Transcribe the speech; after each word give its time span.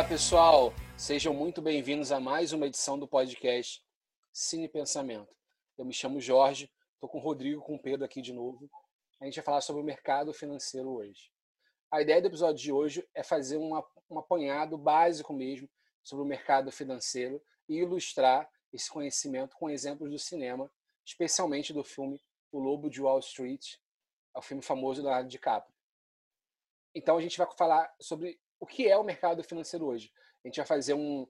Olá, 0.00 0.08
pessoal. 0.08 0.72
Sejam 0.96 1.34
muito 1.34 1.60
bem-vindos 1.60 2.10
a 2.10 2.18
mais 2.18 2.54
uma 2.54 2.66
edição 2.66 2.98
do 2.98 3.06
podcast 3.06 3.84
Cine 4.32 4.66
Pensamento. 4.66 5.28
Eu 5.76 5.84
me 5.84 5.92
chamo 5.92 6.22
Jorge, 6.22 6.72
estou 6.94 7.06
com 7.06 7.18
o 7.18 7.20
Rodrigo, 7.20 7.60
com 7.60 7.74
o 7.74 7.78
Pedro 7.78 8.06
aqui 8.06 8.22
de 8.22 8.32
novo. 8.32 8.66
A 9.20 9.26
gente 9.26 9.34
vai 9.34 9.44
falar 9.44 9.60
sobre 9.60 9.82
o 9.82 9.84
mercado 9.84 10.32
financeiro 10.32 10.88
hoje. 10.88 11.30
A 11.90 12.00
ideia 12.00 12.22
do 12.22 12.28
episódio 12.28 12.62
de 12.62 12.72
hoje 12.72 13.06
é 13.14 13.22
fazer 13.22 13.58
uma, 13.58 13.86
um 14.08 14.18
apanhado 14.18 14.78
básico 14.78 15.34
mesmo 15.34 15.68
sobre 16.02 16.24
o 16.24 16.26
mercado 16.26 16.72
financeiro 16.72 17.38
e 17.68 17.76
ilustrar 17.76 18.50
esse 18.72 18.88
conhecimento 18.88 19.54
com 19.54 19.68
exemplos 19.68 20.10
do 20.10 20.18
cinema, 20.18 20.72
especialmente 21.04 21.74
do 21.74 21.84
filme 21.84 22.18
O 22.50 22.58
Lobo 22.58 22.88
de 22.88 23.02
Wall 23.02 23.18
Street, 23.18 23.74
é 24.34 24.38
o 24.38 24.42
filme 24.42 24.62
famoso 24.62 25.02
do 25.02 25.04
Leonardo 25.04 25.28
DiCaprio. 25.28 25.76
Então 26.94 27.18
a 27.18 27.20
gente 27.20 27.36
vai 27.36 27.46
falar 27.54 27.94
sobre 28.00 28.40
o 28.60 28.66
que 28.66 28.86
é 28.86 28.96
o 28.96 29.02
mercado 29.02 29.42
financeiro 29.42 29.86
hoje. 29.86 30.12
A 30.44 30.48
gente 30.48 30.58
vai 30.58 30.66
fazer 30.66 30.94
um, 30.94 31.26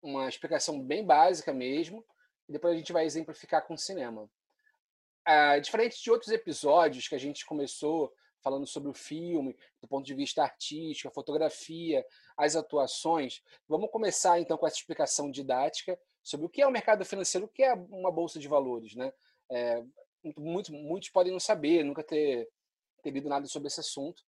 uma 0.00 0.28
explicação 0.28 0.80
bem 0.80 1.04
básica 1.04 1.52
mesmo, 1.52 2.06
e 2.48 2.52
depois 2.52 2.74
a 2.74 2.78
gente 2.78 2.92
vai 2.92 3.04
exemplificar 3.04 3.66
com 3.66 3.74
o 3.74 3.78
cinema. 3.78 4.30
Ah, 5.24 5.58
diferente 5.58 6.02
de 6.02 6.10
outros 6.10 6.32
episódios 6.32 7.06
que 7.06 7.14
a 7.14 7.18
gente 7.18 7.44
começou 7.44 8.12
falando 8.42 8.66
sobre 8.66 8.88
o 8.88 8.94
filme, 8.94 9.56
do 9.80 9.86
ponto 9.86 10.04
de 10.04 10.14
vista 10.14 10.42
artístico, 10.42 11.08
a 11.08 11.12
fotografia, 11.12 12.04
as 12.36 12.56
atuações, 12.56 13.42
vamos 13.68 13.90
começar 13.90 14.40
então 14.40 14.56
com 14.56 14.66
essa 14.66 14.76
explicação 14.76 15.30
didática 15.30 15.98
sobre 16.22 16.46
o 16.46 16.48
que 16.48 16.62
é 16.62 16.66
o 16.66 16.70
mercado 16.70 17.04
financeiro, 17.04 17.46
o 17.46 17.48
que 17.48 17.62
é 17.62 17.74
uma 17.74 18.10
bolsa 18.10 18.38
de 18.38 18.48
valores, 18.48 18.94
né? 18.94 19.12
É, 19.50 19.82
muitos, 20.36 20.70
muitos 20.70 21.10
podem 21.10 21.32
não 21.32 21.40
saber, 21.40 21.84
nunca 21.84 22.02
ter, 22.02 22.48
ter 23.02 23.10
lido 23.10 23.28
nada 23.28 23.46
sobre 23.46 23.68
esse 23.68 23.80
assunto. 23.80 24.22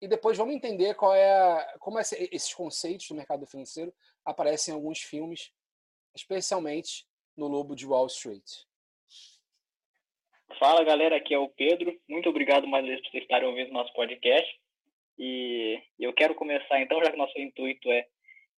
E 0.00 0.08
depois 0.08 0.36
vamos 0.36 0.54
entender 0.54 0.94
qual 0.94 1.14
é 1.14 1.76
como 1.78 1.98
esses 1.98 2.52
conceitos 2.52 3.08
do 3.08 3.14
mercado 3.14 3.46
financeiro 3.46 3.92
aparecem 4.24 4.72
em 4.72 4.76
alguns 4.76 5.00
filmes, 5.00 5.52
especialmente 6.14 7.06
no 7.36 7.46
Lobo 7.46 7.74
de 7.74 7.86
Wall 7.86 8.06
Street. 8.06 8.44
Fala 10.58 10.84
galera, 10.84 11.16
aqui 11.16 11.34
é 11.34 11.38
o 11.38 11.48
Pedro. 11.48 11.98
Muito 12.08 12.28
obrigado 12.28 12.66
mais 12.66 12.84
uma 12.84 12.90
vez 12.90 13.00
por 13.02 13.10
vocês 13.10 13.22
estarem 13.24 13.48
ouvindo 13.48 13.72
nosso 13.72 13.92
podcast. 13.92 14.60
E 15.18 15.80
eu 15.98 16.12
quero 16.12 16.34
começar 16.34 16.80
então, 16.80 17.02
já 17.02 17.10
que 17.10 17.16
nosso 17.16 17.38
intuito 17.38 17.90
é 17.90 18.06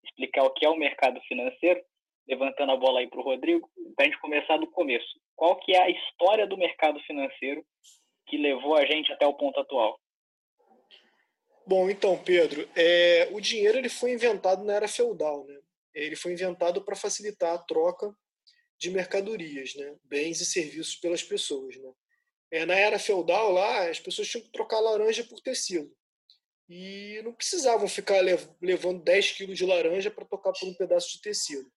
explicar 0.03 0.43
o 0.43 0.51
que 0.51 0.65
é 0.65 0.69
o 0.69 0.77
mercado 0.77 1.19
financeiro, 1.21 1.83
levantando 2.27 2.71
a 2.71 2.77
bola 2.77 2.99
aí 2.99 3.07
para 3.07 3.19
o 3.19 3.23
Rodrigo, 3.23 3.69
para 3.95 4.05
a 4.05 4.09
gente 4.09 4.19
começar 4.19 4.57
do 4.57 4.67
começo. 4.67 5.07
Qual 5.35 5.55
que 5.57 5.73
é 5.75 5.81
a 5.81 5.89
história 5.89 6.45
do 6.45 6.57
mercado 6.57 6.99
financeiro 7.01 7.65
que 8.27 8.37
levou 8.37 8.75
a 8.75 8.85
gente 8.85 9.11
até 9.11 9.25
o 9.25 9.33
ponto 9.33 9.59
atual? 9.59 9.99
Bom, 11.67 11.89
então, 11.89 12.17
Pedro, 12.23 12.65
é, 12.77 13.27
o 13.33 13.41
dinheiro 13.41 13.77
ele 13.77 13.89
foi 13.89 14.13
inventado 14.13 14.63
na 14.63 14.73
era 14.73 14.87
feudal, 14.87 15.45
né? 15.45 15.59
Ele 15.93 16.15
foi 16.15 16.31
inventado 16.31 16.81
para 16.81 16.95
facilitar 16.95 17.53
a 17.53 17.57
troca 17.57 18.15
de 18.77 18.89
mercadorias, 18.89 19.75
né? 19.75 19.97
bens 20.05 20.39
e 20.39 20.45
serviços 20.45 20.95
pelas 20.95 21.21
pessoas. 21.21 21.75
Né? 21.75 21.91
É, 22.51 22.65
na 22.65 22.75
era 22.75 22.97
feudal, 22.97 23.51
lá, 23.51 23.89
as 23.89 23.99
pessoas 23.99 24.29
tinham 24.29 24.45
que 24.45 24.51
trocar 24.51 24.79
laranja 24.79 25.25
por 25.25 25.41
tecido. 25.41 25.93
E 26.69 27.19
não 27.25 27.33
precisavam 27.33 27.87
ficar 27.89 28.21
levando 28.61 29.03
10 29.03 29.31
quilos 29.33 29.57
de 29.57 29.65
laranja 29.65 30.09
para 30.09 30.23
tocar 30.23 30.53
por 30.53 30.69
um 30.69 30.73
pedaço 30.73 31.17
de 31.17 31.21
tecido. 31.21 31.69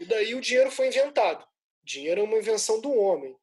E 0.00 0.06
daí 0.06 0.34
o 0.34 0.40
dinheiro 0.40 0.70
foi 0.70 0.86
inventado. 0.88 1.44
O 1.82 1.86
dinheiro 1.86 2.22
é 2.22 2.24
uma 2.24 2.38
invenção 2.38 2.80
do 2.80 2.92
homem. 2.94 3.36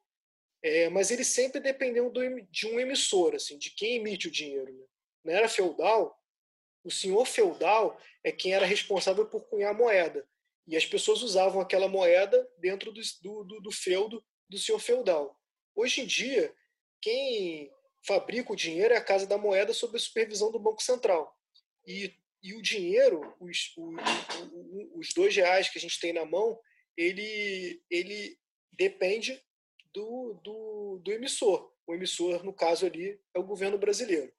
É, 0.64 0.88
mas 0.88 1.12
ele 1.12 1.24
sempre 1.24 1.60
dependeu 1.60 2.12
de 2.50 2.66
um 2.66 2.80
emissor, 2.80 3.36
assim, 3.36 3.56
de 3.56 3.70
quem 3.70 3.96
emite 3.96 4.26
o 4.26 4.32
dinheiro. 4.32 4.72
Né? 4.72 4.84
Na 5.24 5.32
era 5.32 5.48
feudal, 5.48 6.18
o 6.84 6.90
senhor 6.90 7.24
feudal 7.26 7.98
é 8.24 8.32
quem 8.32 8.54
era 8.54 8.66
responsável 8.66 9.26
por 9.26 9.48
cunhar 9.48 9.74
moeda. 9.74 10.26
E 10.66 10.76
as 10.76 10.86
pessoas 10.86 11.22
usavam 11.22 11.60
aquela 11.60 11.88
moeda 11.88 12.48
dentro 12.58 12.92
do, 12.92 13.00
do, 13.22 13.60
do 13.60 13.72
feudo 13.72 14.24
do 14.48 14.58
senhor 14.58 14.78
feudal. 14.78 15.40
Hoje 15.74 16.02
em 16.02 16.06
dia, 16.06 16.54
quem 17.00 17.72
fabrica 18.06 18.52
o 18.52 18.56
dinheiro 18.56 18.92
é 18.92 18.96
a 18.96 19.04
Casa 19.04 19.26
da 19.26 19.38
Moeda 19.38 19.72
sob 19.72 19.96
a 19.96 20.00
supervisão 20.00 20.52
do 20.52 20.58
Banco 20.58 20.82
Central. 20.82 21.34
E, 21.86 22.14
e 22.42 22.54
o 22.54 22.62
dinheiro, 22.62 23.34
os, 23.40 23.74
os 24.94 25.08
dois 25.14 25.34
reais 25.34 25.68
que 25.68 25.78
a 25.78 25.80
gente 25.80 25.98
tem 25.98 26.12
na 26.12 26.24
mão, 26.24 26.58
ele, 26.96 27.82
ele 27.90 28.38
depende 28.72 29.42
do, 29.92 30.34
do, 30.44 31.00
do 31.02 31.12
emissor. 31.12 31.72
O 31.86 31.94
emissor, 31.94 32.44
no 32.44 32.52
caso 32.52 32.86
ali, 32.86 33.18
é 33.34 33.38
o 33.38 33.44
governo 33.44 33.78
brasileiro. 33.78 34.32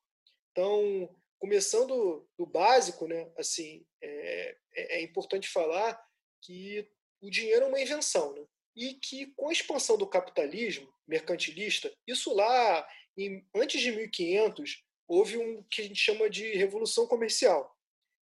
Então, 0.53 1.09
começando 1.39 2.25
do 2.37 2.45
básico, 2.45 3.07
né, 3.07 3.29
assim, 3.37 3.83
é, 4.01 4.55
é, 4.75 4.97
é 4.99 5.01
importante 5.01 5.49
falar 5.49 5.99
que 6.41 6.87
o 7.21 7.29
dinheiro 7.29 7.65
é 7.65 7.67
uma 7.67 7.81
invenção, 7.81 8.33
né? 8.33 8.45
e 8.75 8.93
que 8.93 9.27
com 9.35 9.49
a 9.49 9.51
expansão 9.51 9.97
do 9.97 10.07
capitalismo 10.07 10.91
mercantilista, 11.07 11.91
isso 12.07 12.33
lá 12.33 12.87
em, 13.17 13.45
antes 13.55 13.81
de 13.81 13.91
1500 13.91 14.83
houve 15.07 15.37
um 15.37 15.63
que 15.63 15.81
a 15.81 15.85
gente 15.85 15.99
chama 15.99 16.29
de 16.29 16.53
revolução 16.53 17.07
comercial. 17.07 17.75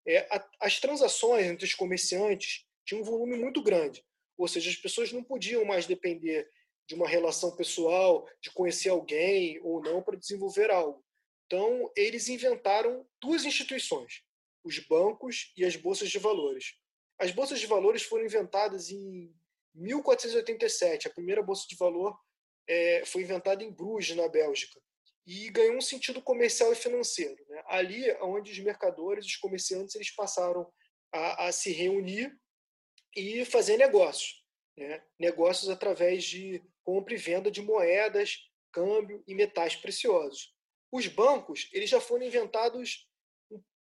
É, 0.06 0.20
a, 0.36 0.50
as 0.62 0.80
transações 0.80 1.46
entre 1.46 1.66
os 1.66 1.74
comerciantes 1.74 2.66
tinham 2.86 3.02
um 3.02 3.06
volume 3.06 3.38
muito 3.38 3.62
grande, 3.62 4.04
ou 4.38 4.48
seja, 4.48 4.70
as 4.70 4.76
pessoas 4.76 5.12
não 5.12 5.24
podiam 5.24 5.64
mais 5.64 5.86
depender 5.86 6.50
de 6.88 6.96
uma 6.96 7.08
relação 7.08 7.56
pessoal, 7.56 8.28
de 8.42 8.52
conhecer 8.52 8.90
alguém 8.90 9.60
ou 9.64 9.82
não 9.82 10.02
para 10.02 10.18
desenvolver 10.18 10.72
algo. 10.72 11.04
Então, 11.52 11.92
eles 11.98 12.30
inventaram 12.30 13.06
duas 13.20 13.44
instituições, 13.44 14.24
os 14.64 14.80
bancos 14.80 15.52
e 15.58 15.66
as 15.66 15.76
bolsas 15.76 16.10
de 16.10 16.18
valores. 16.18 16.76
As 17.20 17.32
bolsas 17.32 17.60
de 17.60 17.68
valores 17.68 18.04
foram 18.04 18.24
inventadas 18.24 18.90
em 18.90 19.36
1487. 19.76 21.10
A 21.10 21.12
primeira 21.12 21.44
bolsa 21.44 21.68
de 21.68 21.76
valor 21.76 22.18
é, 22.66 23.04
foi 23.06 23.24
inventada 23.24 23.66
em 23.66 23.70
Bruges, 23.70 24.16
na 24.16 24.30
Bélgica, 24.30 24.80
e 25.28 25.50
ganhou 25.50 25.76
um 25.76 25.82
sentido 25.82 26.22
comercial 26.22 26.72
e 26.72 26.76
financeiro. 26.76 27.46
Né? 27.50 27.62
Ali, 27.66 28.10
onde 28.22 28.54
os 28.54 28.60
mercadores, 28.60 29.26
os 29.26 29.36
comerciantes, 29.36 29.96
eles 29.96 30.16
passaram 30.16 30.72
a, 31.12 31.48
a 31.48 31.52
se 31.52 31.74
reunir 31.74 32.34
e 33.14 33.44
fazer 33.44 33.76
negócios, 33.76 34.42
né? 34.78 35.04
negócios 35.20 35.70
através 35.70 36.24
de 36.24 36.64
compra 36.82 37.14
e 37.14 37.18
venda 37.18 37.52
de 37.52 37.62
moedas, 37.62 38.38
câmbio 38.72 39.22
e 39.28 39.36
metais 39.36 39.76
preciosos. 39.76 40.56
Os 40.92 41.08
bancos 41.08 41.70
eles 41.72 41.90
já 41.90 42.02
foram 42.02 42.26
inventados 42.26 43.08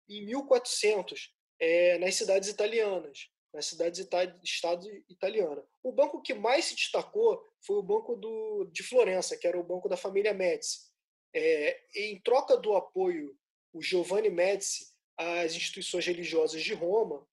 em 0.07 0.25
1400 0.25 1.33
é, 1.59 1.97
nas 1.97 2.15
cidades 2.15 2.49
italianas, 2.49 3.29
nas 3.53 3.65
cidades 3.65 4.05
estado 4.43 4.87
italiana. 5.09 5.63
O 5.83 5.91
banco 5.91 6.21
que 6.21 6.33
mais 6.33 6.65
se 6.65 6.75
destacou 6.75 7.43
foi 7.61 7.77
o 7.77 7.83
banco 7.83 8.15
do, 8.15 8.65
de 8.71 8.83
Florença, 8.83 9.37
que 9.37 9.47
era 9.47 9.59
o 9.59 9.63
banco 9.63 9.89
da 9.89 9.97
família 9.97 10.33
Médici. 10.33 10.91
É, 11.33 11.81
em 11.95 12.19
troca 12.21 12.57
do 12.57 12.75
apoio, 12.75 13.37
o 13.73 13.81
Giovanni 13.81 14.29
Médici 14.29 14.85
às 15.17 15.53
instituições 15.53 16.05
religiosas 16.05 16.61
de 16.61 16.73
Roma 16.73 17.25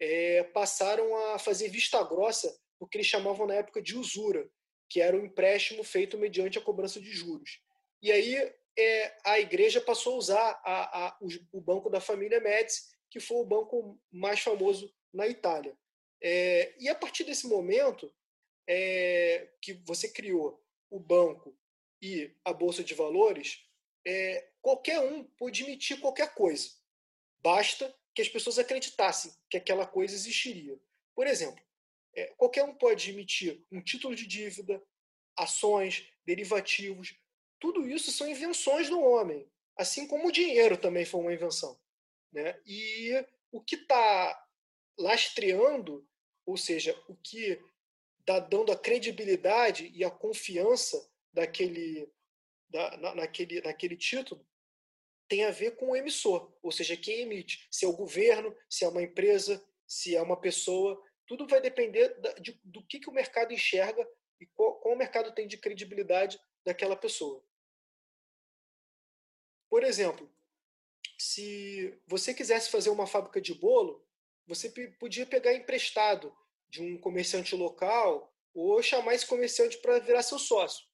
é, 0.00 0.42
passaram 0.44 1.14
a 1.32 1.38
fazer 1.38 1.68
vista 1.68 2.02
grossa 2.02 2.56
o 2.80 2.86
que 2.86 2.98
eles 2.98 3.06
chamavam 3.06 3.46
na 3.46 3.54
época 3.54 3.80
de 3.80 3.96
usura, 3.96 4.48
que 4.88 5.00
era 5.00 5.16
um 5.16 5.24
empréstimo 5.24 5.84
feito 5.84 6.18
mediante 6.18 6.58
a 6.58 6.62
cobrança 6.62 7.00
de 7.00 7.10
juros. 7.10 7.60
E 8.02 8.10
aí 8.10 8.52
é, 8.76 9.16
a 9.24 9.38
igreja 9.38 9.80
passou 9.80 10.14
a 10.14 10.18
usar 10.18 10.60
a, 10.64 11.06
a, 11.06 11.18
o, 11.52 11.60
banco 11.60 11.88
da 11.88 12.00
família 12.00 12.40
Médici 12.40 12.94
que 13.10 13.20
foi 13.20 13.36
o 13.36 13.44
banco 13.44 14.00
mais 14.10 14.40
famoso 14.40 14.92
na 15.12 15.28
Itália. 15.28 15.78
É, 16.20 16.74
e 16.80 16.88
a 16.88 16.94
partir 16.96 17.22
desse 17.22 17.46
momento 17.46 18.12
é, 18.68 19.48
que 19.62 19.74
você 19.84 20.08
criou 20.08 20.60
o 20.90 20.98
banco 20.98 21.56
e 22.02 22.34
a 22.44 22.52
bolsa 22.52 22.82
de 22.82 22.92
valores, 22.92 23.64
é, 24.04 24.48
qualquer 24.60 24.98
um 24.98 25.22
pode 25.22 25.62
emitir 25.62 26.00
qualquer 26.00 26.34
coisa. 26.34 26.70
Basta 27.40 27.94
que 28.14 28.22
as 28.22 28.28
pessoas 28.28 28.58
acreditassem 28.58 29.32
que 29.48 29.56
aquela 29.56 29.86
coisa 29.86 30.14
existiria. 30.14 30.76
Por 31.14 31.26
exemplo, 31.26 31.62
é, 32.14 32.26
qualquer 32.36 32.64
um 32.64 32.74
pode 32.74 33.10
emitir 33.10 33.64
um 33.70 33.80
título 33.80 34.14
de 34.14 34.26
dívida, 34.26 34.82
ações, 35.36 36.10
derivativos. 36.24 37.16
Tudo 37.64 37.88
isso 37.88 38.12
são 38.12 38.28
invenções 38.28 38.90
do 38.90 39.00
homem, 39.00 39.50
assim 39.74 40.06
como 40.06 40.28
o 40.28 40.30
dinheiro 40.30 40.76
também 40.76 41.06
foi 41.06 41.18
uma 41.18 41.32
invenção. 41.32 41.80
Né? 42.30 42.60
E 42.66 43.26
o 43.50 43.58
que 43.58 43.74
está 43.74 44.46
lastreando, 44.98 46.06
ou 46.44 46.58
seja, 46.58 46.94
o 47.08 47.16
que 47.16 47.58
está 48.20 48.38
dando 48.38 48.70
a 48.70 48.76
credibilidade 48.76 49.90
e 49.94 50.04
a 50.04 50.10
confiança 50.10 51.10
daquele, 51.32 52.06
da, 52.68 52.98
na, 52.98 53.14
naquele, 53.14 53.62
naquele 53.62 53.96
título, 53.96 54.46
tem 55.26 55.46
a 55.46 55.50
ver 55.50 55.74
com 55.76 55.92
o 55.92 55.96
emissor, 55.96 56.54
ou 56.62 56.70
seja, 56.70 56.98
quem 56.98 57.20
emite. 57.20 57.66
Se 57.70 57.86
é 57.86 57.88
o 57.88 57.96
governo, 57.96 58.54
se 58.68 58.84
é 58.84 58.88
uma 58.88 59.02
empresa, 59.02 59.66
se 59.86 60.14
é 60.14 60.20
uma 60.20 60.38
pessoa, 60.38 61.02
tudo 61.26 61.48
vai 61.48 61.62
depender 61.62 62.10
da, 62.20 62.34
de, 62.34 62.60
do 62.62 62.86
que, 62.86 63.00
que 63.00 63.08
o 63.08 63.14
mercado 63.14 63.54
enxerga 63.54 64.06
e 64.38 64.44
qual, 64.48 64.78
qual 64.80 64.94
o 64.94 64.98
mercado 64.98 65.32
tem 65.34 65.48
de 65.48 65.56
credibilidade 65.56 66.38
daquela 66.62 66.94
pessoa. 66.94 67.42
Por 69.74 69.82
exemplo, 69.82 70.30
se 71.18 71.98
você 72.06 72.32
quisesse 72.32 72.70
fazer 72.70 72.90
uma 72.90 73.08
fábrica 73.08 73.40
de 73.40 73.52
bolo, 73.52 74.06
você 74.46 74.70
podia 75.00 75.26
pegar 75.26 75.52
emprestado 75.52 76.32
de 76.68 76.80
um 76.80 76.96
comerciante 76.96 77.56
local 77.56 78.32
ou 78.54 78.80
chamar 78.80 79.16
esse 79.16 79.26
comerciante 79.26 79.78
para 79.78 79.98
virar 79.98 80.22
seu 80.22 80.38
sócio. 80.38 80.86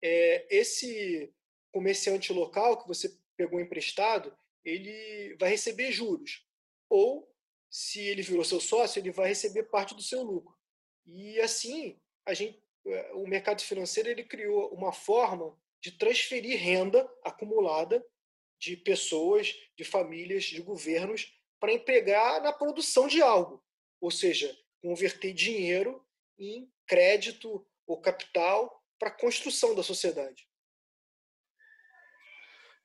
É, 0.00 0.46
esse 0.56 1.34
comerciante 1.72 2.32
local 2.32 2.80
que 2.80 2.86
você 2.86 3.12
pegou 3.36 3.58
emprestado, 3.58 4.32
ele 4.64 5.34
vai 5.40 5.50
receber 5.50 5.90
juros. 5.90 6.46
Ou, 6.88 7.28
se 7.68 7.98
ele 8.06 8.22
virou 8.22 8.44
seu 8.44 8.60
sócio, 8.60 9.00
ele 9.00 9.10
vai 9.10 9.30
receber 9.30 9.64
parte 9.64 9.96
do 9.96 10.02
seu 10.02 10.22
lucro. 10.22 10.56
E 11.04 11.40
assim, 11.40 12.00
a 12.24 12.34
gente, 12.34 12.62
é, 12.86 13.14
o 13.14 13.26
mercado 13.26 13.60
financeiro 13.62 14.08
ele 14.08 14.22
criou 14.22 14.72
uma 14.72 14.92
forma 14.92 15.60
de 15.80 15.90
transferir 15.90 16.56
renda 16.56 17.04
acumulada 17.24 18.00
de 18.58 18.76
pessoas, 18.76 19.54
de 19.76 19.84
famílias, 19.84 20.44
de 20.44 20.60
governos 20.60 21.32
para 21.60 21.72
empregar 21.72 22.42
na 22.42 22.52
produção 22.52 23.06
de 23.06 23.22
algo, 23.22 23.62
ou 24.00 24.10
seja, 24.10 24.56
converter 24.80 25.32
dinheiro 25.32 26.04
em 26.38 26.70
crédito 26.86 27.66
ou 27.86 28.00
capital 28.00 28.82
para 28.98 29.08
a 29.08 29.18
construção 29.18 29.74
da 29.74 29.82
sociedade. 29.82 30.48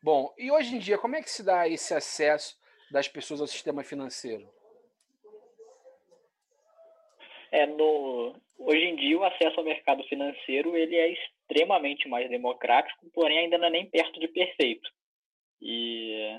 Bom, 0.02 0.34
e 0.38 0.52
hoje 0.52 0.75
em 0.75 0.80
dia, 0.80 0.98
como 0.98 1.16
é 1.16 1.22
que 1.22 1.30
se 1.30 1.44
dá 1.44 1.68
esse 1.68 1.94
acesso 1.94 2.60
das 2.92 3.08
pessoas 3.08 3.40
ao 3.40 3.48
sistema 3.48 3.84
financeiro? 3.84 4.52
É, 7.52 7.66
no, 7.66 8.36
hoje 8.58 8.84
em 8.84 8.96
dia, 8.96 9.18
o 9.18 9.24
acesso 9.24 9.60
ao 9.60 9.66
mercado 9.66 10.04
financeiro 10.06 10.75
ele 10.75 10.96
é 10.96 11.14
extremamente 11.14 12.08
mais 12.08 12.30
democrático, 12.30 13.10
porém 13.12 13.40
ainda 13.40 13.58
não 13.58 13.68
é 13.68 13.70
nem 13.70 13.90
perto 13.90 14.20
de 14.20 14.28
perfeito. 14.28 14.90
E, 15.63 16.38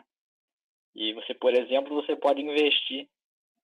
e 0.95 1.15
você, 1.15 1.33
por 1.33 1.55
exemplo, 1.55 1.95
você 1.95 2.15
pode 2.15 2.43
investir 2.43 3.09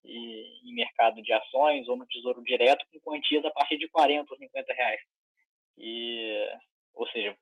em 0.02 0.74
mercado 0.74 1.20
de 1.20 1.30
ações 1.30 1.86
ou 1.86 1.96
no 1.96 2.06
tesouro 2.06 2.42
direto 2.42 2.86
com 2.90 2.98
quantias 3.00 3.44
a 3.44 3.50
partir 3.50 3.76
de 3.76 3.86
40 3.88 4.32
ou 4.32 4.38
50 4.38 4.72
reais. 4.72 5.00
E, 5.76 6.48
ou 6.94 7.06
seja, 7.08 7.36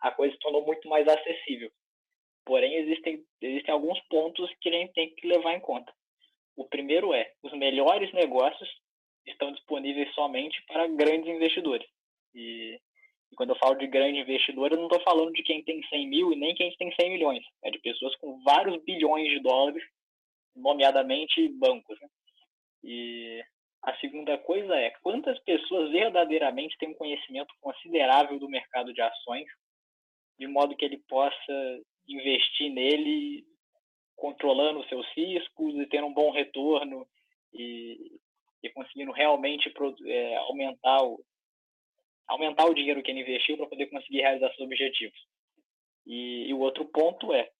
a 0.00 0.12
coisa 0.12 0.32
se 0.32 0.40
tornou 0.40 0.64
muito 0.64 0.88
mais 0.88 1.06
acessível. 1.08 1.70
Porém, 2.44 2.76
existem, 2.76 3.24
existem 3.40 3.74
alguns 3.74 4.00
pontos 4.08 4.48
que 4.60 4.68
a 4.68 4.72
gente 4.72 4.92
tem 4.92 5.12
que 5.14 5.26
levar 5.26 5.54
em 5.54 5.60
conta. 5.60 5.92
O 6.56 6.64
primeiro 6.64 7.12
é, 7.12 7.32
os 7.42 7.52
melhores 7.52 8.12
negócios 8.12 8.68
estão 9.26 9.52
disponíveis 9.52 10.12
somente 10.14 10.62
para 10.66 10.86
grandes 10.86 11.28
investidores. 11.28 11.86
E, 12.32 12.80
e 13.32 13.36
quando 13.36 13.50
eu 13.50 13.56
falo 13.56 13.76
de 13.76 13.86
grande 13.86 14.18
investidor, 14.18 14.72
eu 14.72 14.78
não 14.78 14.86
estou 14.86 15.00
falando 15.02 15.32
de 15.32 15.42
quem 15.42 15.62
tem 15.62 15.82
100 15.84 16.08
mil 16.08 16.32
e 16.32 16.36
nem 16.36 16.54
quem 16.54 16.74
tem 16.76 16.92
100 16.92 17.10
milhões. 17.10 17.44
É 17.62 17.70
de 17.70 17.78
pessoas 17.78 18.14
com 18.16 18.42
vários 18.42 18.82
bilhões 18.82 19.28
de 19.28 19.40
dólares, 19.40 19.82
nomeadamente 20.56 21.48
bancos. 21.50 21.98
Né? 22.00 22.08
E 22.82 23.44
a 23.82 23.96
segunda 23.98 24.36
coisa 24.38 24.74
é 24.74 24.90
quantas 25.02 25.38
pessoas 25.40 25.90
verdadeiramente 25.90 26.76
têm 26.78 26.90
um 26.90 26.94
conhecimento 26.94 27.54
considerável 27.60 28.38
do 28.38 28.48
mercado 28.48 28.92
de 28.92 29.00
ações, 29.00 29.46
de 30.38 30.46
modo 30.46 30.76
que 30.76 30.84
ele 30.84 30.98
possa 31.08 31.80
investir 32.08 32.70
nele 32.72 33.44
controlando 34.16 34.80
os 34.80 34.88
seus 34.88 35.06
riscos 35.14 35.74
e 35.76 35.86
tendo 35.86 36.08
um 36.08 36.12
bom 36.12 36.30
retorno 36.30 37.06
e, 37.54 38.18
e 38.62 38.68
conseguindo 38.70 39.12
realmente 39.12 39.72
é, 40.06 40.36
aumentar 40.36 41.02
o 41.02 41.24
aumentar 42.30 42.66
o 42.66 42.74
dinheiro 42.74 43.02
que 43.02 43.10
ele 43.10 43.20
investiu 43.20 43.56
para 43.56 43.66
poder 43.66 43.86
conseguir 43.86 44.20
realizar 44.20 44.48
seus 44.50 44.60
objetivos. 44.60 45.18
E, 46.06 46.48
e, 46.48 46.54
o 46.54 46.60
outro 46.60 46.84
ponto 46.86 47.32
é 47.34 47.50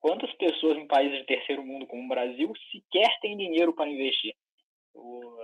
quantas 0.00 0.32
pessoas 0.34 0.76
em 0.76 0.86
países 0.86 1.18
de 1.18 1.24
terceiro 1.24 1.64
mundo 1.64 1.86
como 1.86 2.04
o 2.04 2.08
Brasil 2.08 2.52
sequer 2.70 3.18
têm 3.20 3.36
dinheiro 3.36 3.72
para 3.72 3.90
investir. 3.90 4.34
O, 4.94 5.36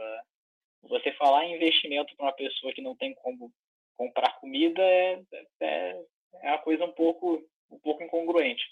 você 0.82 1.12
falar 1.12 1.46
em 1.46 1.54
investimento 1.54 2.14
para 2.14 2.26
uma 2.26 2.32
pessoa 2.32 2.72
que 2.74 2.82
não 2.82 2.94
tem 2.94 3.14
como 3.14 3.50
comprar 3.96 4.38
comida 4.38 4.82
é, 4.82 5.22
é, 5.60 6.04
é 6.42 6.48
uma 6.50 6.58
coisa 6.58 6.84
um 6.84 6.92
pouco 6.92 7.42
um 7.70 7.78
pouco 7.78 8.02
incongruente. 8.02 8.62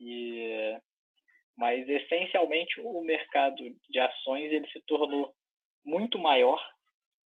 E, 0.00 0.74
mas 1.56 1.86
essencialmente 1.86 2.80
o 2.80 3.02
mercado 3.02 3.62
de 3.90 3.98
ações 3.98 4.50
ele 4.50 4.66
se 4.70 4.80
tornou 4.86 5.34
muito 5.84 6.18
maior, 6.18 6.60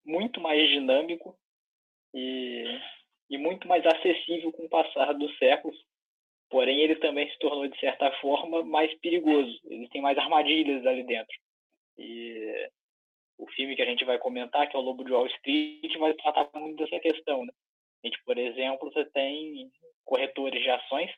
muito 0.04 0.40
mais 0.40 0.68
dinâmico 0.68 1.38
e, 2.14 2.80
e 3.30 3.36
muito 3.36 3.68
mais 3.68 3.84
acessível 3.84 4.52
com 4.52 4.64
o 4.64 4.68
passar 4.68 5.12
dos 5.12 5.36
séculos. 5.38 5.76
Porém, 6.48 6.80
ele 6.80 6.96
também 6.96 7.28
se 7.30 7.38
tornou, 7.38 7.66
de 7.66 7.78
certa 7.80 8.10
forma, 8.20 8.62
mais 8.62 8.94
perigoso. 9.00 9.58
Existem 9.64 10.00
mais 10.00 10.16
armadilhas 10.16 10.86
ali 10.86 11.02
dentro. 11.02 11.36
E 11.98 12.70
o 13.38 13.46
filme 13.48 13.74
que 13.74 13.82
a 13.82 13.86
gente 13.86 14.04
vai 14.04 14.18
comentar, 14.18 14.68
que 14.68 14.76
é 14.76 14.78
o 14.78 14.82
Lobo 14.82 15.04
de 15.04 15.12
Wall 15.12 15.26
Street, 15.26 15.96
vai 15.98 16.14
tratar 16.14 16.48
muito 16.54 16.76
dessa 16.76 17.00
questão. 17.00 17.44
Né? 17.44 17.52
A 18.04 18.06
gente, 18.06 18.22
por 18.24 18.38
exemplo, 18.38 18.90
você 18.92 19.04
tem 19.06 19.70
corretores 20.04 20.62
de 20.62 20.70
ações, 20.70 21.10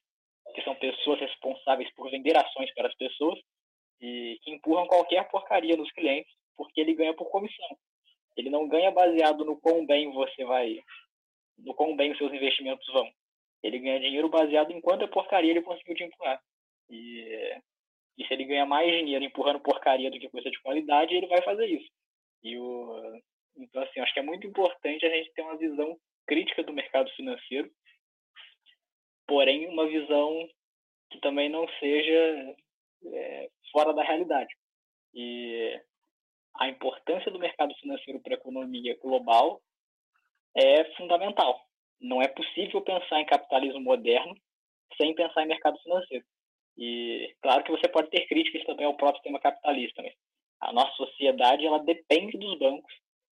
que 0.55 0.63
são 0.63 0.75
pessoas 0.77 1.21
responsáveis 1.21 1.93
por 1.95 2.11
vender 2.11 2.37
ações 2.37 2.73
para 2.73 2.89
as 2.89 2.95
pessoas 2.95 3.39
e 4.01 4.39
que 4.43 4.51
empurram 4.51 4.87
qualquer 4.87 5.29
porcaria 5.29 5.77
nos 5.77 5.91
clientes 5.93 6.33
porque 6.57 6.81
ele 6.81 6.95
ganha 6.95 7.15
por 7.15 7.31
comissão. 7.31 7.77
Ele 8.37 8.51
não 8.51 8.69
ganha 8.69 8.91
baseado 8.91 9.45
no 9.45 9.59
quão 9.61 9.85
bem 9.87 10.11
você 10.13 10.45
vai, 10.45 10.83
no 11.59 11.75
quão 11.75 11.97
bem 11.97 12.13
os 12.13 12.19
seus 12.19 12.33
investimentos 12.33 12.87
vão. 12.93 13.11
Ele 13.63 13.79
ganha 13.79 14.01
dinheiro 14.01 14.29
baseado 14.29 14.71
em 14.71 14.81
quanta 14.81 15.09
porcaria 15.09 15.51
ele 15.51 15.63
conseguiu 15.63 15.95
te 15.95 16.05
empurrar. 16.05 16.41
E, 16.91 17.59
e 18.19 18.27
se 18.27 18.35
ele 18.35 18.45
ganha 18.45 18.67
mais 18.67 18.91
dinheiro 18.91 19.25
empurrando 19.25 19.61
porcaria 19.61 20.11
do 20.11 20.19
que 20.19 20.29
coisa 20.29 20.51
de 20.51 20.61
qualidade, 20.61 21.15
ele 21.15 21.27
vai 21.27 21.43
fazer 21.43 21.67
isso. 21.67 21.91
E 22.43 22.59
o, 22.59 23.21
então, 23.57 23.83
assim, 23.83 24.01
acho 24.01 24.13
que 24.13 24.21
é 24.21 24.23
muito 24.23 24.47
importante 24.47 25.07
a 25.07 25.11
gente 25.11 25.33
ter 25.33 25.43
uma 25.43 25.57
visão 25.57 25.97
crítica 26.27 26.63
do 26.63 26.73
mercado 26.73 27.11
financeiro 27.13 27.71
porém 29.27 29.69
uma 29.69 29.87
visão 29.87 30.49
que 31.11 31.21
também 31.21 31.49
não 31.49 31.67
seja 31.81 32.57
é, 33.13 33.51
fora 33.73 33.93
da 33.93 34.03
realidade. 34.03 34.55
E 35.15 35.81
a 36.59 36.69
importância 36.69 37.31
do 37.31 37.39
mercado 37.39 37.75
financeiro 37.77 38.21
para 38.21 38.35
a 38.35 38.39
economia 38.39 38.99
global 39.01 39.61
é 40.57 40.85
fundamental. 40.97 41.61
Não 42.01 42.21
é 42.21 42.29
possível 42.29 42.81
pensar 42.81 43.21
em 43.21 43.27
capitalismo 43.27 43.81
moderno 43.81 44.35
sem 44.97 45.15
pensar 45.15 45.43
em 45.43 45.49
mercado 45.49 45.79
financeiro. 45.81 46.25
E 46.77 47.35
claro 47.41 47.65
que 47.65 47.71
você 47.71 47.89
pode 47.89 48.11
ter 48.11 48.27
críticas 48.27 48.65
também 48.65 48.87
ao 48.87 48.97
próprio 48.97 49.17
sistema 49.17 49.41
capitalista, 49.41 50.03
mas 50.03 50.15
a 50.61 50.73
nossa 50.73 50.93
sociedade 50.93 51.67
ela 51.67 51.79
depende 51.79 52.37
dos 52.39 52.59
bancos, 52.59 52.93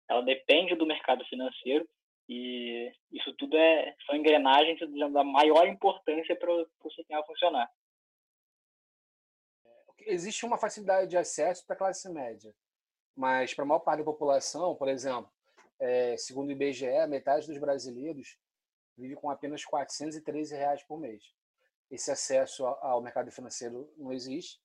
ela 0.09 0.21
depende 0.21 0.75
do 0.75 0.85
mercado 0.85 1.25
financeiro 1.25 1.87
e 2.27 2.91
isso 3.11 3.33
tudo 3.33 3.57
é, 3.57 3.95
são 4.05 4.15
engrenagens 4.15 4.79
da 5.11 5.23
maior 5.23 5.67
importância 5.67 6.35
para 6.35 6.51
o 6.51 6.91
sistema 6.95 7.23
funcionar. 7.25 7.69
Existe 10.05 10.45
uma 10.45 10.57
facilidade 10.57 11.09
de 11.09 11.17
acesso 11.17 11.65
para 11.65 11.75
a 11.75 11.79
classe 11.79 12.11
média, 12.11 12.53
mas 13.15 13.53
para 13.53 13.63
a 13.63 13.67
maior 13.67 13.79
parte 13.79 13.99
da 13.99 14.05
população, 14.05 14.75
por 14.75 14.87
exemplo, 14.87 15.31
é, 15.79 16.15
segundo 16.17 16.49
o 16.49 16.51
IBGE, 16.51 17.07
metade 17.07 17.47
dos 17.47 17.57
brasileiros 17.57 18.37
vive 18.97 19.15
com 19.15 19.29
apenas 19.29 19.65
413 19.65 20.55
reais 20.55 20.83
por 20.83 20.99
mês. 20.99 21.23
Esse 21.89 22.11
acesso 22.11 22.65
ao 22.65 23.01
mercado 23.01 23.31
financeiro 23.31 23.91
não 23.97 24.13
existe. 24.13 24.59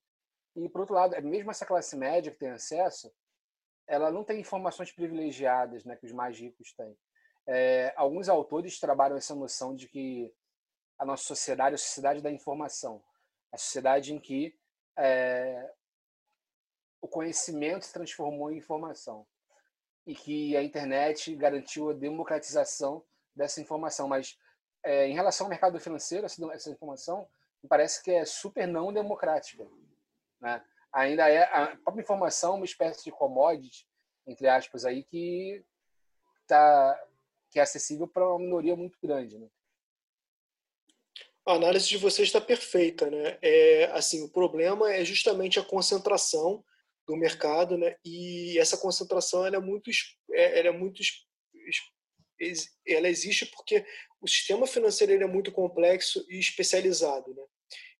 E, 0.56 0.68
por 0.68 0.82
outro 0.82 0.94
lado, 0.94 1.20
mesmo 1.22 1.50
essa 1.50 1.66
classe 1.66 1.96
média 1.96 2.32
que 2.32 2.38
tem 2.38 2.50
acesso, 2.50 3.12
ela 3.86 4.10
não 4.10 4.24
tem 4.24 4.40
informações 4.40 4.92
privilegiadas 4.92 5.84
né, 5.84 5.96
que 5.96 6.06
os 6.06 6.12
mais 6.12 6.38
ricos 6.38 6.72
têm 6.72 6.96
é, 7.48 7.94
alguns 7.96 8.28
autores 8.28 8.78
trabalham 8.78 9.16
essa 9.16 9.34
noção 9.34 9.74
de 9.74 9.88
que 9.88 10.30
a 10.98 11.04
nossa 11.06 11.24
sociedade 11.24 11.72
é 11.72 11.76
a 11.76 11.78
sociedade 11.78 12.20
da 12.20 12.30
informação, 12.30 13.02
a 13.50 13.56
sociedade 13.56 14.12
em 14.12 14.20
que 14.20 14.54
é, 14.98 15.72
o 17.00 17.08
conhecimento 17.08 17.84
se 17.84 17.92
transformou 17.92 18.50
em 18.50 18.58
informação 18.58 19.26
e 20.06 20.14
que 20.14 20.56
a 20.56 20.62
internet 20.62 21.34
garantiu 21.36 21.90
a 21.90 21.94
democratização 21.94 23.04
dessa 23.34 23.60
informação. 23.60 24.08
Mas 24.08 24.38
é, 24.82 25.06
em 25.06 25.14
relação 25.14 25.46
ao 25.46 25.50
mercado 25.50 25.78
financeiro, 25.78 26.26
essa, 26.26 26.42
essa 26.52 26.70
informação 26.70 27.28
parece 27.68 28.02
que 28.02 28.10
é 28.10 28.24
super 28.24 28.66
não 28.66 28.92
democrática. 28.92 29.66
Né? 30.40 30.62
Ainda 30.92 31.28
é 31.28 31.42
a 31.42 31.76
própria 31.76 32.02
informação 32.02 32.56
uma 32.56 32.64
espécie 32.64 33.04
de 33.04 33.10
commodity, 33.10 33.86
entre 34.26 34.48
aspas, 34.48 34.84
aí 34.84 35.02
que 35.04 35.64
está 36.42 37.04
que 37.50 37.58
é 37.58 37.62
acessível 37.62 38.06
para 38.06 38.28
uma 38.28 38.38
minoria 38.38 38.76
muito 38.76 38.98
grande. 39.02 39.38
Né? 39.38 39.48
A 41.46 41.54
análise 41.54 41.88
de 41.88 41.96
vocês 41.96 42.28
está 42.28 42.40
perfeita, 42.40 43.10
né? 43.10 43.38
É, 43.40 43.84
assim, 43.92 44.22
o 44.22 44.28
problema 44.28 44.92
é 44.92 45.02
justamente 45.02 45.58
a 45.58 45.64
concentração 45.64 46.62
do 47.08 47.16
mercado, 47.16 47.78
né? 47.78 47.96
E 48.04 48.58
essa 48.58 48.76
concentração 48.76 49.46
ela 49.46 49.56
é 49.56 49.60
muito, 49.60 49.90
é, 50.30 50.58
ela 50.58 50.68
é 50.68 50.72
muito, 50.72 51.00
ela 52.86 53.08
existe 53.08 53.46
porque 53.46 53.84
o 54.20 54.28
sistema 54.28 54.66
financeiro 54.66 55.14
ele 55.14 55.24
é 55.24 55.26
muito 55.26 55.50
complexo 55.50 56.24
e 56.28 56.38
especializado, 56.38 57.34
né? 57.34 57.42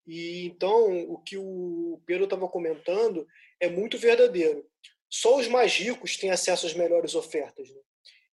E 0.06 0.44
então 0.44 1.04
o 1.10 1.18
que 1.18 1.38
o 1.38 2.02
Pedro 2.04 2.24
estava 2.24 2.46
comentando 2.48 3.26
é 3.58 3.68
muito 3.68 3.98
verdadeiro. 3.98 4.68
só 5.10 5.38
os 5.38 5.48
mais 5.48 5.74
ricos 5.74 6.18
têm 6.18 6.30
acesso 6.30 6.66
às 6.66 6.74
melhores 6.74 7.14
ofertas. 7.14 7.70
Né? 7.70 7.80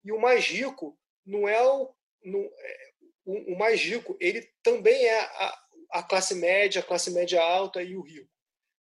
E 0.06 0.12
o 0.12 0.20
mais 0.20 0.46
rico 0.46 0.98
não 1.26 1.48
é 1.48 1.62
o, 1.62 1.94
não, 2.24 2.40
é, 2.40 2.92
o, 3.26 3.54
o, 3.54 3.58
mais 3.58 3.82
rico, 3.82 4.16
ele 4.22 4.50
também 4.64 5.06
é 5.06 5.20
a, 5.20 5.62
a 5.92 6.04
classe 6.04 6.34
média, 6.34 6.80
a 6.82 6.84
classe 6.84 7.12
média 7.12 7.42
alta 7.42 7.84
e 7.84 7.96
o 7.96 8.02
rico. 8.02 8.30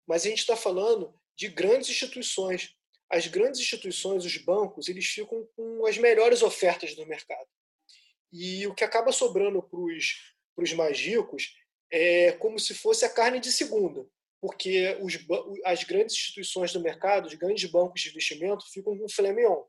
Mas 0.05 0.25
a 0.25 0.29
gente 0.29 0.39
está 0.39 0.55
falando 0.55 1.17
de 1.37 1.47
grandes 1.47 1.89
instituições. 1.89 2.75
As 3.09 3.27
grandes 3.27 3.61
instituições, 3.61 4.25
os 4.25 4.37
bancos, 4.37 4.89
eles 4.89 5.05
ficam 5.05 5.47
com 5.55 5.85
as 5.85 5.97
melhores 5.97 6.41
ofertas 6.41 6.95
do 6.95 7.05
mercado. 7.05 7.47
E 8.33 8.67
o 8.67 8.73
que 8.73 8.83
acaba 8.83 9.11
sobrando 9.11 9.61
para 9.63 9.79
os 9.79 10.73
mais 10.73 10.99
ricos 10.99 11.55
é 11.89 12.33
como 12.33 12.59
se 12.59 12.73
fosse 12.73 13.05
a 13.05 13.09
carne 13.09 13.39
de 13.39 13.51
segunda, 13.51 14.05
porque 14.41 14.97
os, 15.01 15.17
as 15.63 15.83
grandes 15.85 16.15
instituições 16.15 16.73
do 16.73 16.81
mercado, 16.81 17.27
os 17.27 17.33
grandes 17.35 17.69
bancos 17.69 18.01
de 18.01 18.09
investimento, 18.09 18.69
ficam 18.69 18.97
com 18.97 19.07
filé 19.07 19.31
mignon. 19.31 19.63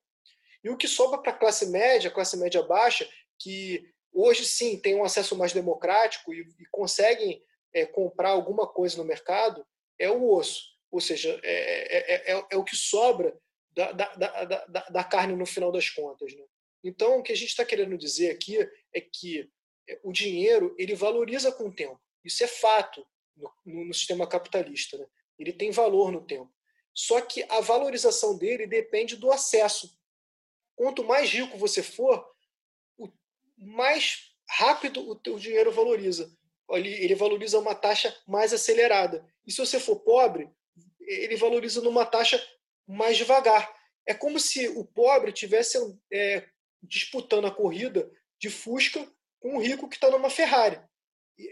E 0.64 0.70
o 0.70 0.76
que 0.76 0.88
sobra 0.88 1.18
para 1.18 1.30
a 1.30 1.38
classe 1.38 1.66
média, 1.66 2.10
classe 2.10 2.36
média 2.36 2.62
baixa, 2.62 3.08
que 3.38 3.88
hoje 4.12 4.44
sim 4.44 4.80
tem 4.80 4.96
um 4.96 5.04
acesso 5.04 5.36
mais 5.36 5.52
democrático 5.52 6.34
e, 6.34 6.40
e 6.40 6.66
conseguem 6.72 7.40
é, 7.72 7.86
comprar 7.86 8.30
alguma 8.30 8.66
coisa 8.66 8.96
no 8.96 9.04
mercado, 9.04 9.64
é 9.96 10.10
o 10.10 10.28
osso. 10.32 10.77
Ou 10.90 11.00
seja, 11.00 11.38
é, 11.42 12.32
é, 12.32 12.32
é, 12.32 12.46
é 12.50 12.56
o 12.56 12.64
que 12.64 12.76
sobra 12.76 13.38
da, 13.72 13.92
da, 13.92 14.14
da, 14.14 14.64
da, 14.88 15.04
carne 15.04 15.36
no 15.36 15.46
final 15.46 15.70
das 15.70 15.88
contas. 15.90 16.34
Né? 16.34 16.44
Então, 16.82 17.18
o 17.18 17.22
que 17.22 17.32
a 17.32 17.36
gente 17.36 17.50
está 17.50 17.64
querendo 17.64 17.96
dizer 17.96 18.30
aqui 18.30 18.58
é 18.94 19.00
que 19.00 19.48
o 20.02 20.12
dinheiro 20.12 20.74
ele 20.78 20.94
valoriza 20.94 21.52
com 21.52 21.68
o 21.68 21.74
tempo. 21.74 22.00
Isso 22.24 22.42
é 22.42 22.46
fato 22.46 23.06
no, 23.36 23.52
no 23.64 23.94
sistema 23.94 24.26
capitalista. 24.26 24.98
Né? 24.98 25.06
Ele 25.38 25.52
tem 25.52 25.70
valor 25.70 26.10
no 26.10 26.24
tempo. 26.24 26.52
Só 26.94 27.20
que 27.20 27.44
a 27.48 27.60
valorização 27.60 28.36
dele 28.36 28.66
depende 28.66 29.16
do 29.16 29.30
acesso. 29.30 29.96
Quanto 30.74 31.04
mais 31.04 31.30
rico 31.30 31.56
você 31.56 31.82
for, 31.82 32.28
mais 33.56 34.32
rápido 34.48 35.08
o 35.08 35.14
teu 35.14 35.38
dinheiro 35.38 35.70
valoriza. 35.70 36.32
Ele 36.70 37.14
valoriza 37.14 37.58
uma 37.58 37.74
taxa 37.74 38.14
mais 38.26 38.52
acelerada. 38.52 39.24
E 39.46 39.52
se 39.52 39.58
você 39.58 39.78
for 39.80 40.00
pobre, 40.00 40.50
ele 41.08 41.36
valoriza 41.36 41.80
numa 41.80 42.04
taxa 42.04 42.42
mais 42.86 43.16
devagar. 43.16 43.72
É 44.06 44.14
como 44.14 44.38
se 44.38 44.68
o 44.68 44.84
pobre 44.84 45.32
tivesse 45.32 45.78
é, 46.12 46.46
disputando 46.82 47.46
a 47.46 47.50
corrida 47.50 48.10
de 48.40 48.50
Fusca 48.50 49.06
com 49.40 49.56
o 49.56 49.60
rico 49.60 49.88
que 49.88 49.96
está 49.96 50.10
numa 50.10 50.30
Ferrari. 50.30 50.80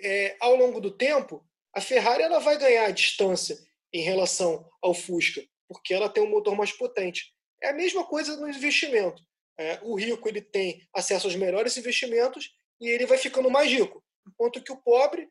É, 0.03 0.37
ao 0.41 0.57
longo 0.57 0.81
do 0.81 0.91
tempo, 0.91 1.47
a 1.75 1.81
Ferrari 1.81 2.23
ela 2.23 2.39
vai 2.39 2.59
ganhar 2.59 2.91
distância 2.91 3.59
em 3.93 4.03
relação 4.03 4.69
ao 4.83 4.95
Fusca, 4.95 5.43
porque 5.69 5.95
ela 5.95 6.09
tem 6.09 6.23
um 6.23 6.31
motor 6.31 6.57
mais 6.57 6.73
potente. 6.73 7.33
É 7.63 7.69
a 7.69 7.75
mesma 7.75 8.05
coisa 8.05 8.37
no 8.37 8.49
investimento. 8.49 9.23
É, 9.59 9.79
o 9.83 9.95
rico 9.95 10.29
ele 10.29 10.43
tem 10.43 10.87
acesso 10.95 11.27
aos 11.27 11.37
melhores 11.37 11.77
investimentos 11.77 12.51
e 12.81 12.89
ele 12.89 13.07
vai 13.07 13.17
ficando 13.17 13.51
mais 13.51 13.71
rico, 13.71 14.05
enquanto 14.27 14.63
que 14.63 14.73
o 14.73 14.83
pobre 14.83 15.29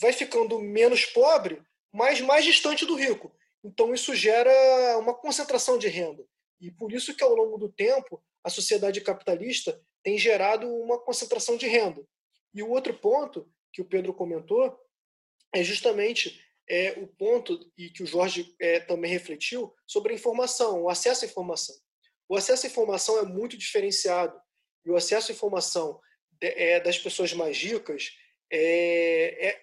vai 0.00 0.12
ficando 0.12 0.60
menos 0.60 1.04
pobre, 1.06 1.62
mas 1.96 2.20
mais 2.20 2.44
distante 2.44 2.84
do 2.84 2.94
rico. 2.94 3.34
Então 3.64 3.94
isso 3.94 4.14
gera 4.14 4.52
uma 4.98 5.14
concentração 5.14 5.78
de 5.78 5.88
renda. 5.88 6.22
E 6.60 6.70
por 6.70 6.92
isso 6.92 7.16
que 7.16 7.24
ao 7.24 7.34
longo 7.34 7.56
do 7.56 7.72
tempo 7.72 8.22
a 8.44 8.50
sociedade 8.50 9.00
capitalista 9.00 9.80
tem 10.02 10.18
gerado 10.18 10.68
uma 10.68 11.00
concentração 11.02 11.56
de 11.56 11.66
renda. 11.66 12.06
E 12.52 12.62
o 12.62 12.68
outro 12.68 12.92
ponto 12.92 13.50
que 13.72 13.80
o 13.80 13.84
Pedro 13.84 14.12
comentou 14.12 14.78
é 15.54 15.64
justamente 15.64 16.38
é, 16.68 16.90
o 16.98 17.06
ponto 17.06 17.58
e 17.78 17.88
que 17.88 18.02
o 18.02 18.06
Jorge 18.06 18.54
é, 18.60 18.78
também 18.78 19.10
refletiu 19.10 19.74
sobre 19.86 20.12
a 20.12 20.16
informação, 20.16 20.82
o 20.82 20.90
acesso 20.90 21.24
à 21.24 21.28
informação. 21.28 21.74
O 22.28 22.36
acesso 22.36 22.66
à 22.66 22.68
informação 22.68 23.18
é 23.18 23.22
muito 23.22 23.56
diferenciado 23.56 24.38
e 24.84 24.90
o 24.90 24.96
acesso 24.96 25.32
à 25.32 25.34
informação 25.34 25.98
de, 26.30 26.48
é, 26.48 26.78
das 26.78 26.98
pessoas 26.98 27.32
mais 27.32 27.56
ricas 27.56 28.10
é, 28.52 29.62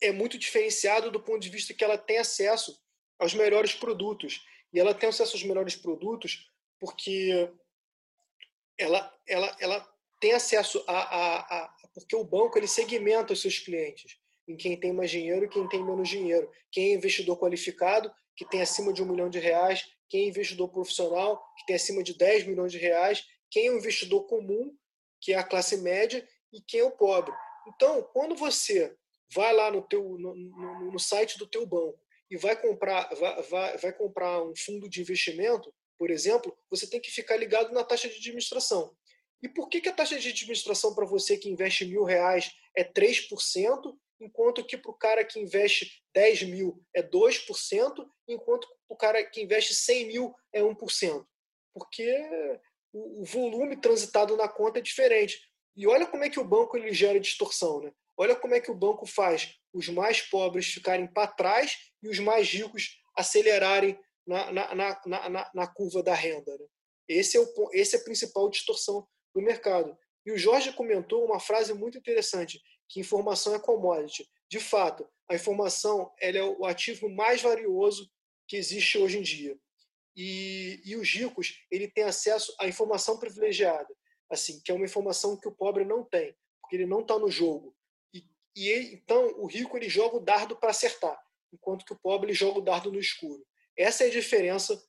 é, 0.00 0.12
muito 0.12 0.38
diferenciado 0.38 1.10
do 1.10 1.20
ponto 1.20 1.40
de 1.40 1.48
vista 1.48 1.74
que 1.74 1.84
ela 1.84 1.98
tem 1.98 2.18
acesso 2.18 2.78
aos 3.18 3.34
melhores 3.34 3.74
produtos 3.74 4.44
e 4.72 4.80
ela 4.80 4.94
tem 4.94 5.08
acesso 5.08 5.34
aos 5.34 5.44
melhores 5.44 5.74
produtos 5.74 6.50
porque 6.78 7.50
ela, 8.78 9.12
ela, 9.26 9.56
ela 9.58 9.96
tem 10.20 10.32
acesso 10.32 10.84
a, 10.86 10.98
a, 10.98 11.38
a, 11.38 11.74
porque 11.94 12.14
o 12.14 12.24
banco 12.24 12.58
ele 12.58 12.68
segmenta 12.68 13.32
os 13.32 13.40
seus 13.40 13.58
clientes 13.58 14.18
em 14.48 14.56
quem 14.56 14.78
tem 14.78 14.92
mais 14.92 15.10
dinheiro 15.10 15.44
e 15.44 15.48
quem 15.48 15.68
tem 15.68 15.82
menos 15.82 16.08
dinheiro. 16.08 16.50
Quem 16.70 16.90
é 16.90 16.94
investidor 16.94 17.38
qualificado, 17.38 18.12
que 18.36 18.44
tem 18.44 18.62
acima 18.62 18.92
de 18.92 19.02
um 19.02 19.06
milhão 19.06 19.28
de 19.28 19.38
reais, 19.38 19.84
quem 20.08 20.24
é 20.24 20.28
investidor 20.28 20.68
profissional, 20.68 21.42
que 21.56 21.66
tem 21.66 21.76
acima 21.76 22.02
de 22.02 22.16
10 22.16 22.46
milhões 22.46 22.70
de 22.70 22.78
reais, 22.78 23.26
quem 23.50 23.66
é 23.66 23.70
o 23.70 23.76
investidor 23.76 24.26
comum, 24.26 24.76
que 25.20 25.32
é 25.32 25.36
a 25.36 25.42
classe 25.42 25.78
média, 25.78 26.26
e 26.52 26.60
quem 26.60 26.80
é 26.80 26.84
o 26.84 26.92
pobre. 26.92 27.34
Então, 27.66 28.02
quando 28.12 28.36
você 28.36 28.96
vai 29.32 29.52
lá 29.52 29.70
no, 29.70 29.82
teu, 29.82 30.02
no, 30.18 30.34
no, 30.34 30.92
no 30.92 30.98
site 30.98 31.38
do 31.38 31.46
teu 31.46 31.66
banco 31.66 31.98
e 32.30 32.36
vai 32.36 32.60
comprar, 32.60 33.08
vai, 33.14 33.42
vai, 33.42 33.78
vai 33.78 33.92
comprar 33.92 34.42
um 34.42 34.54
fundo 34.56 34.88
de 34.88 35.00
investimento, 35.00 35.72
por 35.98 36.10
exemplo, 36.10 36.56
você 36.70 36.88
tem 36.88 37.00
que 37.00 37.10
ficar 37.10 37.36
ligado 37.36 37.72
na 37.72 37.84
taxa 37.84 38.08
de 38.08 38.16
administração. 38.16 38.94
E 39.42 39.48
por 39.48 39.68
que, 39.68 39.80
que 39.80 39.88
a 39.88 39.92
taxa 39.92 40.18
de 40.18 40.28
administração 40.28 40.94
para 40.94 41.06
você 41.06 41.36
que 41.36 41.48
investe 41.48 41.84
mil 41.84 42.04
reais 42.04 42.52
é 42.76 42.84
3%, 42.84 43.96
enquanto 44.20 44.64
que 44.64 44.76
para 44.76 44.90
o 44.90 44.94
cara 44.94 45.24
que 45.24 45.38
investe 45.38 46.02
10 46.14 46.44
mil 46.44 46.82
é 46.94 47.02
2%, 47.02 48.08
enquanto 48.28 48.66
para 48.66 48.94
o 48.94 48.96
cara 48.96 49.24
que 49.24 49.42
investe 49.42 49.74
100 49.74 50.06
mil 50.06 50.34
é 50.52 50.60
1%? 50.62 51.26
Porque 51.74 52.10
o 52.92 53.24
volume 53.24 53.76
transitado 53.76 54.36
na 54.36 54.48
conta 54.48 54.78
é 54.78 54.82
diferente. 54.82 55.40
E 55.76 55.86
olha 55.86 56.06
como 56.06 56.24
é 56.24 56.30
que 56.30 56.40
o 56.40 56.44
banco 56.44 56.76
ele 56.76 56.92
gera 56.92 57.20
distorção. 57.20 57.82
Né? 57.82 57.92
Olha 58.16 58.34
como 58.34 58.54
é 58.54 58.60
que 58.60 58.70
o 58.70 58.74
banco 58.74 59.06
faz 59.06 59.54
os 59.72 59.88
mais 59.88 60.22
pobres 60.22 60.66
ficarem 60.66 61.06
para 61.06 61.26
trás 61.26 61.76
e 62.02 62.08
os 62.08 62.18
mais 62.18 62.48
ricos 62.48 62.98
acelerarem 63.14 63.98
na, 64.26 64.50
na, 64.50 64.74
na, 64.74 65.28
na, 65.28 65.50
na 65.54 65.66
curva 65.66 66.02
da 66.02 66.14
renda. 66.14 66.56
Né? 66.56 66.66
Esse, 67.08 67.36
é 67.36 67.40
o, 67.40 67.70
esse 67.72 67.96
é 67.96 67.98
a 67.98 68.04
principal 68.04 68.48
distorção 68.48 69.06
do 69.34 69.42
mercado. 69.42 69.96
E 70.24 70.32
o 70.32 70.38
Jorge 70.38 70.72
comentou 70.72 71.24
uma 71.24 71.38
frase 71.38 71.72
muito 71.74 71.98
interessante, 71.98 72.60
que 72.88 73.00
informação 73.00 73.54
é 73.54 73.58
commodity. 73.58 74.28
De 74.48 74.58
fato, 74.58 75.08
a 75.28 75.34
informação 75.34 76.12
é 76.20 76.42
o 76.42 76.64
ativo 76.64 77.08
mais 77.08 77.42
valioso 77.42 78.10
que 78.48 78.56
existe 78.56 78.98
hoje 78.98 79.18
em 79.18 79.22
dia. 79.22 79.56
E, 80.16 80.80
e 80.84 80.96
os 80.96 81.12
ricos 81.12 81.62
ele 81.70 81.88
tem 81.88 82.04
acesso 82.04 82.54
à 82.58 82.66
informação 82.66 83.18
privilegiada, 83.18 83.94
assim, 84.30 84.60
que 84.64 84.72
é 84.72 84.74
uma 84.74 84.86
informação 84.86 85.36
que 85.38 85.46
o 85.46 85.54
pobre 85.54 85.84
não 85.84 86.02
tem, 86.02 86.34
porque 86.60 86.76
ele 86.76 86.86
não 86.86 87.00
está 87.00 87.18
no 87.18 87.30
jogo. 87.30 87.75
E, 88.56 88.68
ele, 88.68 88.94
então 88.94 89.34
o 89.38 89.46
rico 89.46 89.76
ele 89.76 89.88
joga 89.88 90.16
o 90.16 90.20
dardo 90.20 90.56
para 90.56 90.70
acertar, 90.70 91.22
enquanto 91.52 91.84
que 91.84 91.92
o 91.92 91.98
pobre 91.98 92.28
ele 92.28 92.34
joga 92.34 92.58
o 92.58 92.62
dardo 92.62 92.90
no 92.90 92.98
escuro. 92.98 93.46
Essa 93.76 94.04
é 94.04 94.06
a 94.06 94.10
diferença 94.10 94.82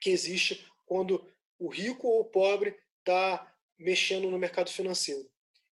que 0.00 0.10
existe 0.10 0.64
quando 0.86 1.28
o 1.58 1.68
rico 1.68 2.06
ou 2.06 2.20
o 2.20 2.24
pobre 2.24 2.78
está 3.00 3.52
mexendo 3.76 4.30
no 4.30 4.38
mercado 4.38 4.70
financeiro. 4.70 5.28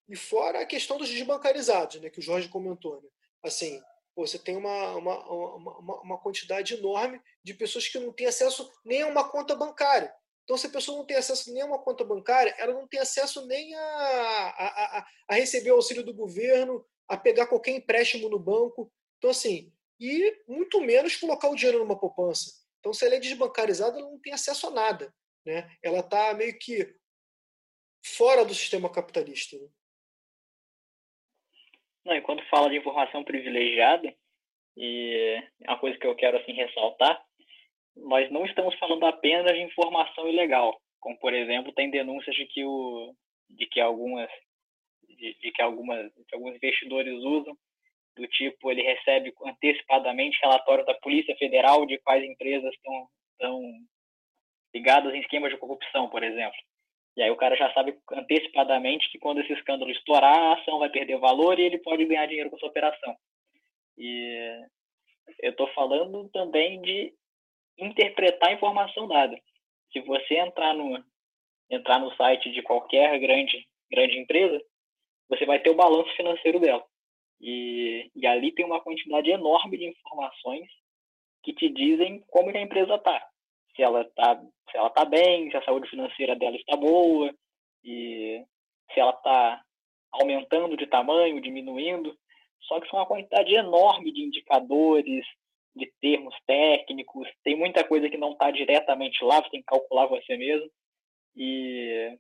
E 0.09 0.17
fora 0.17 0.61
a 0.61 0.67
questão 0.67 0.99
dos 0.99 1.09
desbancarizados, 1.09 2.01
né, 2.01 2.11
que 2.11 2.19
o 2.19 2.23
Jorge 2.23 2.49
comentou. 2.49 3.01
Né? 3.01 3.09
Assim, 3.43 3.81
você 4.17 4.39
tem 4.39 4.57
uma, 4.57 4.97
uma, 4.97 5.27
uma, 5.57 6.01
uma, 6.03 6.19
quantidade 6.19 6.75
enorme 6.75 7.21
de 7.43 7.55
pessoas 7.55 7.89
que 7.89 7.99
não 7.99 8.13
têm 8.13 8.27
acesso 8.27 8.71
nem 8.85 9.03
a 9.03 9.07
uma 9.07 9.29
conta 9.29 9.55
bancária. 9.55 10.13
Então, 10.45 10.57
se 10.59 10.67
a 10.67 10.71
pessoa 10.71 10.99
não 10.99 11.07
tem 11.07 11.17
acesso 11.17 11.53
nem 11.53 11.63
a 11.63 11.67
uma 11.67 11.79
conta 11.79 12.05
bancária, 12.05 12.55
ela 12.59 12.75
não 12.75 12.87
tem 12.87 13.01
acesso 13.01 13.47
nem 13.47 13.75
a, 13.75 13.81
a, 13.81 14.99
a, 14.99 15.07
a 15.29 15.35
receber 15.35 15.71
o 15.71 15.77
auxílio 15.77 16.03
do 16.03 16.13
governo, 16.13 16.85
a 17.13 17.17
pegar 17.19 17.47
qualquer 17.47 17.73
empréstimo 17.73 18.31
no 18.31 18.39
banco. 18.39 18.91
Então, 19.19 19.31
assim, 19.31 19.71
e 20.01 20.43
muito 20.49 20.81
menos 20.81 21.15
colocar 21.15 21.51
o 21.51 21.55
dinheiro 21.55 21.79
numa 21.79 21.99
poupança. 21.99 22.51
Então, 22.81 22.93
se 22.93 23.05
ela 23.05 23.17
é 23.17 23.21
desbancarizada, 23.21 23.99
ela 23.99 24.11
não 24.11 24.19
tem 24.19 24.33
acesso 24.33 24.69
a 24.69 24.71
nada. 24.71 25.15
Né? 25.45 25.71
Ela 25.83 26.01
está 26.01 26.33
meio 26.33 26.59
que 26.59 26.97
fora 28.17 28.47
do 28.47 28.55
sistema 28.55 28.91
capitalista. 28.91 29.59
Né? 29.59 29.69
Não, 32.07 32.17
e 32.17 32.23
quando 32.23 32.49
fala 32.49 32.71
de 32.71 32.79
informação 32.79 33.23
privilegiada, 33.23 34.13
e 34.75 35.39
é 35.61 35.71
uma 35.71 35.79
coisa 35.79 35.99
que 35.99 36.07
eu 36.07 36.17
quero 36.17 36.39
assim 36.39 36.53
ressaltar, 36.53 37.23
nós 37.95 38.31
não 38.33 38.47
estamos 38.47 38.75
falando 38.79 39.05
apenas 39.05 39.53
de 39.53 39.61
informação 39.61 40.27
ilegal, 40.27 40.81
como 40.99 41.19
por 41.19 41.35
exemplo 41.35 41.75
tem 41.75 41.91
denúncias 41.91 42.35
de 42.35 42.47
que 42.47 42.65
o 42.65 43.15
de 43.51 43.67
que 43.67 43.79
algumas 43.81 44.31
de, 45.23 45.39
de 45.41 45.53
que 45.53 45.63
algumas 45.63 46.13
de 46.13 46.35
alguns 46.35 46.57
investidores 46.57 47.15
usam 47.23 47.57
do 48.17 48.27
tipo 48.27 48.71
ele 48.71 48.83
recebe 48.83 49.33
antecipadamente 49.47 50.41
relatório 50.43 50.85
da 50.85 50.95
Polícia 50.95 51.37
Federal 51.37 51.87
de 51.87 51.99
quais 51.99 52.25
empresas 52.25 52.75
estão, 52.75 53.09
estão 53.33 53.63
ligadas 54.75 55.15
em 55.15 55.21
esquemas 55.21 55.53
de 55.53 55.59
corrupção, 55.59 56.09
por 56.09 56.23
exemplo. 56.23 56.59
E 57.17 57.23
aí 57.23 57.31
o 57.31 57.37
cara 57.37 57.57
já 57.57 57.73
sabe 57.73 57.97
antecipadamente 58.11 59.11
que 59.11 59.19
quando 59.19 59.41
esse 59.41 59.53
escândalo 59.53 59.91
estourar, 59.91 60.35
a 60.35 60.55
ação 60.55 60.79
vai 60.79 60.91
perder 60.91 61.19
valor 61.19 61.59
e 61.59 61.63
ele 61.63 61.79
pode 61.79 62.05
ganhar 62.07 62.27
dinheiro 62.27 62.51
com 62.51 62.57
essa 62.57 62.67
operação. 62.67 63.17
E 63.99 64.61
eu 65.41 65.51
estou 65.51 65.69
falando 65.75 66.29
também 66.31 66.81
de 66.81 67.13
interpretar 67.79 68.49
a 68.51 68.53
informação 68.55 69.07
dada. 69.07 69.39
Se 69.93 70.01
você 70.01 70.39
entrar 70.39 70.75
no, 70.75 71.03
entrar 71.71 71.99
no 71.99 72.15
site 72.17 72.51
de 72.51 72.63
qualquer 72.63 73.19
grande, 73.19 73.67
grande 73.91 74.19
empresa, 74.19 74.63
você 75.33 75.47
vai 75.47 75.59
ter 75.61 75.71
o 75.71 75.75
balanço 75.75 76.15
financeiro 76.15 76.61
dela. 76.61 76.85
E, 77.41 78.11
e 78.15 78.27
ali 78.27 78.53
tem 78.53 78.65
uma 78.65 78.81
quantidade 78.81 79.31
enorme 79.31 79.79
de 79.79 79.87
informações 79.87 80.69
que 81.43 81.53
te 81.53 81.69
dizem 81.69 82.23
como 82.29 82.51
a 82.51 82.61
empresa 82.61 82.95
está. 82.95 83.27
Se 83.75 83.83
ela 83.83 84.03
está 84.03 84.41
se 84.71 84.79
ela 84.79 84.91
tá 84.91 85.05
bem, 85.05 85.51
se 85.51 85.57
a 85.57 85.65
saúde 85.65 85.89
financeira 85.89 86.35
dela 86.35 86.57
está 86.57 86.77
boa, 86.77 87.35
e 87.85 88.43
se 88.93 89.01
ela 89.01 89.11
está 89.11 89.63
aumentando 90.13 90.77
de 90.77 90.87
tamanho, 90.87 91.41
diminuindo. 91.41 92.17
Só 92.63 92.81
que 92.81 92.89
são 92.89 92.99
uma 92.99 93.07
quantidade 93.07 93.55
enorme 93.55 94.13
de 94.13 94.23
indicadores, 94.23 95.27
de 95.75 95.91
termos 96.01 96.35
técnicos, 96.47 97.27
tem 97.43 97.57
muita 97.57 97.83
coisa 97.83 98.09
que 98.09 98.19
não 98.19 98.33
está 98.33 98.51
diretamente 98.51 99.25
lá, 99.25 99.43
você 99.43 99.51
tem 99.51 99.61
que 99.61 99.67
calcular 99.67 100.07
você 100.07 100.37
mesmo. 100.37 100.71
E, 101.35 102.19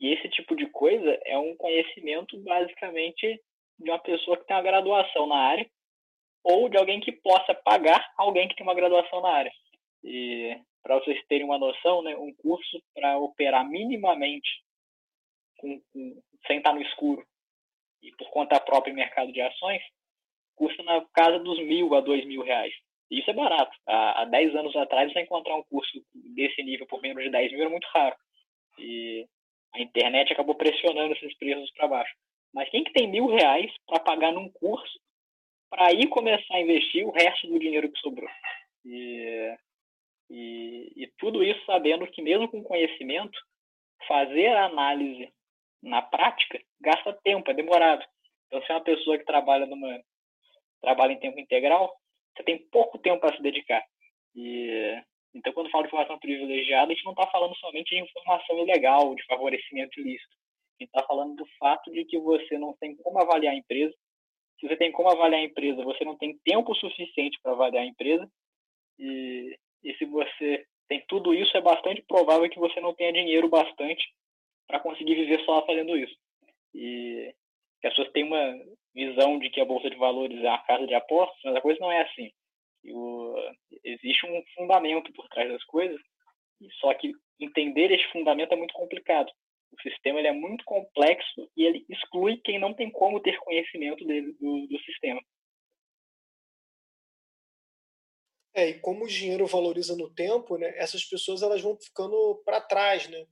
e 0.00 0.12
esse 0.12 0.28
tipo 0.28 0.54
de 0.54 0.66
coisa 0.66 1.18
é 1.24 1.36
um 1.38 1.56
conhecimento 1.56 2.38
basicamente 2.40 3.40
de 3.78 3.90
uma 3.90 3.98
pessoa 3.98 4.36
que 4.36 4.46
tem 4.46 4.56
uma 4.56 4.62
graduação 4.62 5.26
na 5.26 5.36
área 5.36 5.68
ou 6.44 6.68
de 6.68 6.76
alguém 6.76 7.00
que 7.00 7.12
possa 7.12 7.54
pagar 7.54 8.12
alguém 8.16 8.48
que 8.48 8.54
tem 8.54 8.64
uma 8.64 8.74
graduação 8.74 9.20
na 9.20 9.30
área. 9.30 9.52
E 10.04 10.56
para 10.82 10.98
vocês 10.98 11.20
terem 11.26 11.44
uma 11.44 11.58
noção, 11.58 12.02
né, 12.02 12.16
um 12.16 12.32
curso 12.34 12.82
para 12.94 13.18
operar 13.18 13.68
minimamente 13.68 14.48
com, 15.58 15.80
com, 15.92 16.22
sem 16.46 16.58
estar 16.58 16.72
no 16.72 16.82
escuro 16.82 17.26
e 18.02 18.12
por 18.12 18.30
conta 18.30 18.60
própria 18.60 18.92
em 18.92 18.94
mercado 18.94 19.32
de 19.32 19.40
ações, 19.40 19.82
custa 20.54 20.82
na 20.84 21.04
casa 21.12 21.38
dos 21.40 21.58
mil 21.58 21.94
a 21.94 22.00
dois 22.00 22.24
mil 22.24 22.42
reais. 22.42 22.72
E 23.10 23.20
isso 23.20 23.30
é 23.30 23.34
barato. 23.34 23.76
Há, 23.86 24.22
há 24.22 24.24
dez 24.26 24.54
anos 24.54 24.74
atrás, 24.76 25.12
você 25.12 25.20
encontrar 25.20 25.56
um 25.56 25.64
curso 25.64 25.90
desse 26.14 26.62
nível 26.62 26.86
por 26.86 27.00
menos 27.00 27.22
de 27.24 27.30
10 27.30 27.52
mil 27.52 27.60
era 27.62 27.70
muito 27.70 27.88
raro. 27.88 28.14
E 28.78 29.26
a 29.74 29.80
internet 29.80 30.32
acabou 30.32 30.54
pressionando 30.54 31.14
esses 31.14 31.36
preços 31.36 31.70
para 31.72 31.88
baixo. 31.88 32.14
Mas 32.52 32.68
quem 32.70 32.84
que 32.84 32.92
tem 32.92 33.08
mil 33.08 33.26
reais 33.26 33.70
para 33.86 34.00
pagar 34.00 34.32
num 34.32 34.50
curso 34.50 34.98
para 35.70 35.88
aí 35.88 36.06
começar 36.08 36.54
a 36.54 36.60
investir 36.60 37.06
o 37.06 37.10
resto 37.10 37.46
do 37.46 37.58
dinheiro 37.58 37.90
que 37.90 38.00
sobrou? 38.00 38.28
E, 38.84 39.56
e, 40.30 40.92
e 40.96 41.12
tudo 41.18 41.44
isso 41.44 41.62
sabendo 41.66 42.06
que 42.06 42.22
mesmo 42.22 42.48
com 42.48 42.62
conhecimento, 42.62 43.38
fazer 44.06 44.48
a 44.48 44.66
análise 44.66 45.32
na 45.82 46.02
prática 46.02 46.60
gasta 46.80 47.12
tempo, 47.22 47.50
é 47.50 47.54
demorado. 47.54 48.04
Então, 48.46 48.62
se 48.62 48.72
é 48.72 48.74
uma 48.74 48.84
pessoa 48.84 49.18
que 49.18 49.24
trabalha 49.24 49.66
numa 49.66 50.00
trabalha 50.80 51.12
em 51.12 51.18
tempo 51.18 51.38
integral, 51.40 51.92
você 52.36 52.44
tem 52.44 52.58
pouco 52.70 52.98
tempo 52.98 53.20
para 53.20 53.36
se 53.36 53.42
dedicar. 53.42 53.84
E 54.34 55.02
então, 55.34 55.52
quando 55.52 55.70
falo 55.70 55.84
de 55.84 55.88
informação 55.88 56.18
privilegiada, 56.18 56.90
a 56.90 56.94
gente 56.94 57.04
não 57.04 57.12
está 57.12 57.26
falando 57.26 57.54
somente 57.56 57.94
de 57.94 58.00
informação 58.02 58.58
ilegal, 58.58 59.14
de 59.14 59.24
favorecimento 59.26 60.00
ilícito. 60.00 60.36
A 60.78 60.82
gente 60.82 60.90
está 60.94 61.02
falando 61.06 61.36
do 61.36 61.46
fato 61.58 61.90
de 61.90 62.04
que 62.04 62.18
você 62.18 62.58
não 62.58 62.74
tem 62.74 62.96
como 62.96 63.20
avaliar 63.20 63.52
a 63.54 63.56
empresa. 63.56 63.94
Se 64.58 64.66
você 64.66 64.76
tem 64.76 64.90
como 64.90 65.08
avaliar 65.10 65.40
a 65.40 65.44
empresa, 65.44 65.84
você 65.84 66.04
não 66.04 66.16
tem 66.16 66.38
tempo 66.44 66.74
suficiente 66.74 67.38
para 67.42 67.52
avaliar 67.52 67.84
a 67.84 67.86
empresa. 67.86 68.28
E, 68.98 69.56
e 69.84 69.94
se 69.94 70.04
você 70.06 70.64
tem 70.88 71.04
tudo 71.06 71.34
isso, 71.34 71.56
é 71.56 71.60
bastante 71.60 72.02
provável 72.02 72.48
que 72.48 72.58
você 72.58 72.80
não 72.80 72.94
tenha 72.94 73.12
dinheiro 73.12 73.48
bastante 73.48 74.04
para 74.66 74.80
conseguir 74.80 75.14
viver 75.14 75.44
só 75.44 75.64
fazendo 75.66 75.96
isso. 75.96 76.16
E 76.74 77.34
as 77.84 77.90
pessoas 77.90 78.10
têm 78.12 78.24
uma 78.24 78.54
visão 78.94 79.38
de 79.38 79.50
que 79.50 79.60
a 79.60 79.64
bolsa 79.64 79.90
de 79.90 79.96
valores 79.96 80.42
é 80.42 80.48
uma 80.48 80.64
casa 80.64 80.86
de 80.86 80.94
apostas, 80.94 81.38
mas 81.44 81.56
a 81.56 81.60
coisa 81.60 81.78
não 81.80 81.92
é 81.92 82.02
assim. 82.02 82.30
O, 82.84 83.34
existe 83.84 84.26
um 84.26 84.42
fundamento 84.54 85.12
por 85.12 85.28
trás 85.28 85.50
das 85.50 85.64
coisas, 85.64 86.00
só 86.80 86.92
que 86.94 87.12
entender 87.40 87.90
esse 87.90 88.10
fundamento 88.12 88.52
é 88.52 88.56
muito 88.56 88.74
complicado. 88.74 89.30
O 89.70 89.82
sistema 89.82 90.18
ele 90.18 90.28
é 90.28 90.32
muito 90.32 90.64
complexo 90.64 91.50
e 91.56 91.64
ele 91.64 91.84
exclui 91.88 92.38
quem 92.38 92.58
não 92.58 92.74
tem 92.74 92.90
como 92.90 93.20
ter 93.20 93.38
conhecimento 93.38 94.04
dele, 94.04 94.32
do, 94.40 94.66
do 94.66 94.78
sistema. 94.80 95.20
É, 98.54 98.70
e 98.70 98.80
como 98.80 99.04
o 99.04 99.08
dinheiro 99.08 99.46
valoriza 99.46 99.94
no 99.96 100.12
tempo, 100.12 100.56
né, 100.56 100.72
essas 100.76 101.04
pessoas 101.04 101.42
elas 101.42 101.60
vão 101.60 101.78
ficando 101.80 102.42
para 102.44 102.60
trás, 102.60 103.08
né? 103.08 103.26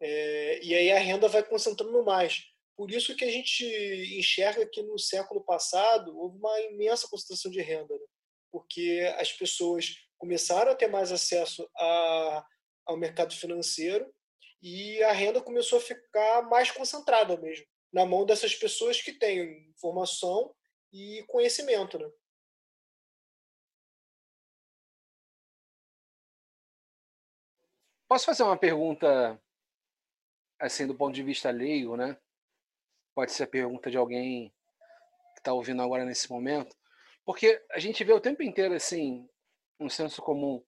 É, 0.00 0.64
e 0.64 0.74
aí 0.74 0.90
a 0.92 0.98
renda 0.98 1.28
vai 1.28 1.42
concentrando 1.42 2.02
mais. 2.04 2.44
Por 2.76 2.90
isso 2.90 3.14
que 3.14 3.24
a 3.24 3.30
gente 3.30 3.62
enxerga 4.18 4.66
que 4.66 4.82
no 4.82 4.98
século 4.98 5.44
passado 5.44 6.16
houve 6.18 6.38
uma 6.38 6.60
imensa 6.62 7.06
concentração 7.10 7.50
de 7.50 7.60
renda, 7.60 7.94
né? 7.94 8.06
Porque 8.50 9.12
as 9.18 9.32
pessoas 9.32 9.94
começaram 10.18 10.72
a 10.72 10.74
ter 10.74 10.88
mais 10.88 11.12
acesso 11.12 11.68
a, 11.76 12.46
ao 12.86 12.96
mercado 12.96 13.34
financeiro 13.34 14.12
e 14.62 15.02
a 15.04 15.12
renda 15.12 15.40
começou 15.40 15.78
a 15.78 15.82
ficar 15.82 16.42
mais 16.42 16.70
concentrada 16.70 17.36
mesmo 17.38 17.66
na 17.92 18.06
mão 18.06 18.24
dessas 18.24 18.54
pessoas 18.54 19.00
que 19.00 19.12
têm 19.12 19.68
informação 19.70 20.54
e 20.92 21.24
conhecimento, 21.26 21.98
né? 21.98 22.10
Posso 28.08 28.26
fazer 28.26 28.42
uma 28.42 28.58
pergunta 28.58 29.40
assim 30.58 30.86
do 30.86 30.94
ponto 30.94 31.14
de 31.14 31.22
vista 31.22 31.50
leigo, 31.50 31.96
né? 31.96 32.20
pode 33.14 33.32
ser 33.32 33.44
a 33.44 33.48
pergunta 33.48 33.90
de 33.90 33.96
alguém 33.96 34.48
que 35.34 35.40
está 35.40 35.52
ouvindo 35.52 35.82
agora 35.82 36.04
nesse 36.04 36.30
momento, 36.30 36.74
porque 37.24 37.62
a 37.72 37.78
gente 37.78 38.02
vê 38.04 38.12
o 38.12 38.20
tempo 38.20 38.42
inteiro 38.42 38.74
assim 38.74 39.28
um 39.78 39.88
senso 39.88 40.20
comum, 40.20 40.62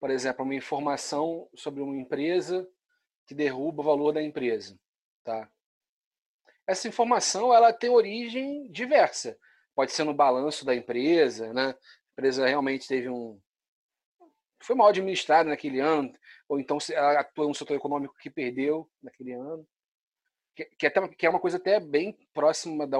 por 0.00 0.10
exemplo, 0.10 0.44
uma 0.44 0.54
informação 0.54 1.48
sobre 1.54 1.80
uma 1.80 1.96
empresa 1.96 2.68
que 3.26 3.34
derruba 3.34 3.80
o 3.80 3.84
valor 3.84 4.12
da 4.12 4.22
empresa, 4.22 4.78
tá? 5.24 5.50
Essa 6.66 6.88
informação 6.88 7.54
ela 7.54 7.72
tem 7.72 7.90
origem 7.90 8.70
diversa, 8.70 9.38
pode 9.74 9.92
ser 9.92 10.04
no 10.04 10.14
balanço 10.14 10.64
da 10.64 10.74
empresa, 10.74 11.52
né? 11.52 11.70
A 11.70 11.76
empresa 12.12 12.46
realmente 12.46 12.86
teve 12.86 13.08
um 13.08 13.40
foi 14.60 14.76
mal 14.76 14.88
administrada 14.88 15.50
naquele 15.50 15.80
ano, 15.80 16.12
ou 16.48 16.60
então 16.60 16.78
ela 16.90 17.18
atuou 17.18 17.48
em 17.48 17.50
um 17.50 17.54
setor 17.54 17.74
econômico 17.74 18.14
que 18.18 18.30
perdeu 18.30 18.88
naquele 19.02 19.32
ano 19.32 19.66
que, 20.54 20.64
que, 20.64 20.86
é, 20.86 21.08
que 21.08 21.26
é 21.26 21.30
uma 21.30 21.40
coisa 21.40 21.56
até 21.56 21.80
bem 21.80 22.16
próxima 22.32 22.86
da, 22.86 22.98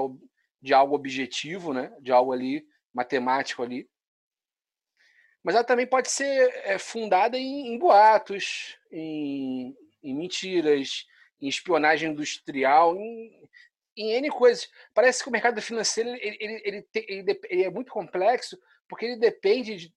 de 0.61 0.73
algo 0.73 0.95
objetivo, 0.95 1.73
né? 1.73 1.95
de 2.01 2.11
algo 2.11 2.31
ali 2.31 2.65
matemático 2.93 3.63
ali. 3.63 3.89
Mas 5.43 5.55
ela 5.55 5.63
também 5.63 5.85
pode 5.85 6.09
ser 6.09 6.49
é, 6.63 6.77
fundada 6.77 7.37
em, 7.37 7.73
em 7.73 7.77
boatos, 7.77 8.77
em, 8.91 9.75
em, 10.01 10.15
mentiras, 10.15 11.05
em 11.41 11.47
espionagem 11.47 12.11
industrial, 12.11 12.95
em, 12.95 13.49
em 13.97 14.11
N 14.13 14.29
coisas. 14.29 14.69
Parece 14.93 15.21
que 15.21 15.29
o 15.29 15.31
mercado 15.31 15.61
financeiro 15.61 16.09
ele, 16.11 16.37
ele, 16.39 16.61
ele, 16.63 16.87
ele, 16.95 17.41
ele 17.49 17.63
é 17.63 17.69
muito 17.69 17.91
complexo 17.91 18.57
porque 18.87 19.05
ele 19.05 19.17
depende 19.17 19.75
de, 19.75 19.93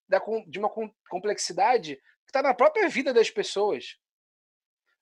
de 0.48 0.58
uma 0.58 0.70
complexidade 1.08 1.96
que 1.96 2.30
está 2.30 2.42
na 2.42 2.54
própria 2.54 2.88
vida 2.88 3.12
das 3.12 3.30
pessoas. 3.30 3.98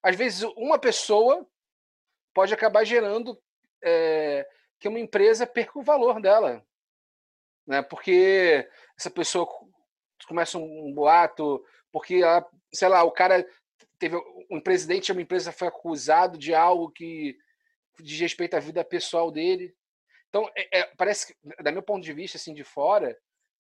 Às 0.02 0.16
vezes, 0.16 0.42
uma 0.56 0.78
pessoa 0.78 1.48
pode 2.34 2.52
acabar 2.52 2.84
gerando 2.84 3.40
é, 3.82 4.46
que 4.78 4.88
uma 4.88 4.98
empresa 4.98 5.46
perca 5.46 5.78
o 5.78 5.82
valor 5.82 6.20
dela. 6.20 6.66
Né? 7.66 7.82
Porque 7.82 8.68
essa 8.98 9.10
pessoa 9.10 9.46
começa 10.26 10.58
um 10.58 10.92
boato, 10.92 11.64
porque, 11.92 12.16
ela, 12.16 12.46
sei 12.72 12.88
lá, 12.88 13.02
o 13.04 13.12
cara 13.12 13.46
teve 13.98 14.16
um 14.50 14.60
presidente 14.60 15.06
de 15.06 15.12
uma 15.12 15.22
empresa 15.22 15.52
foi 15.52 15.68
acusado 15.68 16.36
de 16.36 16.54
algo 16.54 16.90
que 16.90 17.36
diz 18.00 18.18
respeito 18.20 18.54
à 18.54 18.60
vida 18.60 18.84
pessoal 18.84 19.30
dele. 19.30 19.74
Então, 20.28 20.50
é, 20.56 20.80
é, 20.80 20.84
parece 20.96 21.28
que, 21.28 21.62
da 21.62 21.70
meu 21.70 21.82
ponto 21.82 22.02
de 22.02 22.12
vista, 22.12 22.36
assim, 22.36 22.52
de 22.52 22.64
fora, 22.64 23.16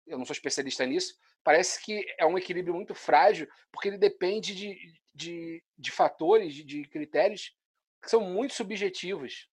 eu 0.06 0.18
não 0.18 0.24
sou 0.24 0.34
especialista 0.34 0.84
nisso, 0.84 1.14
parece 1.42 1.82
que 1.82 2.04
é 2.18 2.26
um 2.26 2.36
equilíbrio 2.36 2.74
muito 2.74 2.94
frágil, 2.94 3.48
porque 3.72 3.88
ele 3.88 3.98
depende 3.98 4.54
de, 4.54 4.92
de, 5.14 5.62
de 5.76 5.90
fatores, 5.90 6.54
de, 6.54 6.64
de 6.64 6.82
critérios 6.88 7.56
que 8.02 8.10
são 8.10 8.20
muito 8.20 8.54
subjetivos. 8.54 9.48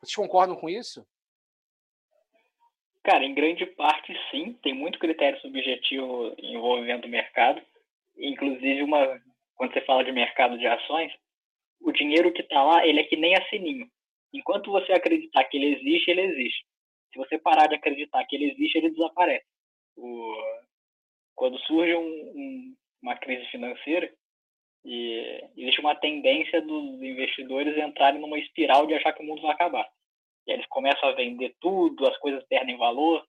Vocês 0.00 0.16
concordam 0.16 0.56
com 0.56 0.68
isso? 0.68 1.06
Cara, 3.04 3.22
em 3.22 3.34
grande 3.34 3.66
parte 3.66 4.16
sim, 4.30 4.54
tem 4.62 4.72
muito 4.72 4.98
critério 4.98 5.38
subjetivo 5.40 6.34
envolvendo 6.38 7.04
o 7.04 7.08
mercado. 7.08 7.60
Inclusive, 8.16 8.82
uma, 8.82 9.20
quando 9.54 9.74
você 9.74 9.82
fala 9.82 10.02
de 10.02 10.10
mercado 10.10 10.56
de 10.58 10.66
ações, 10.66 11.12
o 11.82 11.92
dinheiro 11.92 12.32
que 12.32 12.40
está 12.40 12.62
lá, 12.62 12.86
ele 12.86 13.00
é 13.00 13.04
que 13.04 13.16
nem 13.16 13.34
a 13.34 13.44
sininho. 13.50 13.86
Enquanto 14.32 14.72
você 14.72 14.92
acreditar 14.92 15.44
que 15.44 15.58
ele 15.58 15.76
existe, 15.76 16.10
ele 16.10 16.22
existe. 16.22 16.64
Se 17.12 17.18
você 17.18 17.38
parar 17.38 17.66
de 17.68 17.74
acreditar 17.74 18.24
que 18.24 18.36
ele 18.36 18.50
existe, 18.52 18.78
ele 18.78 18.90
desaparece. 18.90 19.44
O, 19.96 20.34
quando 21.34 21.58
surge 21.60 21.94
um, 21.94 22.08
um, 22.08 22.76
uma 23.02 23.16
crise 23.16 23.44
financeira, 23.50 24.10
e 24.82 25.44
existe 25.56 25.80
uma 25.80 25.94
tendência 25.94 26.60
dos 26.62 27.02
investidores 27.02 27.76
entrarem 27.76 28.20
numa 28.20 28.38
espiral 28.38 28.86
de 28.86 28.94
achar 28.94 29.12
que 29.12 29.22
o 29.22 29.26
mundo 29.26 29.42
vai 29.42 29.52
acabar. 29.52 29.86
E 30.46 30.52
eles 30.52 30.66
começam 30.66 31.08
a 31.08 31.12
vender 31.12 31.54
tudo, 31.60 32.06
as 32.06 32.16
coisas 32.18 32.44
perdem 32.48 32.76
valor. 32.76 33.24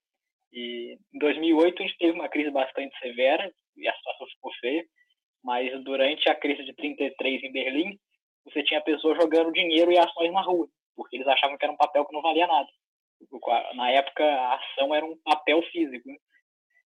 E 0.52 0.98
em 1.14 1.18
2008 1.18 1.82
a 1.82 1.86
gente 1.86 1.98
teve 1.98 2.12
uma 2.12 2.28
crise 2.28 2.50
bastante 2.50 2.98
severa, 2.98 3.52
e 3.76 3.88
a 3.88 3.94
situação 3.94 4.26
ficou 4.28 4.52
feia. 4.60 4.84
Mas 5.42 5.84
durante 5.84 6.28
a 6.28 6.34
crise 6.34 6.64
de 6.64 6.74
33 6.74 7.42
em 7.44 7.52
Berlim, 7.52 7.98
você 8.44 8.62
tinha 8.62 8.80
pessoas 8.80 9.16
jogando 9.20 9.52
dinheiro 9.52 9.92
e 9.92 9.98
ações 9.98 10.32
na 10.32 10.42
rua, 10.42 10.68
porque 10.94 11.16
eles 11.16 11.26
achavam 11.26 11.56
que 11.56 11.64
era 11.64 11.72
um 11.72 11.76
papel 11.76 12.04
que 12.04 12.12
não 12.12 12.22
valia 12.22 12.46
nada. 12.46 12.68
Na 13.74 13.90
época, 13.90 14.24
a 14.24 14.54
ação 14.54 14.94
era 14.94 15.04
um 15.04 15.16
papel 15.18 15.62
físico. 15.70 16.08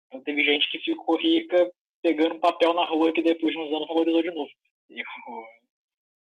Então, 0.06 0.22
teve 0.22 0.44
gente 0.44 0.68
que 0.70 0.78
ficou 0.78 1.16
rica 1.16 1.70
pegando 2.02 2.34
um 2.36 2.40
papel 2.40 2.72
na 2.72 2.84
rua 2.84 3.12
que 3.12 3.22
depois 3.22 3.52
de 3.52 3.58
uns 3.58 3.72
anos 3.72 3.88
valorizou 3.88 4.22
de 4.22 4.30
novo. 4.30 4.50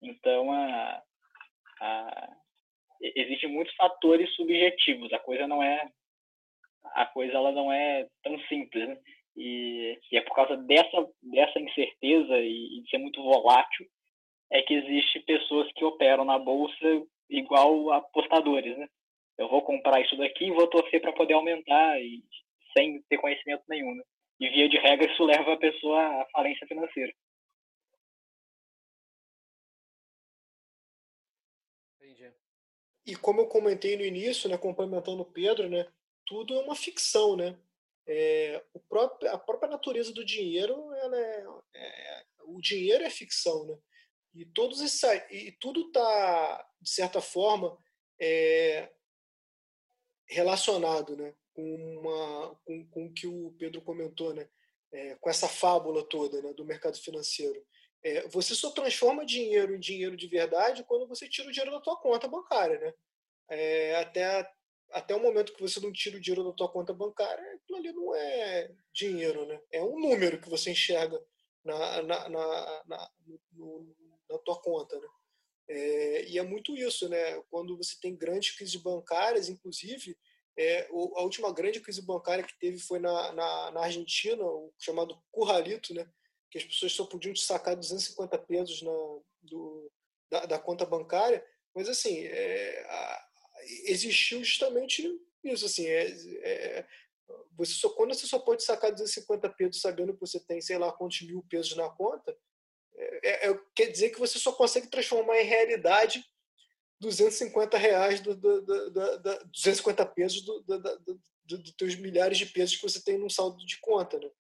Então, 0.03 0.53
a, 0.53 1.03
a, 1.81 2.37
existem 3.01 3.51
muitos 3.51 3.75
fatores 3.75 4.35
subjetivos. 4.35 5.13
A 5.13 5.19
coisa 5.19 5.47
não 5.47 5.63
é 5.63 5.89
a 6.95 7.05
coisa 7.05 7.35
ela 7.35 7.53
não 7.53 7.73
é 7.73 8.07
tão 8.23 8.39
simples, 8.49 8.89
né? 8.89 8.99
E, 9.37 9.99
e, 10.11 10.17
é 10.17 10.21
por 10.23 10.35
causa 10.35 10.57
dessa 10.57 11.09
dessa 11.23 11.61
incerteza 11.61 12.39
e, 12.39 12.79
e 12.79 12.83
de 12.83 12.91
ser 12.91 12.99
muito 12.99 13.23
volátil 13.23 13.87
é 14.51 14.63
que 14.63 14.75
existe 14.75 15.21
pessoas 15.21 15.71
que 15.73 15.85
operam 15.85 16.25
na 16.25 16.39
bolsa 16.39 17.03
igual 17.29 17.93
apostadores, 17.93 18.77
né? 18.79 18.89
Eu 19.37 19.49
vou 19.49 19.63
comprar 19.63 20.01
isso 20.01 20.17
daqui 20.17 20.47
e 20.47 20.53
vou 20.53 20.67
torcer 20.69 21.01
para 21.01 21.13
poder 21.13 21.35
aumentar 21.35 22.01
e 22.01 22.23
sem 22.77 23.03
ter 23.09 23.19
conhecimento 23.19 23.65
nenhum, 23.69 23.95
né? 23.95 24.03
E 24.41 24.49
via 24.49 24.69
de 24.69 24.79
regra 24.79 25.11
isso 25.11 25.25
leva 25.25 25.55
a 25.55 25.59
pessoa 25.59 26.23
à 26.23 26.27
falência 26.33 26.67
financeira. 26.67 27.13
E 33.07 33.15
como 33.15 33.41
eu 33.41 33.47
comentei 33.47 33.97
no 33.97 34.05
início, 34.05 34.49
né, 34.51 34.59
complementando 34.59 35.23
o 35.23 35.31
Pedro, 35.31 35.69
né, 35.69 35.87
tudo 36.27 36.55
é 36.55 36.59
uma 36.59 36.75
ficção, 36.75 37.37
né? 37.37 37.57
É, 38.09 38.63
o 38.75 38.81
próprio, 38.81 39.31
a 39.31 39.39
própria 39.39 39.71
natureza 39.71 40.13
do 40.13 40.25
dinheiro, 40.25 40.93
ela 40.95 41.17
é, 41.17 41.47
é, 41.75 42.25
o 42.45 42.61
dinheiro 42.61 43.05
é 43.05 43.11
ficção, 43.11 43.65
né? 43.67 43.77
E 44.35 44.45
todos 44.45 44.81
esses, 44.81 45.03
e 45.31 45.53
tudo 45.53 45.87
está 45.87 46.69
de 46.81 46.91
certa 46.91 47.21
forma 47.21 47.77
é, 48.21 48.91
relacionado, 50.29 51.17
né? 51.17 51.35
Com 51.55 51.75
uma, 51.75 52.55
com, 52.65 52.87
com 52.91 53.07
o 53.07 53.13
que 53.13 53.27
o 53.27 53.55
Pedro 53.59 53.81
comentou, 53.81 54.35
né? 54.35 54.49
É, 54.93 55.15
com 55.17 55.31
essa 55.31 55.49
fábula 55.49 56.05
toda, 56.05 56.43
né? 56.43 56.53
Do 56.53 56.65
mercado 56.65 56.99
financeiro. 56.99 57.65
É, 58.07 58.29
você 58.29 58.55
só 58.55 58.71
transforma 58.71 59.27
dinheiro 59.27 59.75
em 59.75 59.81
dinheiro 59.81 60.17
de 60.17 60.29
verdade 60.29 60.85
quando 60.85 61.09
você 61.09 61.29
tira 61.29 61.49
o 61.49 61.51
dinheiro 61.51 61.73
da 61.73 61.81
tua 61.81 61.97
conta 61.97 62.29
bancária, 62.29 62.79
né? 62.79 62.95
É, 63.51 63.97
até 63.97 64.49
até 64.93 65.17
o 65.17 65.21
momento 65.21 65.53
que 65.53 65.61
você 65.61 65.81
não 65.81 65.93
tira 65.93 66.17
o 66.17 66.21
dinheiro 66.21 66.45
da 66.45 66.53
tua 66.53 66.71
conta 66.71 66.93
bancária, 66.95 67.43
aquilo 67.55 67.79
ali 67.79 67.93
não 67.93 68.15
é 68.15 68.71
dinheiro, 68.93 69.45
né? 69.47 69.61
É 69.73 69.83
um 69.83 69.99
número 69.99 70.41
que 70.41 70.49
você 70.49 70.71
enxerga 70.71 71.21
na, 71.65 72.03
na, 72.03 72.29
na, 72.29 72.83
na, 72.87 73.11
no, 73.51 73.97
na 74.31 74.39
tua 74.39 74.61
conta, 74.63 74.97
né? 75.01 75.09
É, 75.69 76.29
e 76.29 76.39
é 76.39 76.43
muito 76.45 76.77
isso, 76.77 77.09
né? 77.09 77.43
Quando 77.51 77.77
você 77.77 77.97
tem 78.01 78.15
grandes 78.15 78.57
crises 78.57 78.77
bancárias, 78.77 79.49
inclusive, 79.49 80.17
é, 80.57 80.87
a 80.87 81.23
última 81.23 81.53
grande 81.53 81.81
crise 81.81 82.03
bancária 82.03 82.45
que 82.45 82.57
teve 82.61 82.79
foi 82.79 83.01
na, 83.01 83.33
na, 83.33 83.71
na, 83.73 83.81
Argentina, 83.81 84.45
o 84.45 84.73
chamado 84.79 85.21
curralito, 85.33 85.93
né? 85.93 86.09
Que 86.51 86.59
as 86.59 86.65
pessoas 86.65 86.93
só 86.93 87.05
podiam 87.05 87.35
te 87.35 87.41
sacar 87.41 87.77
250 87.77 88.39
pesos 88.39 88.83
na, 88.83 88.93
do, 89.43 89.91
da, 90.31 90.47
da 90.47 90.59
conta 90.59 90.85
bancária. 90.87 91.45
Mas, 91.75 91.89
assim, 91.89 92.25
é, 92.25 92.87
a, 92.89 93.29
existiu 93.85 94.43
justamente 94.45 95.07
isso, 95.45 95.67
assim, 95.67 95.87
é, 95.87 96.07
é, 96.43 96.87
você 97.57 97.73
só, 97.73 97.89
quando 97.91 98.15
você 98.15 98.27
só 98.27 98.39
pode 98.39 98.63
sacar 98.63 98.93
250 98.93 99.49
pesos 99.51 99.81
sabendo 99.81 100.15
que 100.15 100.21
você 100.21 100.41
tem, 100.41 100.61
sei 100.61 100.79
lá, 100.79 100.93
quantos 100.93 101.23
mil 101.23 101.45
pesos 101.49 101.77
na 101.77 101.89
conta, 101.89 102.37
é, 102.97 103.49
é, 103.49 103.61
quer 103.75 103.87
dizer 103.87 104.11
que 104.11 104.19
você 104.19 104.39
só 104.39 104.53
consegue 104.53 104.89
transformar 104.89 105.39
em 105.39 105.45
realidade 105.45 106.25
250 107.01 107.77
reais, 107.77 108.21
do, 108.21 108.35
do, 108.35 108.63
do, 108.63 108.91
do 108.91 109.45
250 109.53 110.07
pesos 110.07 110.43
dos 110.43 110.65
do, 110.65 110.79
do, 111.59 111.87
milhares 112.01 112.39
de 112.39 112.47
pesos 112.47 112.77
que 112.77 112.83
você 112.83 113.03
tem 113.03 113.19
num 113.19 113.29
saldo 113.29 113.65
de 113.65 113.79
conta, 113.81 114.19
né? 114.19 114.31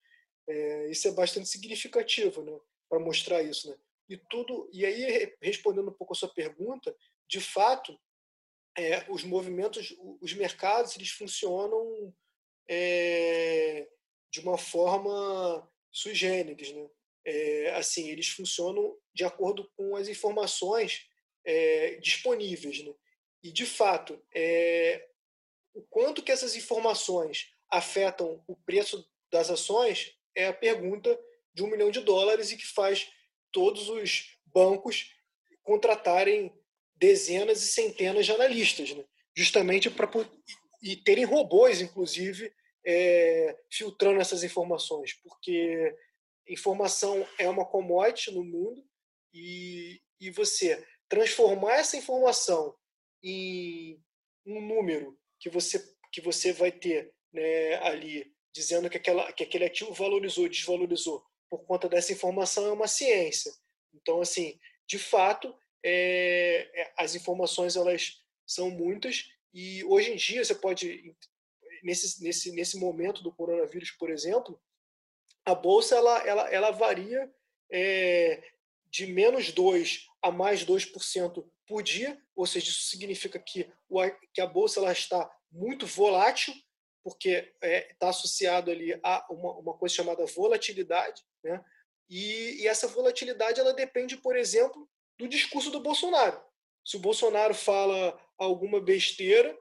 É, 0.48 0.90
isso 0.90 1.08
é 1.08 1.12
bastante 1.12 1.48
significativo, 1.48 2.42
né? 2.42 2.58
Para 2.88 3.00
mostrar 3.00 3.42
isso, 3.42 3.70
né? 3.70 3.76
E 4.08 4.16
tudo, 4.16 4.68
e 4.72 4.86
aí 4.86 5.34
respondendo 5.40 5.88
um 5.88 5.94
pouco 5.94 6.12
a 6.12 6.16
sua 6.16 6.32
pergunta, 6.32 6.94
de 7.28 7.40
fato, 7.40 7.98
é, 8.78 9.04
os 9.10 9.24
movimentos, 9.24 9.96
os 10.20 10.32
mercados, 10.34 10.94
eles 10.94 11.10
funcionam 11.10 12.14
é, 12.68 13.88
de 14.30 14.40
uma 14.40 14.58
forma 14.58 15.68
sui 15.90 16.14
generis, 16.14 16.72
né? 16.72 16.88
É, 17.24 17.74
assim, 17.74 18.08
eles 18.08 18.28
funcionam 18.28 18.96
de 19.12 19.24
acordo 19.24 19.68
com 19.76 19.96
as 19.96 20.06
informações 20.06 21.08
é, 21.44 21.96
disponíveis, 21.96 22.84
né? 22.84 22.94
E 23.42 23.50
de 23.50 23.66
fato, 23.66 24.20
é, 24.34 25.08
o 25.74 25.82
quanto 25.82 26.22
que 26.22 26.30
essas 26.30 26.54
informações 26.54 27.52
afetam 27.70 28.42
o 28.46 28.54
preço 28.56 29.08
das 29.30 29.50
ações 29.50 30.16
é 30.36 30.46
a 30.46 30.52
pergunta 30.52 31.18
de 31.52 31.64
um 31.64 31.68
milhão 31.68 31.90
de 31.90 32.00
dólares 32.00 32.52
e 32.52 32.56
que 32.56 32.66
faz 32.66 33.08
todos 33.50 33.88
os 33.88 34.38
bancos 34.44 35.10
contratarem 35.62 36.52
dezenas 36.94 37.62
e 37.62 37.68
centenas 37.68 38.26
de 38.26 38.32
analistas, 38.32 38.94
né? 38.94 39.04
justamente 39.34 39.90
para 39.90 40.08
e 40.82 40.94
terem 40.94 41.24
robôs, 41.24 41.80
inclusive, 41.80 42.52
é, 42.84 43.56
filtrando 43.70 44.20
essas 44.20 44.44
informações, 44.44 45.14
porque 45.14 45.96
informação 46.48 47.26
é 47.38 47.48
uma 47.48 47.64
commodity 47.64 48.30
no 48.30 48.44
mundo 48.44 48.84
e, 49.34 50.00
e 50.20 50.30
você 50.30 50.86
transformar 51.08 51.74
essa 51.74 51.96
informação 51.96 52.74
em 53.22 54.00
um 54.46 54.60
número 54.60 55.18
que 55.40 55.50
você 55.50 55.84
que 56.12 56.20
você 56.20 56.52
vai 56.52 56.70
ter 56.70 57.12
né, 57.32 57.74
ali 57.82 58.32
dizendo 58.56 58.88
que, 58.88 58.96
aquela, 58.96 59.30
que 59.34 59.44
aquele 59.44 59.66
ativo 59.66 59.92
valorizou, 59.92 60.48
desvalorizou 60.48 61.22
por 61.50 61.62
conta 61.66 61.90
dessa 61.90 62.10
informação 62.10 62.66
é 62.66 62.72
uma 62.72 62.88
ciência. 62.88 63.52
Então, 63.92 64.22
assim, 64.22 64.58
de 64.88 64.98
fato, 64.98 65.54
é, 65.84 66.70
é, 66.72 66.92
as 66.96 67.14
informações 67.14 67.76
elas 67.76 68.18
são 68.46 68.70
muitas 68.70 69.28
e 69.52 69.84
hoje 69.84 70.10
em 70.10 70.16
dia 70.16 70.42
você 70.42 70.54
pode 70.54 71.14
nesse 71.82 72.22
nesse 72.22 72.50
nesse 72.52 72.78
momento 72.78 73.22
do 73.22 73.32
coronavírus 73.32 73.90
por 73.90 74.10
exemplo 74.10 74.60
a 75.44 75.54
bolsa 75.54 75.96
ela 75.96 76.18
ela, 76.26 76.50
ela 76.50 76.70
varia 76.70 77.30
é, 77.70 78.42
de 78.88 79.06
menos 79.06 79.52
2 79.52 80.06
a 80.22 80.30
mais 80.30 80.64
2% 80.64 81.44
por 81.66 81.82
dia 81.82 82.20
ou 82.34 82.46
seja 82.46 82.70
isso 82.70 82.82
significa 82.82 83.38
que 83.38 83.68
o, 83.88 84.00
que 84.32 84.40
a 84.40 84.46
bolsa 84.46 84.80
ela 84.80 84.92
está 84.92 85.28
muito 85.50 85.86
volátil 85.86 86.54
porque 87.06 87.28
está 87.28 87.66
é, 87.68 87.94
tá 88.00 88.08
associado 88.08 88.68
ali 88.68 88.98
a 89.00 89.24
uma, 89.30 89.52
uma 89.52 89.74
coisa 89.74 89.94
chamada 89.94 90.26
volatilidade 90.26 91.22
né? 91.44 91.64
E, 92.10 92.62
e, 92.62 92.66
essa 92.66 92.88
volatilidade 92.88 93.60
ela 93.60 93.72
depende, 93.72 94.16
por 94.16 94.34
exemplo, 94.36 94.88
do 95.16 95.28
discurso 95.28 95.70
do 95.70 95.78
Bolsonaro. 95.78 96.40
Se 96.84 96.96
o 96.96 97.00
Bolsonaro 97.00 97.54
fala 97.54 98.20
alguma 98.36 98.80
besteira, 98.80 99.56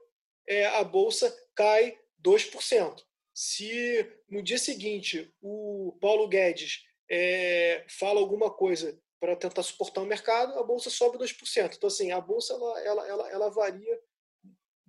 é, 0.47 0.65
a 0.65 0.83
bolsa 0.83 1.31
cai 1.53 1.99
2%. 2.23 3.03
Se 3.31 4.11
no 4.27 4.41
dia 4.41 4.57
seguinte 4.57 5.31
o 5.39 5.95
Paulo 6.01 6.27
Guedes 6.27 6.83
é, 7.07 7.85
fala 7.87 8.19
alguma 8.19 8.49
coisa 8.49 8.99
para 9.19 9.35
tentar 9.35 9.61
suportar 9.61 10.01
o 10.01 10.05
mercado, 10.05 10.57
a 10.57 10.63
bolsa 10.63 10.89
sobe 10.89 11.19
2%. 11.19 11.75
Então, 11.75 11.87
assim, 11.87 12.11
a 12.11 12.19
bolsa 12.19 12.53
ela, 12.53 12.79
ela, 12.81 13.07
ela, 13.07 13.29
ela 13.29 13.49
varia 13.49 13.99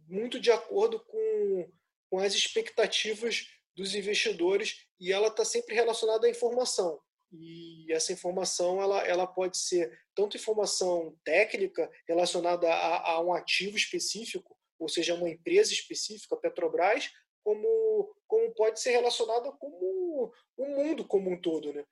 muito 0.09 0.38
de 0.38 0.51
acordo 0.51 1.01
com, 1.01 1.71
com 2.17 2.23
as 2.23 2.35
expectativas 2.35 3.47
dos 3.77 3.95
investidores 3.95 4.87
e 4.99 5.13
ela 5.13 5.29
está 5.29 5.45
sempre 5.45 5.75
relacionada 5.75 6.27
à 6.27 6.31
informação 6.31 6.99
e 7.31 7.93
essa 7.93 8.11
informação 8.11 8.81
ela, 8.81 9.07
ela 9.07 9.27
pode 9.27 9.59
ser 9.59 9.93
tanto 10.15 10.39
informação 10.39 11.15
técnica 11.23 11.91
relacionada 12.09 12.73
a, 12.73 13.11
a 13.13 13.21
um 13.21 13.35
ativo 13.35 13.77
específico, 13.77 14.57
ou 14.79 14.89
seja, 14.89 15.15
uma 15.15 15.29
empresa 15.29 15.75
específica, 15.75 16.37
Petrobras, 16.37 17.11
como, 17.45 18.17
como 18.27 18.55
pode 18.55 18.81
ser 18.81 18.93
relacionada 18.93 19.53
com 19.53 20.33
o 20.57 20.67
mundo 20.67 21.07
como 21.07 21.31
um 21.31 21.39
todo. 21.39 21.71
Né? 21.75 21.85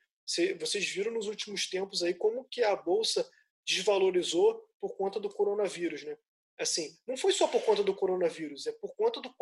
Vocês 0.58 0.86
viram 0.86 1.12
nos 1.12 1.26
últimos 1.26 1.68
tempos 1.68 2.02
aí 2.02 2.14
como 2.14 2.44
que 2.44 2.62
a 2.62 2.74
Bolsa 2.74 3.28
desvalorizou 3.66 4.66
por 4.80 4.96
conta 4.96 5.20
do 5.20 5.28
coronavírus. 5.28 6.04
Né? 6.04 6.16
Assim, 6.58 6.96
não 7.06 7.16
foi 7.16 7.32
só 7.32 7.48
por 7.48 7.62
conta 7.62 7.82
do 7.82 7.94
coronavírus, 7.94 8.66
é 8.66 8.72
por 8.72 8.94
conta 8.94 9.20
do, 9.20 9.34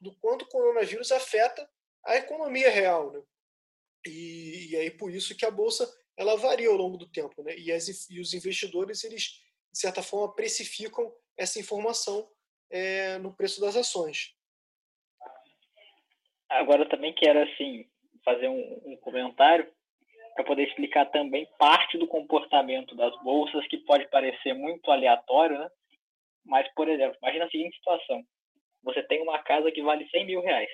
do 0.00 0.14
quanto 0.16 0.42
o 0.42 0.48
coronavírus 0.48 1.12
afeta 1.12 1.68
a 2.04 2.16
economia 2.16 2.70
real. 2.70 3.12
Né? 3.12 3.22
E, 4.06 4.70
e 4.70 4.76
aí 4.76 4.90
por 4.90 5.12
isso 5.12 5.36
que 5.36 5.44
a 5.44 5.50
bolsa 5.50 5.88
ela 6.16 6.36
varia 6.36 6.68
ao 6.68 6.76
longo 6.76 6.96
do 6.96 7.08
tempo, 7.08 7.42
né? 7.42 7.56
E, 7.56 7.70
as, 7.70 8.10
e 8.10 8.20
os 8.20 8.34
investidores 8.34 9.04
eles 9.04 9.40
de 9.72 9.78
certa 9.78 10.02
forma 10.02 10.34
precificam 10.34 11.12
essa 11.36 11.60
informação 11.60 12.28
é, 12.70 13.18
no 13.18 13.32
preço 13.32 13.60
das 13.60 13.76
ações. 13.76 14.34
Agora 16.48 16.88
também 16.88 17.14
quero 17.14 17.40
assim 17.40 17.88
fazer 18.24 18.48
um, 18.48 18.82
um 18.84 18.96
comentário 18.96 19.72
para 20.34 20.44
poder 20.44 20.68
explicar 20.68 21.06
também 21.06 21.46
parte 21.58 21.98
do 21.98 22.06
comportamento 22.06 22.94
das 22.96 23.14
bolsas 23.22 23.66
que 23.68 23.78
pode 23.78 24.08
parecer 24.08 24.54
muito 24.54 24.90
aleatório, 24.90 25.58
né? 25.58 25.70
Mas, 26.44 26.66
por 26.74 26.88
exemplo, 26.88 27.16
imagina 27.22 27.44
a 27.44 27.50
seguinte 27.50 27.76
situação: 27.76 28.24
você 28.88 29.02
tem 29.02 29.20
uma 29.20 29.38
casa 29.40 29.70
que 29.70 29.82
vale 29.82 30.08
100 30.08 30.24
mil 30.24 30.40
reais 30.40 30.70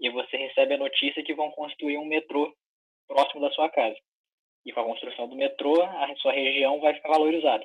e 0.00 0.10
você 0.10 0.36
recebe 0.36 0.74
a 0.74 0.78
notícia 0.78 1.22
que 1.22 1.32
vão 1.32 1.52
construir 1.52 1.96
um 1.96 2.04
metrô 2.04 2.52
próximo 3.06 3.40
da 3.40 3.50
sua 3.52 3.70
casa. 3.70 3.96
E 4.66 4.72
com 4.72 4.80
a 4.80 4.84
construção 4.84 5.28
do 5.28 5.36
metrô, 5.36 5.80
a 5.80 6.14
sua 6.16 6.32
região 6.32 6.80
vai 6.80 6.94
ficar 6.94 7.10
valorizada. 7.10 7.64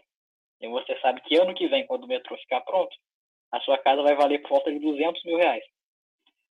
E 0.62 0.68
você 0.68 0.96
sabe 1.00 1.22
que 1.22 1.38
ano 1.38 1.56
que 1.56 1.68
vem, 1.68 1.88
quando 1.88 2.04
o 2.04 2.08
metrô 2.08 2.38
ficar 2.38 2.62
pronto, 2.62 2.96
a 3.52 3.60
sua 3.62 3.80
casa 3.80 4.04
vai 4.04 4.16
valer 4.16 4.40
por 4.42 4.50
volta 4.50 4.72
de 4.72 4.78
200 4.78 5.24
mil 5.24 5.38
reais. 5.38 5.64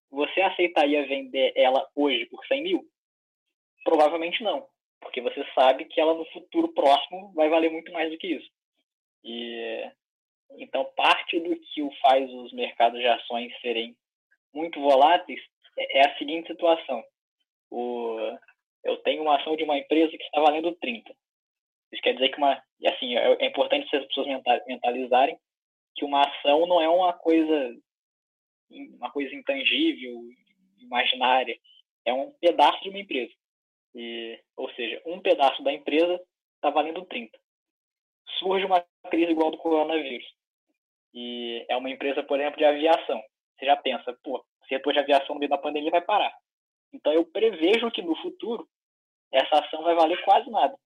Você 0.09 0.41
aceitaria 0.41 1.05
vender 1.05 1.51
ela 1.57 1.85
hoje 1.93 2.25
por 2.27 2.45
100 2.45 2.63
mil? 2.63 2.85
Provavelmente 3.83 4.41
não, 4.43 4.65
porque 5.01 5.19
você 5.19 5.45
sabe 5.53 5.85
que 5.85 5.99
ela 5.99 6.13
no 6.13 6.25
futuro 6.27 6.69
próximo 6.69 7.33
vai 7.33 7.49
valer 7.49 7.69
muito 7.69 7.91
mais 7.91 8.09
do 8.09 8.17
que 8.17 8.27
isso. 8.27 8.49
E 9.25 9.91
então 10.51 10.85
parte 10.95 11.39
do 11.39 11.55
que 11.55 11.99
faz 12.01 12.29
os 12.31 12.53
mercados 12.53 12.99
de 12.99 13.07
ações 13.07 13.51
serem 13.61 13.95
muito 14.53 14.79
voláteis 14.79 15.41
é, 15.77 15.99
é 15.99 16.07
a 16.07 16.17
seguinte 16.17 16.47
situação: 16.47 17.03
o, 17.71 18.17
eu 18.83 18.97
tenho 18.97 19.23
uma 19.23 19.37
ação 19.39 19.55
de 19.55 19.63
uma 19.63 19.77
empresa 19.77 20.15
que 20.17 20.23
está 20.23 20.41
valendo 20.41 20.75
30. 20.75 21.13
Isso 21.91 22.01
quer 22.01 22.13
dizer 22.13 22.29
que 22.29 22.37
uma, 22.37 22.61
e 22.79 22.87
assim, 22.87 23.15
é, 23.15 23.43
é 23.43 23.45
importante 23.45 23.95
as 23.95 24.05
pessoas 24.05 24.27
mentalizarem 24.67 25.37
que 25.95 26.03
uma 26.05 26.21
ação 26.21 26.65
não 26.65 26.81
é 26.81 26.89
uma 26.89 27.13
coisa 27.13 27.77
uma 28.69 29.11
coisa 29.11 29.35
intangível, 29.35 30.19
imaginária, 30.79 31.55
é 32.05 32.13
um 32.13 32.31
pedaço 32.41 32.81
de 32.81 32.89
uma 32.89 32.99
empresa. 32.99 33.31
E, 33.95 34.39
ou 34.57 34.69
seja, 34.73 35.01
um 35.05 35.19
pedaço 35.19 35.61
da 35.63 35.71
empresa 35.71 36.19
está 36.55 36.69
valendo 36.69 37.05
30. 37.05 37.37
Surge 38.39 38.65
uma 38.65 38.83
crise 39.09 39.31
igual 39.31 39.51
do 39.51 39.57
coronavírus. 39.57 40.25
E 41.13 41.65
é 41.69 41.77
uma 41.77 41.89
empresa, 41.89 42.23
por 42.23 42.39
exemplo, 42.39 42.57
de 42.57 42.65
aviação. 42.65 43.21
Você 43.57 43.65
já 43.65 43.77
pensa, 43.77 44.17
pô, 44.23 44.43
setor 44.67 44.93
de 44.93 44.99
aviação 44.99 45.35
no 45.35 45.39
meio 45.39 45.49
da 45.49 45.57
pandemia 45.57 45.91
vai 45.91 46.01
parar. 46.01 46.33
Então 46.91 47.11
eu 47.13 47.25
prevejo 47.25 47.91
que 47.91 48.01
no 48.01 48.15
futuro 48.17 48.67
essa 49.31 49.59
ação 49.59 49.83
vai 49.83 49.95
valer 49.95 50.23
quase 50.23 50.49
nada. 50.49 50.77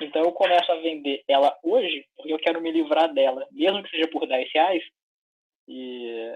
Então 0.00 0.22
eu 0.22 0.32
começo 0.32 0.70
a 0.72 0.76
vender 0.76 1.22
ela 1.28 1.56
hoje 1.62 2.06
porque 2.16 2.32
eu 2.32 2.38
quero 2.38 2.60
me 2.60 2.72
livrar 2.72 3.12
dela, 3.12 3.46
mesmo 3.52 3.82
que 3.82 3.90
seja 3.90 4.08
por 4.08 4.26
10 4.26 4.50
reais, 4.52 4.82
e... 5.68 6.34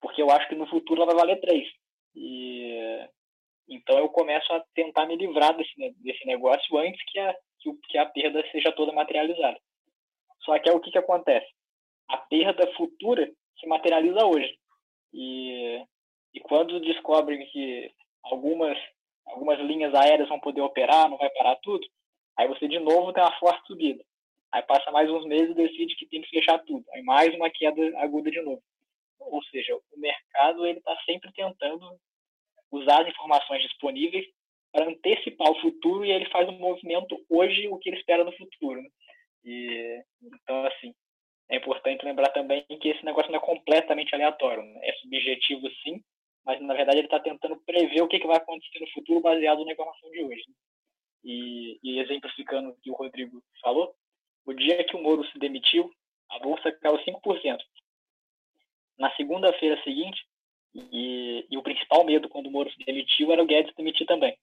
porque 0.00 0.22
eu 0.22 0.30
acho 0.30 0.48
que 0.48 0.54
no 0.54 0.68
futuro 0.68 1.02
ela 1.02 1.12
vai 1.12 1.26
valer 1.26 1.40
3. 1.40 1.68
E... 2.14 3.08
Então 3.68 3.98
eu 3.98 4.08
começo 4.08 4.50
a 4.52 4.64
tentar 4.74 5.06
me 5.06 5.16
livrar 5.16 5.56
desse, 5.56 5.74
desse 5.96 6.24
negócio 6.26 6.78
antes 6.78 7.02
que 7.10 7.18
a, 7.18 7.34
que 7.88 7.98
a 7.98 8.06
perda 8.06 8.44
seja 8.50 8.72
toda 8.72 8.92
materializada. 8.92 9.58
Só 10.40 10.58
que 10.58 10.68
é 10.68 10.72
o 10.72 10.80
que, 10.80 10.90
que 10.90 10.98
acontece? 10.98 11.48
A 12.08 12.16
perda 12.16 12.66
futura 12.74 13.30
se 13.60 13.66
materializa 13.66 14.24
hoje. 14.24 14.58
E, 15.12 15.84
e 16.34 16.40
quando 16.40 16.80
descobrem 16.80 17.44
que 17.46 17.92
algumas, 18.22 18.78
algumas 19.26 19.58
linhas 19.60 19.94
aéreas 19.94 20.28
vão 20.28 20.40
poder 20.40 20.60
operar, 20.60 21.08
não 21.08 21.18
vai 21.18 21.30
parar 21.30 21.56
tudo, 21.56 21.86
Aí 22.38 22.46
você 22.46 22.68
de 22.68 22.78
novo 22.78 23.12
tem 23.12 23.20
uma 23.22 23.36
forte 23.40 23.66
subida. 23.66 24.02
Aí 24.52 24.62
passa 24.62 24.92
mais 24.92 25.10
uns 25.10 25.26
meses 25.26 25.50
e 25.50 25.54
decide 25.54 25.96
que 25.96 26.06
tem 26.06 26.22
que 26.22 26.30
fechar 26.30 26.58
tudo. 26.60 26.84
Aí 26.92 27.02
mais 27.02 27.34
uma 27.34 27.50
queda 27.50 27.82
aguda 27.98 28.30
de 28.30 28.40
novo. 28.40 28.62
Ou 29.18 29.42
seja, 29.44 29.74
o 29.74 29.98
mercado 29.98 30.64
ele 30.64 30.78
está 30.78 30.96
sempre 31.04 31.32
tentando 31.32 31.98
usar 32.70 33.02
as 33.02 33.08
informações 33.08 33.62
disponíveis 33.62 34.24
para 34.78 34.90
antecipar 34.90 35.50
o 35.50 35.60
futuro 35.60 36.04
e 36.04 36.12
ele 36.12 36.30
faz 36.30 36.48
um 36.48 36.58
movimento 36.58 37.18
hoje 37.28 37.68
o 37.68 37.78
que 37.78 37.88
ele 37.88 37.98
espera 37.98 38.22
no 38.22 38.32
futuro. 38.32 38.80
Né? 38.80 38.88
E, 39.44 40.02
então, 40.22 40.66
assim, 40.66 40.94
é 41.50 41.56
importante 41.56 42.04
lembrar 42.04 42.30
também 42.30 42.64
que 42.80 42.88
esse 42.88 43.04
negócio 43.04 43.30
não 43.32 43.38
é 43.38 43.42
completamente 43.42 44.14
aleatório. 44.14 44.62
Né? 44.62 44.80
É 44.84 44.92
subjetivo, 44.94 45.68
sim, 45.82 46.00
mas 46.44 46.60
na 46.60 46.74
verdade 46.74 46.98
ele 46.98 47.06
está 47.06 47.18
tentando 47.18 47.60
prever 47.66 48.02
o 48.02 48.08
que, 48.08 48.20
que 48.20 48.26
vai 48.26 48.36
acontecer 48.36 48.78
no 48.80 48.90
futuro 48.90 49.20
baseado 49.20 49.64
na 49.64 49.72
informação 49.72 50.10
de 50.10 50.22
hoje. 50.22 50.44
Né? 50.46 50.54
e, 51.24 51.78
e 51.82 52.00
exemplificando 52.00 52.70
o 52.70 52.76
que 52.76 52.90
o 52.90 52.94
Rodrigo 52.94 53.42
falou, 53.60 53.94
o 54.46 54.52
dia 54.52 54.84
que 54.84 54.96
o 54.96 55.02
Moro 55.02 55.24
se 55.26 55.38
demitiu, 55.38 55.90
a 56.30 56.38
bolsa 56.38 56.72
caiu 56.72 56.98
5%. 56.98 57.58
Na 58.98 59.14
segunda-feira 59.14 59.80
seguinte, 59.82 60.24
e, 60.74 61.46
e, 61.50 61.56
o 61.56 61.62
principal 61.62 62.04
medo 62.04 62.28
quando 62.28 62.46
o 62.46 62.50
Moro 62.50 62.70
se 62.70 62.84
demitiu 62.84 63.32
era 63.32 63.42
o 63.42 63.46
Guedes 63.46 63.74
demitir 63.74 64.06
também. 64.06 64.36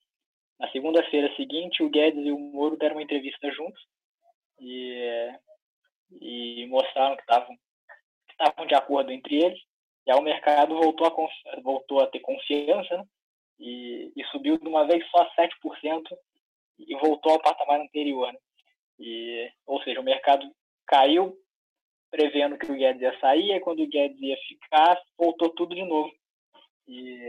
Na 0.60 0.70
segunda-feira 0.72 1.34
seguinte, 1.36 1.84
o 1.84 1.90
Guedes 1.90 2.26
e 2.26 2.32
o 2.32 2.40
Moro 2.40 2.78
deram 2.78 2.96
uma 2.96 3.04
entrevista 3.04 3.52
juntos 3.52 3.82
e, 4.60 5.32
e 6.22 6.66
mostraram 6.68 7.16
que 7.16 7.22
estavam 7.22 7.58
estavam 8.32 8.66
de 8.66 8.76
acordo 8.76 9.12
entre 9.12 9.44
eles. 9.44 9.60
E 10.06 10.12
aí 10.12 10.18
o 10.18 10.22
mercado 10.22 10.76
voltou 10.76 11.08
a, 11.08 11.62
voltou 11.62 12.02
a 12.02 12.08
ter 12.08 12.20
confiança 12.20 12.98
né? 12.98 13.04
e, 13.60 14.12
e 14.16 14.24
subiu 14.26 14.58
de 14.58 14.68
uma 14.68 14.86
vez 14.86 15.06
só 15.10 15.30
7% 15.32 16.04
e 16.80 16.96
voltou 16.98 17.32
ao 17.32 17.42
patamar 17.42 17.80
anterior. 17.80 18.32
Né? 18.32 18.40
E, 19.00 19.52
ou 19.66 19.82
seja, 19.84 20.00
o 20.00 20.04
mercado 20.04 20.50
caiu 20.86 21.36
prevendo 22.12 22.58
que 22.58 22.72
o 22.72 22.76
Guedes 22.76 23.02
ia 23.02 23.20
sair, 23.20 23.52
e 23.52 23.60
quando 23.60 23.82
o 23.82 23.88
Guedes 23.88 24.22
ia 24.22 24.38
ficar, 24.48 24.98
voltou 25.18 25.50
tudo 25.50 25.76
de 25.76 25.84
novo. 25.84 26.10
E, 26.88 27.20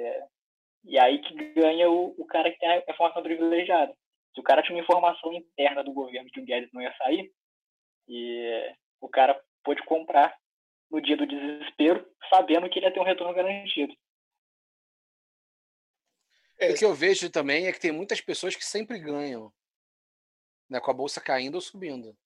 e 0.87 0.99
aí 0.99 1.19
que 1.19 1.35
ganha 1.53 1.91
o, 1.91 2.15
o 2.17 2.25
cara 2.25 2.51
que 2.51 2.59
tem 2.59 2.69
a 2.69 2.91
informação 2.91 3.23
privilegiada. 3.23 3.93
Se 4.33 4.41
o 4.41 4.43
cara 4.43 4.63
tinha 4.63 4.77
uma 4.77 4.83
informação 4.83 5.33
interna 5.33 5.83
do 5.83 5.93
governo 5.93 6.31
que 6.31 6.41
o 6.41 6.45
Guedes 6.45 6.71
não 6.73 6.81
ia 6.81 6.95
sair, 6.97 7.33
e 8.09 8.75
o 9.01 9.09
cara 9.09 9.41
pôde 9.65 9.83
comprar 9.85 10.37
no 10.91 11.01
dia 11.01 11.17
do 11.17 11.27
desespero, 11.27 12.07
sabendo 12.31 12.69
que 12.71 12.79
ele 12.79 12.87
ia 12.87 12.93
ter 12.93 13.01
um 13.01 13.05
retorno 13.05 13.35
garantido. 13.35 13.93
É. 16.59 16.71
O 16.71 16.77
que 16.77 16.85
eu 16.85 16.95
vejo 16.95 17.29
também 17.31 17.67
é 17.67 17.73
que 17.73 17.81
tem 17.81 17.93
muitas 17.93 18.21
pessoas 18.21 18.55
que 18.55 18.65
sempre 18.65 18.99
ganham, 18.99 19.53
né, 20.71 20.81
com 20.81 20.91
a 20.91 20.95
bolsa 20.95 21.21
caindo 21.21 21.57
ou 21.57 21.61
subindo. 21.61 22.17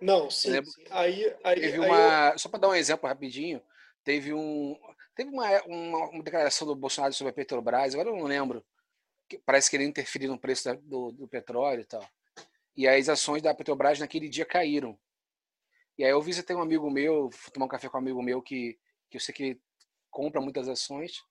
Não, 0.00 0.30
sim. 0.30 0.64
sim. 0.64 0.84
Aí, 0.90 1.36
aí, 1.44 1.60
teve 1.60 1.72
aí 1.74 1.78
uma, 1.78 2.30
eu... 2.32 2.38
só 2.38 2.48
para 2.48 2.60
dar 2.60 2.68
um 2.68 2.74
exemplo 2.74 3.08
rapidinho, 3.08 3.62
teve 4.02 4.32
um, 4.32 4.78
teve 5.18 5.32
uma, 5.32 5.50
uma, 5.62 6.10
uma, 6.10 6.22
declaração 6.22 6.64
do 6.64 6.76
Bolsonaro 6.76 7.12
sobre 7.12 7.32
a 7.32 7.34
Petrobras, 7.34 7.92
agora 7.92 8.08
eu 8.08 8.16
não 8.16 8.22
lembro, 8.22 8.64
que 9.28 9.36
parece 9.36 9.68
que 9.68 9.76
ele 9.76 9.82
interferiu 9.82 10.30
no 10.30 10.38
preço 10.38 10.66
da, 10.66 10.74
do, 10.74 11.10
do 11.10 11.26
petróleo 11.26 11.80
e 11.80 11.84
tal. 11.84 12.08
E 12.76 12.86
as 12.86 13.08
ações 13.08 13.42
da 13.42 13.52
Petrobras 13.52 13.98
naquele 13.98 14.28
dia 14.28 14.46
caíram. 14.46 14.96
E 15.98 16.04
aí 16.04 16.10
eu 16.10 16.22
visitei 16.22 16.54
um 16.54 16.62
amigo 16.62 16.88
meu, 16.88 17.32
fui 17.32 17.52
tomar 17.52 17.66
um 17.66 17.68
café 17.68 17.88
com 17.88 17.98
um 17.98 18.00
amigo 18.00 18.22
meu 18.22 18.40
que, 18.40 18.78
que 19.10 19.16
eu 19.16 19.20
sei 19.20 19.34
que 19.34 19.60
compra 20.08 20.40
muitas 20.40 20.68
ações. 20.68 21.24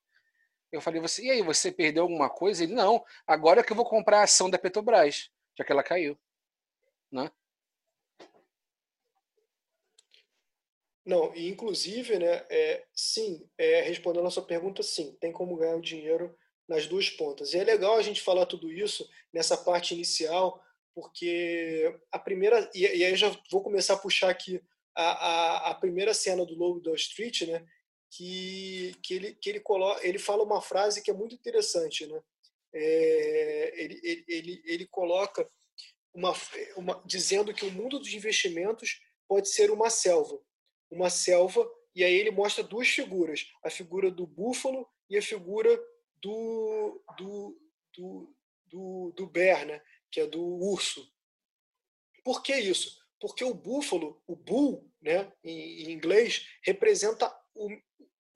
Eu 0.70 0.82
falei, 0.82 1.00
você, 1.00 1.22
e 1.22 1.30
aí, 1.30 1.42
você 1.42 1.72
perdeu 1.72 2.02
alguma 2.02 2.28
coisa? 2.28 2.62
Ele, 2.62 2.74
não, 2.74 3.02
agora 3.26 3.60
é 3.60 3.62
que 3.64 3.72
eu 3.72 3.76
vou 3.76 3.86
comprar 3.86 4.20
a 4.20 4.24
ação 4.24 4.50
da 4.50 4.58
Petrobras, 4.58 5.30
já 5.56 5.64
que 5.64 5.72
ela 5.72 5.82
caiu. 5.82 6.18
Né? 7.10 7.30
Não, 11.08 11.34
e 11.34 11.48
inclusive, 11.48 12.18
né, 12.18 12.44
é, 12.50 12.84
sim, 12.94 13.48
é, 13.56 13.80
respondendo 13.80 14.26
a 14.26 14.30
sua 14.30 14.44
pergunta, 14.44 14.82
sim, 14.82 15.16
tem 15.18 15.32
como 15.32 15.56
ganhar 15.56 15.74
o 15.74 15.80
dinheiro 15.80 16.36
nas 16.68 16.86
duas 16.86 17.08
pontas. 17.08 17.54
E 17.54 17.58
é 17.58 17.64
legal 17.64 17.96
a 17.96 18.02
gente 18.02 18.20
falar 18.20 18.44
tudo 18.44 18.70
isso 18.70 19.08
nessa 19.32 19.56
parte 19.56 19.94
inicial, 19.94 20.62
porque 20.94 21.98
a 22.12 22.18
primeira, 22.18 22.70
e, 22.74 22.80
e 22.80 23.02
aí 23.06 23.16
já 23.16 23.34
vou 23.50 23.62
começar 23.62 23.94
a 23.94 23.98
puxar 23.98 24.28
aqui 24.28 24.62
a, 24.94 25.02
a, 25.02 25.70
a 25.70 25.74
primeira 25.76 26.12
cena 26.12 26.44
do 26.44 26.54
Lobo 26.54 26.78
da 26.78 26.92
Street, 26.92 27.48
né, 27.48 27.66
que, 28.10 28.94
que, 29.02 29.14
ele, 29.14 29.34
que 29.36 29.48
ele, 29.48 29.60
coloca, 29.60 30.06
ele 30.06 30.18
fala 30.18 30.44
uma 30.44 30.60
frase 30.60 31.00
que 31.00 31.10
é 31.10 31.14
muito 31.14 31.34
interessante. 31.34 32.06
Né? 32.06 32.20
É, 32.74 33.82
ele, 33.82 34.00
ele, 34.02 34.24
ele, 34.28 34.62
ele 34.66 34.86
coloca 34.86 35.50
uma, 36.12 36.34
uma, 36.76 37.02
dizendo 37.06 37.54
que 37.54 37.64
o 37.64 37.72
mundo 37.72 37.98
dos 37.98 38.12
investimentos 38.12 39.00
pode 39.26 39.48
ser 39.48 39.70
uma 39.70 39.88
selva. 39.88 40.38
Uma 40.90 41.10
selva, 41.10 41.68
e 41.94 42.04
aí 42.04 42.14
ele 42.14 42.30
mostra 42.30 42.62
duas 42.64 42.88
figuras: 42.88 43.50
a 43.64 43.70
figura 43.70 44.10
do 44.10 44.26
búfalo 44.26 44.88
e 45.08 45.16
a 45.16 45.22
figura 45.22 45.70
do, 46.20 47.02
do, 47.16 47.60
do, 47.96 48.36
do, 48.66 49.12
do 49.16 49.26
bear, 49.26 49.66
né? 49.66 49.82
que 50.10 50.20
é 50.20 50.26
do 50.26 50.42
urso. 50.42 51.10
Por 52.24 52.42
que 52.42 52.54
isso? 52.54 52.98
Porque 53.20 53.44
o 53.44 53.54
búfalo, 53.54 54.22
o 54.26 54.36
bull, 54.36 54.90
né, 55.00 55.32
em, 55.42 55.82
em 55.82 55.92
inglês, 55.92 56.46
representa 56.62 57.34
o, 57.54 57.68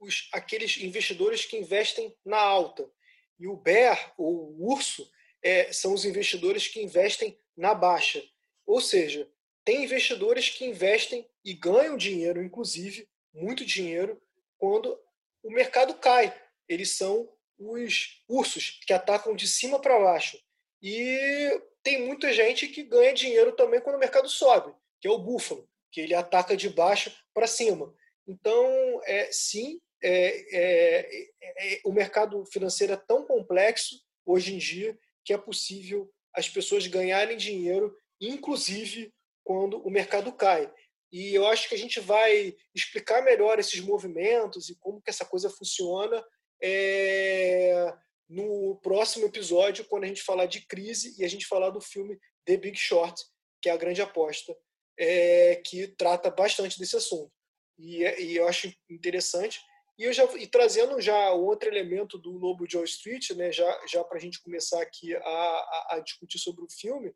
os, 0.01 0.29
aqueles 0.33 0.77
investidores 0.79 1.45
que 1.45 1.57
investem 1.57 2.15
na 2.25 2.38
alta. 2.38 2.91
E 3.38 3.47
o 3.47 3.57
bear, 3.57 4.15
ou 4.19 4.51
o 4.53 4.73
urso, 4.73 5.11
é, 5.43 5.73
são 5.73 5.95
os 5.95 6.05
investidores 6.05 6.69
que 6.69 6.83
investem 6.83 7.38
na 7.57 7.75
baixa. 7.75 8.23
Ou 8.67 8.81
seja, 8.81 9.31
tem 9.64 9.85
investidores 9.85 10.48
que 10.48 10.64
investem 10.64 11.27
e 11.44 11.55
ganham 11.55 11.96
dinheiro, 11.96 12.42
inclusive, 12.42 13.09
muito 13.33 13.64
dinheiro, 13.64 14.20
quando 14.59 14.98
o 15.42 15.51
mercado 15.51 15.94
cai. 15.94 16.35
Eles 16.68 16.96
são 16.96 17.29
os 17.59 18.22
ursos 18.29 18.81
que 18.87 18.92
atacam 18.92 19.35
de 19.35 19.46
cima 19.46 19.81
para 19.81 19.98
baixo. 19.98 20.38
E 20.83 21.61
tem 21.83 22.07
muita 22.07 22.33
gente 22.33 22.66
que 22.68 22.83
ganha 22.83 23.14
dinheiro 23.14 23.53
também 23.53 23.81
quando 23.81 23.96
o 23.96 24.01
mercado 24.01 24.29
sobe, 24.29 24.75
que 25.01 25.07
é 25.07 25.11
o 25.11 25.18
búfalo, 25.18 25.68
que 25.90 26.01
ele 26.01 26.14
ataca 26.14 26.57
de 26.57 26.68
baixo 26.68 27.14
para 27.33 27.46
cima. 27.46 27.94
Então, 28.27 29.01
é, 29.05 29.31
sim, 29.33 29.81
é, 30.03 30.57
é, 30.59 31.75
é, 31.75 31.81
o 31.85 31.92
mercado 31.92 32.44
financeiro 32.46 32.92
é 32.92 32.96
tão 32.96 33.25
complexo 33.25 34.01
hoje 34.27 34.55
em 34.55 34.59
dia 34.59 34.98
que 35.25 35.33
é 35.33 35.38
possível 35.38 36.12
as 36.35 36.48
pessoas 36.48 36.87
ganharem 36.87 37.37
dinheiro, 37.37 37.96
inclusive 38.20 39.12
quando 39.44 39.78
o 39.78 39.90
mercado 39.90 40.33
cai. 40.33 40.72
E 41.12 41.35
eu 41.35 41.46
acho 41.46 41.68
que 41.68 41.74
a 41.74 41.78
gente 41.78 42.00
vai 42.00 42.55
explicar 42.74 43.22
melhor 43.22 43.59
esses 43.59 43.81
movimentos 43.81 44.70
e 44.70 44.76
como 44.78 45.00
que 45.02 45.11
essa 45.11 45.24
coisa 45.24 45.50
funciona 45.50 46.24
é, 46.62 47.92
no 48.28 48.76
próximo 48.83 49.26
episódio, 49.26 49.85
quando 49.85 50.05
a 50.05 50.07
gente 50.07 50.22
falar 50.22 50.46
de 50.46 50.66
crise 50.66 51.14
e 51.18 51.24
a 51.24 51.28
gente 51.28 51.46
falar 51.46 51.70
do 51.70 51.81
filme 51.81 52.18
The 52.46 52.57
Big 52.57 52.78
Short, 52.78 53.22
que 53.61 53.68
é 53.68 53.72
a 53.72 53.76
grande 53.76 54.00
aposta, 54.00 54.57
é, 54.98 55.57
que 55.57 55.88
trata 55.88 56.31
bastante 56.31 56.78
desse 56.78 56.96
assunto. 56.96 57.31
E, 57.78 58.02
e, 58.02 58.37
eu 58.37 58.46
acho 58.48 58.72
interessante. 58.88 59.61
E, 59.98 60.05
eu 60.05 60.12
já, 60.12 60.24
e 60.37 60.46
trazendo 60.46 61.00
já 61.00 61.33
outro 61.33 61.68
elemento 61.68 62.16
do 62.16 62.31
Lobo 62.31 62.66
de 62.66 62.76
Wall 62.76 62.85
Street, 62.85 63.31
né, 63.31 63.52
já, 63.52 63.87
já 63.87 64.02
para 64.05 64.18
a 64.18 64.20
gente 64.20 64.40
começar 64.40 64.81
aqui 64.81 65.14
a, 65.14 65.20
a, 65.20 65.87
a, 65.90 66.00
discutir 66.00 66.38
sobre 66.38 66.64
o 66.64 66.70
filme, 66.70 67.12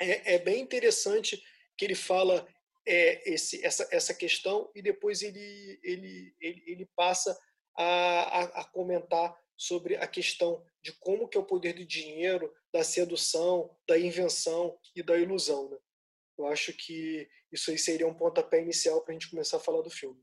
é, 0.00 0.34
é 0.34 0.38
bem 0.38 0.60
interessante 0.60 1.42
que 1.76 1.84
ele 1.84 1.94
fala 1.94 2.46
é, 2.86 3.30
esse, 3.30 3.64
essa, 3.64 3.86
essa 3.90 4.14
questão 4.14 4.70
e 4.74 4.82
depois 4.82 5.22
ele, 5.22 5.78
ele, 5.82 6.34
ele, 6.40 6.62
ele 6.66 6.90
passa 6.96 7.38
a, 7.76 7.84
a, 7.84 8.42
a 8.60 8.64
comentar 8.64 9.36
sobre 9.56 9.96
a 9.96 10.06
questão 10.06 10.64
de 10.80 10.92
como 10.92 11.28
que 11.28 11.36
é 11.36 11.40
o 11.40 11.44
poder 11.44 11.74
do 11.74 11.84
dinheiro, 11.84 12.52
da 12.72 12.84
sedução, 12.84 13.76
da 13.86 13.98
invenção 13.98 14.78
e 14.94 15.02
da 15.02 15.18
ilusão. 15.18 15.68
Né? 15.68 15.78
Eu 16.38 16.46
acho 16.46 16.72
que 16.72 17.28
isso 17.50 17.70
aí 17.70 17.78
seria 17.78 18.06
um 18.06 18.14
pontapé 18.14 18.62
inicial 18.62 19.02
para 19.02 19.10
a 19.10 19.14
gente 19.14 19.30
começar 19.30 19.56
a 19.56 19.60
falar 19.60 19.82
do 19.82 19.90
filme. 19.90 20.22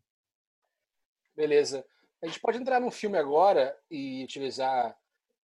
Beleza. 1.36 1.86
A 2.24 2.28
gente 2.28 2.40
pode 2.40 2.58
entrar 2.58 2.80
no 2.80 2.90
filme 2.90 3.18
agora 3.18 3.78
e 3.92 4.24
utilizar 4.24 4.98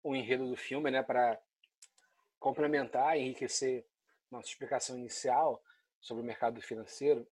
o 0.04 0.16
enredo 0.16 0.50
do 0.50 0.58
filme 0.58 0.92
né, 0.92 1.02
para 1.02 1.42
complementar 2.40 3.18
enriquecer 3.18 3.86
nossa 4.32 4.48
explicação 4.48 4.98
inicial 4.98 5.62
sobre 6.00 6.24
o 6.24 6.26
mercado 6.26 6.62
financeiro. 6.62 7.28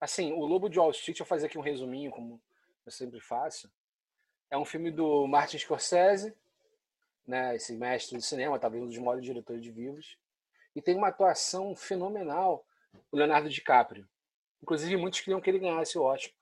Assim, 0.00 0.32
o 0.32 0.44
Lobo 0.44 0.68
de 0.68 0.78
Wall 0.78 0.90
Street, 0.90 1.18
eu 1.18 1.24
vou 1.24 1.28
fazer 1.28 1.46
aqui 1.46 1.58
um 1.58 1.62
resuminho, 1.62 2.10
como 2.10 2.40
eu 2.86 2.92
sempre 2.92 3.20
faço. 3.20 3.70
É 4.50 4.56
um 4.56 4.64
filme 4.64 4.90
do 4.90 5.26
Martin 5.26 5.58
Scorsese, 5.58 6.34
né, 7.26 7.54
esse 7.54 7.74
mestre 7.74 8.18
de 8.18 8.24
cinema, 8.24 8.58
talvez 8.58 8.82
um 8.82 8.88
dos 8.88 8.98
maiores 8.98 9.24
diretores 9.24 9.62
de 9.62 9.70
vivos. 9.70 10.18
E 10.74 10.82
tem 10.82 10.96
uma 10.96 11.08
atuação 11.08 11.76
fenomenal 11.76 12.66
o 13.10 13.16
Leonardo 13.16 13.48
DiCaprio. 13.48 14.08
Inclusive, 14.62 14.96
muitos 14.96 15.20
queriam 15.20 15.40
que 15.40 15.48
ele 15.48 15.58
ganhasse 15.58 15.98
o 15.98 16.02
Oscar. 16.02 16.34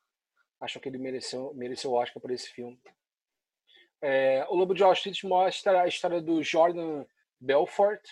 Acham 0.61 0.81
que 0.81 0.88
ele 0.88 0.99
mereceu, 0.99 1.53
mereceu 1.55 1.93
o 1.93 1.95
Oscar 1.95 2.21
por 2.21 2.31
esse 2.31 2.49
filme. 2.49 2.81
É, 4.01 4.47
o 4.49 4.55
Lobo 4.55 4.75
de 4.75 4.83
Wall 4.83 4.93
Street 4.93 5.23
mostra 5.25 5.83
a 5.83 5.88
história 5.88 6.21
do 6.21 6.43
Jordan 6.43 7.05
Belfort, 7.41 8.03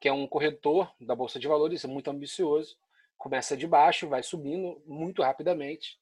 que 0.00 0.08
é 0.08 0.12
um 0.12 0.26
corretor 0.26 0.92
da 1.00 1.14
Bolsa 1.14 1.38
de 1.38 1.48
Valores, 1.48 1.84
muito 1.84 2.10
ambicioso. 2.10 2.76
Começa 3.16 3.56
de 3.56 3.66
baixo, 3.66 4.08
vai 4.08 4.22
subindo 4.22 4.80
muito 4.86 5.22
rapidamente 5.22 5.98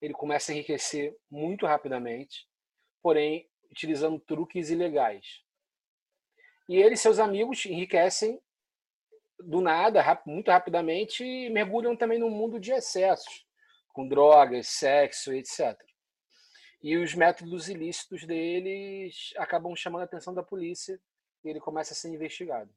ele 0.00 0.14
começa 0.14 0.52
a 0.52 0.54
enriquecer 0.54 1.16
muito 1.30 1.66
rapidamente, 1.66 2.46
porém 3.02 3.48
utilizando 3.70 4.20
truques 4.20 4.70
ilegais. 4.70 5.42
E 6.68 6.76
ele 6.76 6.94
e 6.94 6.98
seus 6.98 7.18
amigos 7.18 7.64
enriquecem 7.66 8.40
do 9.38 9.60
nada, 9.60 10.02
muito 10.26 10.50
rapidamente, 10.50 11.24
e 11.24 11.50
mergulham 11.50 11.96
também 11.96 12.18
no 12.18 12.30
mundo 12.30 12.58
de 12.58 12.72
excessos, 12.72 13.46
com 13.92 14.08
drogas, 14.08 14.68
sexo, 14.68 15.32
etc. 15.32 15.78
E 16.82 16.96
os 16.96 17.14
métodos 17.14 17.68
ilícitos 17.68 18.24
deles 18.24 19.32
acabam 19.36 19.74
chamando 19.76 20.02
a 20.02 20.04
atenção 20.04 20.34
da 20.34 20.42
polícia 20.42 21.00
e 21.44 21.48
ele 21.48 21.60
começa 21.60 21.92
a 21.92 21.96
ser 21.96 22.08
investigado. 22.08 22.70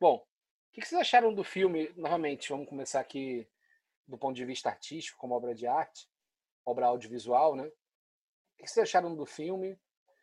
Bom, 0.00 0.14
o 0.14 0.72
que 0.72 0.86
vocês 0.86 1.00
acharam 1.00 1.34
do 1.34 1.42
filme? 1.42 1.92
Novamente, 1.96 2.50
vamos 2.50 2.68
começar 2.68 3.00
aqui 3.00 3.48
do 4.06 4.16
ponto 4.16 4.36
de 4.36 4.44
vista 4.44 4.68
artístico, 4.68 5.18
como 5.18 5.34
obra 5.34 5.52
de 5.52 5.66
arte, 5.66 6.08
obra 6.64 6.86
audiovisual, 6.86 7.56
né? 7.56 7.64
O 7.64 8.62
que 8.62 8.68
vocês 8.68 8.84
acharam 8.84 9.16
do 9.16 9.26
filme? 9.26 9.76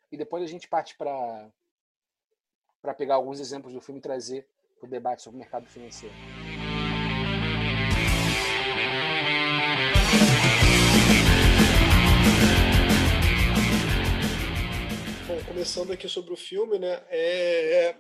E 0.10 0.16
depois 0.16 0.42
a 0.44 0.48
gente 0.48 0.70
parte 0.70 0.96
para 0.96 1.52
para 2.82 2.94
pegar 2.94 3.16
alguns 3.16 3.42
exemplos 3.42 3.74
do 3.74 3.82
filme 3.82 4.00
e 4.00 4.02
trazer 4.02 4.48
o 4.82 4.88
debate 4.88 5.22
sobre 5.22 5.36
o 5.36 5.40
mercado 5.40 5.68
financeiro. 5.68 6.16
Bom, 15.28 15.44
começando 15.50 15.92
aqui 15.92 16.08
sobre 16.08 16.32
o 16.32 16.38
filme, 16.38 16.80
né? 16.80 17.04
É, 17.10 17.90
é 17.90 18.00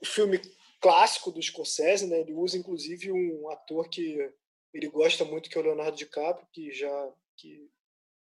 o 0.00 0.06
filme 0.06 0.40
clássico 0.82 1.30
do 1.30 1.40
Scorsese, 1.40 2.08
né? 2.08 2.20
Ele 2.20 2.34
usa 2.34 2.58
inclusive 2.58 3.12
um 3.12 3.48
ator 3.48 3.88
que 3.88 4.18
ele 4.74 4.88
gosta 4.88 5.24
muito 5.24 5.48
que 5.48 5.56
é 5.56 5.60
o 5.60 5.64
Leonardo 5.64 5.96
DiCaprio, 5.96 6.48
que 6.52 6.72
já 6.72 7.12
que 7.36 7.70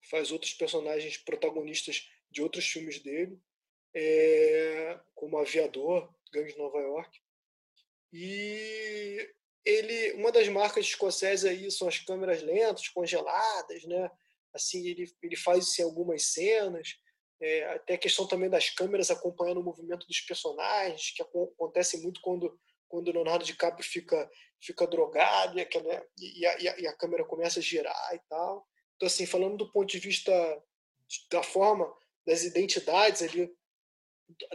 faz 0.10 0.32
outros 0.32 0.54
personagens 0.54 1.18
protagonistas 1.18 2.10
de 2.30 2.42
outros 2.42 2.68
filmes 2.68 3.00
dele, 3.00 3.40
é, 3.96 5.00
como 5.16 5.38
Aviador, 5.38 6.14
Gangue 6.32 6.52
de 6.52 6.58
Nova 6.58 6.80
York. 6.80 7.20
E 8.12 9.34
ele, 9.64 10.14
uma 10.14 10.32
das 10.32 10.48
marcas 10.50 10.86
de 10.86 10.92
Scorsese 10.92 11.48
aí 11.48 11.72
são 11.72 11.88
as 11.88 12.00
câmeras 12.00 12.42
lentas, 12.42 12.90
congeladas, 12.90 13.84
né? 13.86 14.12
Assim, 14.54 14.86
ele, 14.88 15.12
ele 15.22 15.36
faz 15.38 15.68
isso 15.68 15.82
em 15.82 15.86
algumas 15.86 16.26
cenas. 16.26 16.98
É, 17.46 17.74
até 17.74 17.96
a 17.96 17.98
questão 17.98 18.26
também 18.26 18.50
das 18.50 18.70
câmeras 18.70 19.12
acompanhando 19.12 19.60
o 19.60 19.64
movimento 19.64 20.08
dos 20.08 20.22
personagens, 20.22 21.12
que 21.12 21.22
acontece 21.22 22.02
muito 22.02 22.22
quando 22.22 22.58
quando 22.88 23.08
o 23.08 23.12
Leonardo 23.12 23.44
DiCaprio 23.44 23.84
fica, 23.84 24.30
fica 24.62 24.86
drogado 24.86 25.58
e, 25.58 25.62
aquela, 25.62 26.06
e, 26.16 26.46
a, 26.46 26.60
e, 26.60 26.86
a, 26.86 26.94
câmera 26.94 27.26
começa 27.26 27.60
a 27.60 27.64
girar 27.64 28.12
e 28.14 28.20
tal. 28.30 28.68
Então, 28.96 29.08
assim, 29.08 29.26
falando 29.26 29.58
do 29.58 29.72
ponto 29.72 29.90
de 29.90 29.98
vista 29.98 30.32
da 31.32 31.42
forma 31.42 31.92
das 32.24 32.44
identidades 32.44 33.24
ali, 33.24 33.52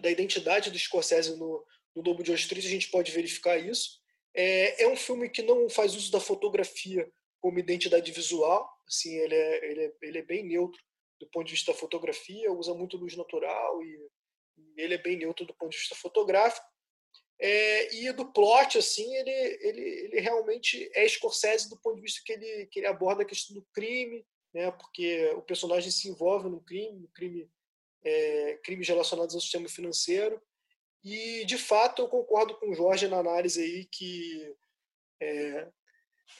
da 0.01 0.09
identidade 0.09 0.70
do 0.70 0.79
Scorsese 0.79 1.37
no, 1.37 1.66
no 1.96 2.03
Lobo 2.03 2.22
de 2.22 2.31
Wall 2.31 2.38
Street, 2.38 2.64
a 2.64 2.68
gente 2.68 2.92
pode 2.92 3.11
verificar 3.11 3.59
isso. 3.59 4.01
É, 4.33 4.85
é 4.85 4.88
um 4.88 4.96
filme 4.96 5.29
que 5.29 5.42
não 5.42 5.68
faz 5.68 5.96
uso 5.96 6.12
da 6.12 6.20
fotografia 6.20 7.11
como 7.40 7.59
identidade 7.59 8.12
visual, 8.12 8.70
assim, 8.87 9.16
ele 9.16 9.35
é, 9.35 9.70
ele 9.70 9.85
é, 9.85 9.92
ele 10.01 10.18
é 10.18 10.22
bem 10.22 10.44
neutro 10.44 10.81
do 11.19 11.27
ponto 11.29 11.47
de 11.47 11.53
vista 11.53 11.73
da 11.73 11.79
fotografia, 11.79 12.53
usa 12.53 12.75
muito 12.75 12.97
luz 12.97 13.17
natural 13.17 13.83
e, 13.83 14.09
ele 14.77 14.95
é 14.95 14.99
bem 14.99 15.17
neutro 15.17 15.45
do 15.45 15.55
ponto 15.55 15.73
de 15.73 15.79
vista 15.79 15.95
fotográfico. 15.95 16.67
É, 17.41 17.95
e 17.95 18.13
do 18.13 18.33
plot, 18.33 18.79
assim, 18.79 19.13
ele, 19.17 19.31
ele, 19.61 19.81
ele 19.81 20.21
realmente 20.21 20.91
é 20.95 21.07
Scorsese 21.09 21.69
do 21.69 21.77
ponto 21.77 21.97
de 21.97 22.03
vista 22.03 22.21
que 22.25 22.33
ele, 22.33 22.67
que 22.67 22.81
ele 22.81 22.87
aborda 22.87 23.23
a 23.23 23.27
questão 23.27 23.55
do 23.55 23.67
crime, 23.73 24.25
né, 24.53 24.71
porque 24.73 25.29
o 25.37 25.43
personagem 25.43 25.91
se 25.91 26.09
envolve 26.09 26.49
no 26.49 26.61
crime, 26.61 26.99
no 26.99 27.09
crime 27.09 27.49
é, 28.05 28.59
crimes 28.65 28.89
relacionados 28.89 29.35
ao 29.35 29.41
sistema 29.41 29.69
financeiro. 29.69 30.41
E, 31.05 31.45
de 31.45 31.57
fato, 31.57 32.03
eu 32.03 32.09
concordo 32.09 32.57
com 32.57 32.71
o 32.71 32.75
Jorge 32.75 33.07
na 33.07 33.19
análise 33.19 33.62
aí 33.62 33.85
que 33.85 34.55
é, 35.21 35.69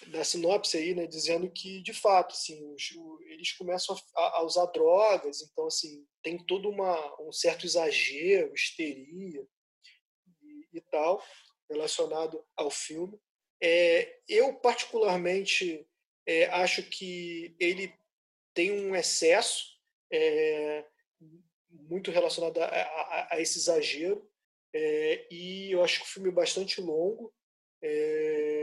da 0.09 0.25
sinopse 0.25 0.77
aí, 0.77 0.95
né, 0.95 1.07
dizendo 1.07 1.51
que 1.51 1.81
de 1.83 1.93
fato, 1.93 2.33
assim, 2.33 2.63
os, 2.75 2.91
eles 3.29 3.53
começam 3.53 3.97
a, 4.17 4.39
a, 4.39 4.43
usar 4.45 4.67
drogas, 4.67 5.43
então 5.43 5.67
assim 5.67 6.07
tem 6.23 6.39
todo 6.45 6.69
uma, 6.69 7.23
um 7.23 7.33
certo 7.33 7.67
exagero, 7.67 8.55
histeria, 8.55 9.47
e 10.73 10.81
tal, 10.81 11.23
relacionado 11.69 12.45
ao 12.57 12.71
filme. 12.71 13.19
É, 13.61 14.21
eu, 14.29 14.55
particularmente, 14.55 15.87
é, 16.27 16.47
acho 16.47 16.83
que 16.83 17.55
ele 17.59 17.93
tem 18.55 18.71
um 18.73 18.95
excesso 18.95 19.79
é, 20.13 20.85
muito 21.71 22.11
relacionado 22.11 22.59
a, 22.59 22.67
a, 22.67 23.29
a 23.35 23.41
esse 23.41 23.59
exagero, 23.59 24.29
é, 24.75 25.27
e 25.31 25.73
eu 25.73 25.83
acho 25.83 26.01
que 26.01 26.07
o 26.07 26.09
filme 26.09 26.29
é 26.29 26.33
bastante 26.33 26.81
longo, 26.81 27.33
é, 27.83 28.58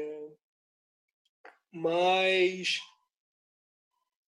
mas 1.75 2.79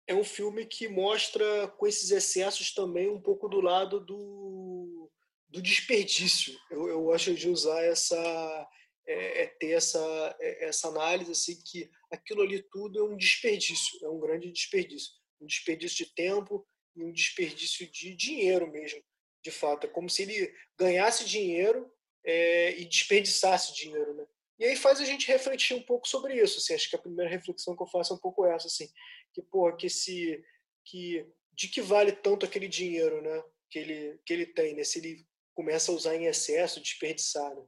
é 0.08 0.14
um 0.14 0.24
filme 0.24 0.66
que 0.66 0.88
mostra 0.88 1.68
com 1.68 1.86
esses 1.86 2.10
excessos 2.10 2.74
também 2.74 3.08
um 3.08 3.20
pouco 3.20 3.48
do 3.48 3.60
lado 3.60 4.00
do 4.00 5.08
do 5.48 5.62
desperdício. 5.62 6.52
Eu, 6.70 6.88
eu 6.88 7.12
acho 7.12 7.34
de 7.34 7.48
usar 7.48 7.80
essa 7.82 8.68
é, 9.06 9.42
é 9.42 9.46
ter 9.46 9.70
essa 9.70 10.36
é, 10.40 10.66
essa 10.66 10.88
análise 10.88 11.30
assim 11.30 11.62
que 11.64 11.88
aquilo 12.10 12.42
ali 12.42 12.60
tudo 12.72 12.98
é 12.98 13.04
um 13.04 13.16
desperdício, 13.16 14.04
é 14.04 14.08
um 14.08 14.18
grande 14.18 14.50
desperdício, 14.50 15.12
um 15.40 15.46
desperdício 15.46 16.04
de 16.04 16.14
tempo 16.14 16.66
e 16.96 17.04
um 17.04 17.12
desperdício 17.12 17.88
de 17.88 18.16
dinheiro 18.16 18.68
mesmo, 18.68 19.00
de 19.44 19.52
fato. 19.52 19.86
É 19.86 19.90
como 19.90 20.10
se 20.10 20.22
ele 20.22 20.52
ganhasse 20.76 21.24
dinheiro 21.24 21.88
é, 22.24 22.76
e 22.80 22.84
desperdiçasse 22.84 23.72
dinheiro, 23.74 24.12
né? 24.14 24.26
E 24.58 24.64
aí 24.64 24.76
faz 24.76 25.00
a 25.00 25.04
gente 25.04 25.28
refletir 25.28 25.76
um 25.76 25.82
pouco 25.82 26.08
sobre 26.08 26.34
isso. 26.34 26.58
Assim, 26.58 26.74
acho 26.74 26.90
que 26.90 26.96
a 26.96 27.00
primeira 27.00 27.30
reflexão 27.30 27.76
que 27.76 27.82
eu 27.82 27.86
faço 27.86 28.12
é 28.12 28.16
um 28.16 28.20
pouco 28.20 28.44
essa, 28.44 28.66
assim, 28.66 28.88
que 29.32 29.40
porra, 29.40 29.76
que 29.76 29.88
se 29.88 30.44
que 30.84 31.24
de 31.52 31.68
que 31.68 31.80
vale 31.80 32.12
tanto 32.12 32.44
aquele 32.44 32.68
dinheiro, 32.68 33.22
né? 33.22 33.44
Que 33.70 33.78
ele 33.78 34.20
que 34.26 34.32
ele 34.32 34.46
tem, 34.46 34.74
né? 34.74 34.82
Se 34.82 34.98
ele 34.98 35.26
começa 35.54 35.92
a 35.92 35.94
usar 35.94 36.16
em 36.16 36.26
excesso, 36.26 36.80
desperdiçar, 36.80 37.54
né? 37.54 37.64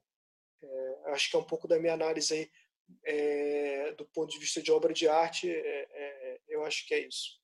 É, 0.62 1.12
acho 1.12 1.30
que 1.30 1.36
é 1.36 1.38
um 1.38 1.44
pouco 1.44 1.68
da 1.68 1.78
minha 1.78 1.94
análise 1.94 2.34
aí 2.34 2.50
é, 3.04 3.92
do 3.92 4.04
ponto 4.06 4.30
de 4.32 4.38
vista 4.38 4.60
de 4.60 4.72
obra 4.72 4.92
de 4.92 5.08
arte. 5.08 5.50
É, 5.50 5.88
é 5.92 6.40
eu 6.48 6.64
acho 6.64 6.86
que 6.86 6.94
é 6.94 7.06
isso. 7.06 7.40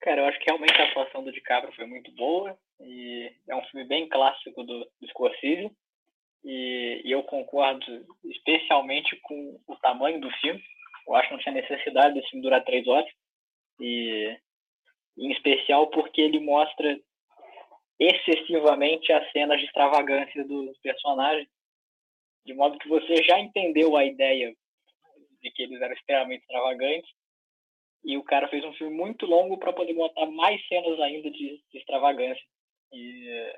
Cara, 0.00 0.22
eu 0.22 0.26
acho 0.26 0.38
que 0.38 0.46
realmente 0.46 0.80
a 0.80 0.88
atuação 0.88 1.24
do 1.24 1.32
DiCaprio 1.32 1.74
foi 1.74 1.86
muito 1.86 2.10
boa 2.12 2.58
e 2.80 3.32
é 3.48 3.56
um 3.56 3.64
filme 3.64 3.86
bem 3.86 4.08
clássico 4.08 4.62
do, 4.62 4.90
do 5.00 5.08
Scorsese 5.08 5.70
e, 6.44 7.02
e 7.04 7.10
eu 7.10 7.22
concordo 7.24 8.06
especialmente 8.24 9.16
com 9.22 9.60
o 9.66 9.76
tamanho 9.76 10.20
do 10.20 10.30
filme. 10.32 10.62
Eu 11.06 11.14
acho 11.14 11.28
que 11.28 11.34
não 11.34 11.42
tinha 11.42 11.54
necessidade 11.54 12.14
desse 12.14 12.30
filme 12.30 12.42
durar 12.42 12.64
três 12.64 12.86
horas 12.86 13.10
e 13.80 14.36
em 15.18 15.32
especial 15.32 15.88
porque 15.88 16.20
ele 16.20 16.40
mostra 16.40 16.98
excessivamente 17.98 19.12
as 19.12 19.30
cenas 19.32 19.58
de 19.58 19.66
extravagância 19.66 20.44
dos 20.44 20.78
personagens, 20.78 21.48
de 22.44 22.54
modo 22.54 22.78
que 22.78 22.88
você 22.88 23.22
já 23.22 23.40
entendeu 23.40 23.96
a 23.96 24.04
ideia 24.04 24.54
de 25.42 25.50
que 25.50 25.62
eles 25.62 25.80
eram 25.80 25.94
extremamente 25.94 26.42
extravagantes 26.42 27.10
e 28.04 28.16
o 28.16 28.22
cara 28.22 28.48
fez 28.48 28.64
um 28.64 28.72
filme 28.74 28.96
muito 28.96 29.26
longo 29.26 29.58
para 29.58 29.72
poder 29.72 29.94
botar 29.94 30.26
mais 30.26 30.64
cenas 30.68 31.00
ainda 31.00 31.30
de, 31.30 31.60
de 31.72 31.78
extravagância. 31.78 32.44
E, 32.92 33.52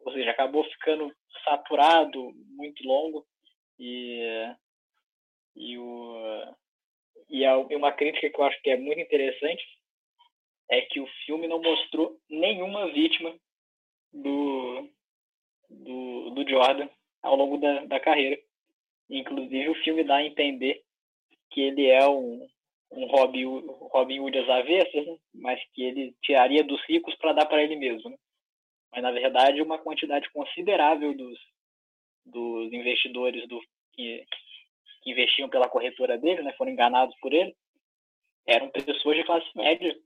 ou 0.00 0.12
seja, 0.12 0.30
acabou 0.30 0.64
ficando 0.64 1.12
saturado, 1.44 2.32
muito 2.56 2.86
longo. 2.86 3.26
E, 3.78 4.54
e, 5.54 5.78
o, 5.78 6.54
e 7.28 7.76
uma 7.76 7.92
crítica 7.92 8.30
que 8.30 8.40
eu 8.40 8.44
acho 8.44 8.60
que 8.62 8.70
é 8.70 8.76
muito 8.76 9.00
interessante 9.00 9.64
é 10.68 10.80
que 10.82 11.00
o 11.00 11.06
filme 11.24 11.46
não 11.46 11.60
mostrou 11.60 12.18
nenhuma 12.28 12.90
vítima 12.92 13.34
do, 14.12 14.88
do, 15.68 16.30
do 16.30 16.48
Jordan 16.48 16.88
ao 17.22 17.36
longo 17.36 17.58
da, 17.58 17.84
da 17.84 18.00
carreira. 18.00 18.40
Inclusive, 19.08 19.68
o 19.68 19.82
filme 19.82 20.02
dá 20.02 20.16
a 20.16 20.24
entender 20.24 20.82
que 21.50 21.60
ele 21.60 21.86
é 21.86 22.08
um, 22.08 22.46
um 22.90 23.06
Robin, 23.06 23.44
Robin 23.92 24.20
Hood 24.20 24.38
às 24.38 24.48
avessas, 24.48 25.06
né? 25.06 25.16
mas 25.34 25.60
que 25.72 25.82
ele 25.82 26.14
tiraria 26.22 26.64
dos 26.64 26.82
ricos 26.86 27.14
para 27.16 27.32
dar 27.32 27.46
para 27.46 27.62
ele 27.62 27.76
mesmo. 27.76 28.10
Né? 28.10 28.16
Mas, 28.92 29.02
na 29.02 29.10
verdade, 29.10 29.62
uma 29.62 29.78
quantidade 29.78 30.30
considerável 30.30 31.14
dos, 31.14 31.38
dos 32.24 32.72
investidores 32.72 33.46
do, 33.48 33.60
que, 33.92 34.24
que 35.02 35.10
investiam 35.10 35.48
pela 35.48 35.68
corretora 35.68 36.16
dele, 36.18 36.42
né, 36.42 36.52
foram 36.54 36.72
enganados 36.72 37.16
por 37.20 37.32
ele, 37.32 37.54
eram 38.46 38.70
pessoas 38.70 39.16
de 39.16 39.24
classe 39.24 39.46
média 39.56 39.96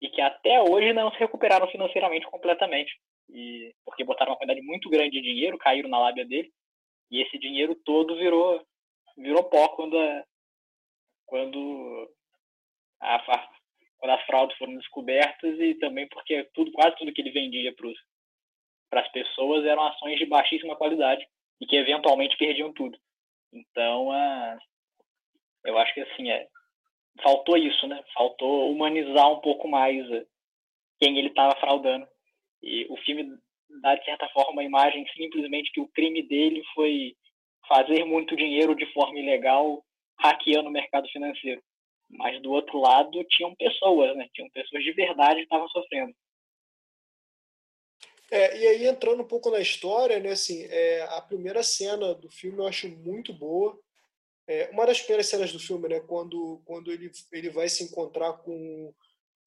e 0.00 0.08
que 0.08 0.20
até 0.20 0.62
hoje 0.62 0.92
não 0.92 1.10
se 1.10 1.18
recuperaram 1.18 1.68
financeiramente 1.68 2.26
completamente. 2.26 2.92
E, 3.28 3.74
porque 3.84 4.04
botaram 4.04 4.32
uma 4.32 4.38
quantidade 4.38 4.62
muito 4.62 4.88
grande 4.88 5.10
de 5.10 5.22
dinheiro, 5.22 5.58
caíram 5.58 5.88
na 5.88 5.98
lábia 5.98 6.24
dele, 6.24 6.50
e 7.10 7.22
esse 7.22 7.38
dinheiro 7.38 7.74
todo 7.84 8.16
virou, 8.16 8.64
virou 9.16 9.44
pó 9.44 9.68
quando, 9.70 9.98
a, 9.98 10.24
quando 11.26 12.10
a, 13.00 13.48
quando 13.98 14.10
as 14.12 14.24
fraudes 14.24 14.56
foram 14.56 14.76
descobertas 14.76 15.58
e 15.58 15.74
também 15.74 16.06
porque 16.08 16.44
tudo, 16.54 16.70
quase 16.72 16.96
tudo 16.96 17.12
que 17.12 17.20
ele 17.20 17.30
vendia 17.30 17.74
para 17.74 17.88
as 18.90 19.08
pessoas 19.12 19.64
eram 19.64 19.82
ações 19.82 20.18
de 20.18 20.26
baixíssima 20.26 20.76
qualidade 20.76 21.26
e 21.60 21.66
que 21.66 21.76
eventualmente 21.76 22.36
perdiam 22.36 22.72
tudo. 22.72 22.96
Então, 23.52 24.10
eu 25.64 25.78
acho 25.78 25.94
que 25.94 26.00
assim, 26.00 26.30
é, 26.30 26.46
faltou 27.22 27.56
isso, 27.56 27.86
né? 27.86 28.02
Faltou 28.14 28.70
humanizar 28.70 29.30
um 29.30 29.40
pouco 29.40 29.68
mais 29.68 30.08
uh, 30.10 30.26
quem 31.00 31.18
ele 31.18 31.28
estava 31.28 31.58
fraudando. 31.60 32.06
E 32.62 32.86
o 32.88 32.96
filme 32.98 33.28
dá, 33.82 33.94
de 33.94 34.04
certa 34.04 34.28
forma, 34.28 34.52
uma 34.52 34.64
imagem 34.64 35.06
simplesmente 35.16 35.70
que 35.72 35.80
o 35.80 35.88
crime 35.88 36.22
dele 36.22 36.62
foi 36.74 37.14
fazer 37.68 38.04
muito 38.04 38.36
dinheiro 38.36 38.74
de 38.74 38.86
forma 38.92 39.18
ilegal 39.18 39.82
hackeando 40.20 40.68
o 40.68 40.72
mercado 40.72 41.08
financeiro. 41.08 41.62
Mas 42.10 42.40
do 42.40 42.50
outro 42.50 42.80
lado 42.80 43.22
tinham 43.24 43.54
pessoas, 43.54 44.16
né? 44.16 44.28
Tinham 44.32 44.48
pessoas 44.50 44.82
de 44.82 44.92
verdade 44.92 45.36
que 45.36 45.42
estavam 45.42 45.68
sofrendo. 45.68 46.12
É, 48.30 48.58
e 48.58 48.66
aí 48.66 48.86
entrando 48.86 49.22
um 49.22 49.26
pouco 49.26 49.50
na 49.50 49.58
história, 49.58 50.20
né? 50.20 50.30
Assim, 50.30 50.64
é, 50.64 51.02
a 51.02 51.20
primeira 51.20 51.62
cena 51.62 52.14
do 52.14 52.30
filme 52.30 52.58
eu 52.58 52.66
acho 52.66 52.88
muito 52.88 53.32
boa. 53.32 53.78
É, 54.46 54.68
uma 54.70 54.86
das 54.86 55.00
primeiras 55.00 55.26
cenas 55.26 55.52
do 55.52 55.58
filme, 55.58 55.88
né? 55.88 56.00
Quando 56.00 56.62
quando 56.64 56.92
ele 56.92 57.10
ele 57.32 57.50
vai 57.50 57.68
se 57.68 57.84
encontrar 57.84 58.34
com 58.34 58.94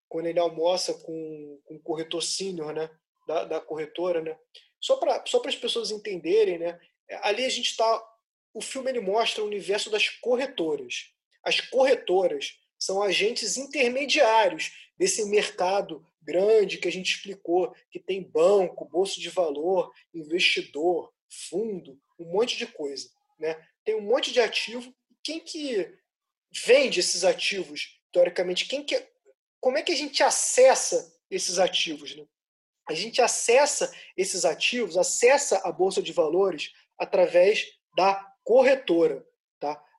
quando 0.10 0.26
ele 0.26 0.40
almoça 0.40 0.94
com, 0.94 1.62
com 1.64 1.76
o 1.76 1.82
corretor 1.82 2.22
sênior, 2.22 2.74
né? 2.74 2.90
Da, 3.28 3.46
da 3.46 3.62
corretora, 3.62 4.22
né? 4.22 4.38
Só 4.80 4.98
para 4.98 5.24
só 5.28 5.42
as 5.46 5.56
pessoas 5.56 5.92
entenderem, 5.92 6.58
né? 6.58 6.80
Ali 7.22 7.46
a 7.46 7.50
gente 7.50 7.70
está 7.70 8.08
o 8.54 8.62
filme 8.62 8.90
ele 8.90 9.00
mostra 9.00 9.44
o 9.44 9.48
universo 9.48 9.90
das 9.90 10.10
corretoras. 10.10 11.14
As 11.44 11.62
corretoras 11.62 12.60
são 12.82 13.04
agentes 13.04 13.58
intermediários 13.58 14.72
desse 14.98 15.24
mercado 15.26 16.04
grande 16.20 16.80
que 16.80 16.88
a 16.88 16.92
gente 16.92 17.16
explicou, 17.16 17.76
que 17.92 18.00
tem 18.00 18.24
banco, 18.24 18.90
bolsa 18.90 19.20
de 19.20 19.30
valor, 19.30 19.94
investidor, 20.12 21.14
fundo, 21.48 22.00
um 22.20 22.26
monte 22.32 22.58
de 22.58 22.66
coisa. 22.66 23.08
Né? 23.40 23.56
Tem 23.86 23.96
um 23.96 24.02
monte 24.02 24.34
de 24.34 24.42
ativo. 24.42 24.92
Quem 25.24 25.40
que 25.40 25.94
vende 26.66 27.00
esses 27.00 27.24
ativos, 27.24 28.00
teoricamente? 28.12 28.68
Quem 28.68 28.84
que, 28.84 29.08
como 29.60 29.78
é 29.78 29.84
que 29.84 29.92
a 29.92 29.96
gente 29.96 30.24
acessa 30.24 31.14
esses 31.30 31.60
ativos? 31.60 32.16
Né? 32.16 32.26
A 32.90 32.96
gente 32.96 33.22
acessa 33.22 33.94
esses 34.18 34.44
ativos, 34.44 34.98
acessa 34.98 35.62
a 35.64 35.72
bolsa 35.72 36.02
de 36.02 36.12
valores 36.12 36.72
através 36.98 37.64
da 37.96 38.28
corretora. 38.44 39.24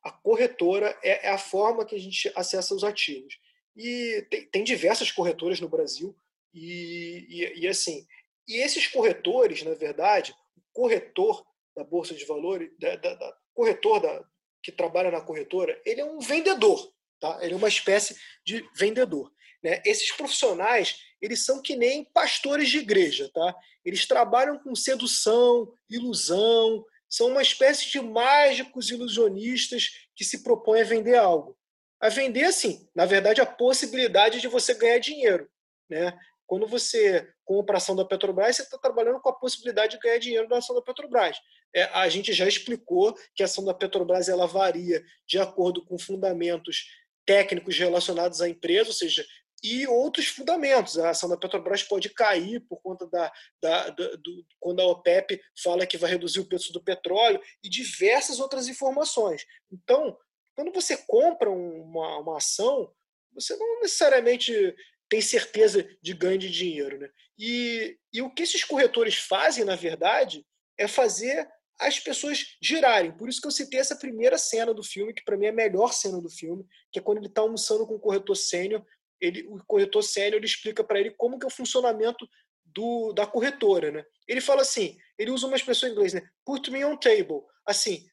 A 0.03 0.11
corretora 0.11 0.99
é, 1.03 1.29
é 1.29 1.31
a 1.31 1.39
forma 1.39 1.85
que 1.85 1.95
a 1.95 1.99
gente 1.99 2.31
acessa 2.35 2.75
os 2.75 2.83
ativos. 2.83 3.39
E 3.77 4.27
tem, 4.31 4.47
tem 4.47 4.65
diversas 4.65 5.11
corretoras 5.11 5.61
no 5.61 5.69
Brasil, 5.69 6.17
e, 6.53 7.27
e, 7.29 7.61
e, 7.61 7.69
assim, 7.69 8.07
e 8.47 8.57
esses 8.57 8.87
corretores, 8.87 9.63
na 9.63 9.75
verdade, 9.75 10.35
o 10.57 10.61
corretor 10.73 11.45
da 11.75 11.83
Bolsa 11.83 12.15
de 12.15 12.25
Valores, 12.27 12.71
da, 12.79 12.97
da, 12.97 13.15
da, 13.15 13.37
corretor 13.55 14.01
da, 14.01 14.25
que 14.63 14.71
trabalha 14.71 15.11
na 15.11 15.21
corretora, 15.21 15.81
ele 15.85 16.01
é 16.01 16.05
um 16.05 16.21
vendedor, 16.21 16.93
tá? 17.19 17.39
ele 17.41 17.55
é 17.55 17.57
uma 17.57 17.69
espécie 17.69 18.17
de 18.45 18.69
vendedor. 18.77 19.33
Né? 19.63 19.81
Esses 19.85 20.13
profissionais, 20.13 20.99
eles 21.21 21.45
são 21.45 21.63
que 21.63 21.77
nem 21.77 22.05
pastores 22.05 22.69
de 22.69 22.79
igreja, 22.79 23.31
tá? 23.33 23.55
eles 23.85 24.07
trabalham 24.07 24.59
com 24.59 24.75
sedução, 24.75 25.73
ilusão, 25.89 26.85
são 27.13 27.29
uma 27.29 27.43
espécie 27.43 27.91
de 27.91 28.01
mágicos 28.01 28.91
ilusionistas 28.91 29.91
que 30.17 30.25
se 30.25 30.43
propõem 30.43 30.81
a 30.81 30.85
vender 30.85 31.15
algo. 31.15 31.55
A 32.01 32.09
vender, 32.09 32.45
assim, 32.45 32.89
na 32.95 33.05
verdade, 33.05 33.39
a 33.39 33.47
possibilidade 33.47 34.41
de 34.41 34.49
você 34.49 34.73
ganhar 34.73 34.99
dinheiro. 34.99 35.47
Né? 35.91 36.19
Quando 36.47 36.67
você 36.67 37.31
compra 37.45 37.77
a 37.77 37.77
ação 37.77 37.95
da 37.95 38.07
Petrobras, 38.07 38.57
você 38.57 38.63
está 38.63 38.79
trabalhando 38.79 39.21
com 39.21 39.29
a 39.29 39.39
possibilidade 39.39 39.93
de 39.93 40.03
ganhar 40.03 40.17
dinheiro 40.17 40.49
da 40.49 40.57
ação 40.57 40.75
da 40.75 40.81
Petrobras. 40.81 41.37
É, 41.75 41.85
a 41.85 42.09
gente 42.09 42.33
já 42.33 42.49
explicou 42.49 43.15
que 43.35 43.43
a 43.43 43.47
ação 43.47 43.63
da 43.63 43.75
Petrobras 43.75 44.31
ela 44.31 44.47
varia 44.47 45.05
de 45.27 45.39
acordo 45.39 45.85
com 45.85 45.99
fundamentos 45.99 46.87
técnicos 47.27 47.77
relacionados 47.77 48.41
à 48.41 48.49
empresa, 48.49 48.89
ou 48.89 48.95
seja, 48.95 49.23
e 49.63 49.87
outros 49.87 50.27
fundamentos. 50.27 50.99
A 50.99 51.11
ação 51.11 51.29
da 51.29 51.37
Petrobras 51.37 51.83
pode 51.83 52.11
cair 52.11 52.61
por 52.69 52.81
conta 52.83 53.07
da, 53.07 53.33
da, 53.63 53.91
da 53.91 54.17
do, 54.17 54.47
quando 54.59 54.81
a 54.81 54.87
OPEP 54.87 55.41
fala 55.63 55.87
que 55.87 55.97
vai 55.97 56.11
reduzir 56.11 56.41
o 56.41 56.47
preço 56.47 56.73
do 56.73 56.83
petróleo 56.83 57.41
e 57.63 57.69
diversas 57.69 58.41
outras 58.41 58.67
informações. 58.67 59.45
Então, 59.71 60.17
quando 60.55 60.73
você 60.73 60.97
compra 60.97 61.51
uma, 61.51 62.19
uma 62.19 62.37
ação, 62.39 62.93
você 63.33 63.57
não 63.57 63.81
necessariamente 63.81 64.75
tem 65.09 65.21
certeza 65.21 65.89
de 66.03 66.15
ganho 66.15 66.39
de 66.39 66.51
dinheiro. 66.51 66.99
Né? 66.99 67.09
E, 67.39 67.99
e 68.13 68.23
o 68.23 68.31
que 68.31 68.43
esses 68.43 68.65
corretores 68.65 69.15
fazem, 69.15 69.65
na 69.65 69.77
verdade, 69.77 70.45
é 70.79 70.89
fazer 70.89 71.49
as 71.79 71.99
pessoas 71.99 72.57
girarem. 72.63 73.13
Por 73.13 73.29
isso 73.29 73.41
que 73.41 73.47
eu 73.47 73.53
citei 73.53 73.81
essa 73.81 73.97
primeira 73.97 74.39
cena 74.39 74.73
do 74.73 74.83
filme, 74.83 75.13
que 75.13 75.25
para 75.25 75.37
mim 75.37 75.47
é 75.47 75.51
a 75.51 75.53
melhor 75.53 75.93
cena 75.93 76.21
do 76.21 76.31
filme, 76.31 76.65
que 76.91 76.99
é 76.99 77.03
quando 77.03 77.19
ele 77.19 77.27
está 77.27 77.41
almoçando 77.41 77.87
com 77.87 77.95
o 77.95 78.01
corretor 78.01 78.37
sênior 78.37 78.85
ele, 79.23 79.47
o 79.49 79.63
corretor 79.65 80.03
sénior 80.03 80.39
ele 80.39 80.47
explica 80.47 80.83
para 80.83 80.99
ele 80.99 81.13
como 81.13 81.39
que 81.39 81.45
é 81.45 81.49
o 81.49 81.51
funcionamento 81.51 82.29
do, 82.65 83.13
da 83.13 83.25
corretora, 83.27 83.91
né? 83.93 84.05
Ele 84.27 84.41
fala 84.41 84.63
assim, 84.63 84.99
ele 85.17 85.31
usa 85.31 85.47
uma 85.47 85.57
expressão 85.57 85.89
em 85.89 85.93
inglês, 85.93 86.13
né? 86.13 86.23
Put 86.45 86.71
me 86.71 86.85
on 86.85 86.97
table. 86.97 87.43
Assim, 87.65 88.05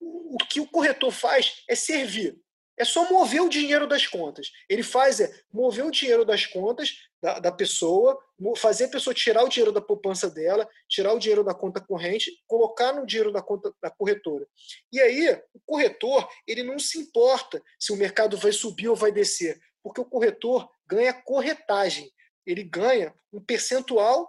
o 0.00 0.38
que 0.50 0.60
o 0.60 0.66
corretor 0.66 1.12
faz 1.12 1.62
é 1.68 1.76
servir. 1.76 2.36
é 2.76 2.84
só 2.84 3.08
mover 3.10 3.40
o 3.40 3.48
dinheiro 3.48 3.86
das 3.86 4.06
contas. 4.06 4.50
Ele 4.68 4.82
faz 4.82 5.20
é 5.20 5.32
mover 5.52 5.84
o 5.84 5.90
dinheiro 5.90 6.24
das 6.24 6.44
contas 6.44 6.94
da, 7.22 7.38
da 7.38 7.50
pessoa, 7.50 8.18
fazer 8.56 8.84
a 8.84 8.88
pessoa 8.88 9.14
tirar 9.14 9.44
o 9.44 9.48
dinheiro 9.48 9.72
da 9.72 9.80
poupança 9.80 10.28
dela, 10.28 10.68
tirar 10.88 11.14
o 11.14 11.18
dinheiro 11.18 11.42
da 11.42 11.54
conta 11.54 11.80
corrente, 11.80 12.30
colocar 12.46 12.92
no 12.92 13.06
dinheiro 13.06 13.32
da 13.32 13.40
conta 13.40 13.72
da 13.82 13.90
corretora. 13.90 14.46
E 14.92 15.00
aí, 15.00 15.40
o 15.54 15.60
corretor, 15.64 16.28
ele 16.46 16.62
não 16.62 16.78
se 16.78 16.98
importa 16.98 17.62
se 17.78 17.92
o 17.92 17.96
mercado 17.96 18.36
vai 18.36 18.52
subir 18.52 18.88
ou 18.88 18.96
vai 18.96 19.10
descer, 19.10 19.58
porque 19.86 20.00
o 20.00 20.04
corretor 20.04 20.68
ganha 20.84 21.14
corretagem. 21.14 22.12
Ele 22.44 22.64
ganha 22.64 23.14
um 23.32 23.40
percentual 23.40 24.28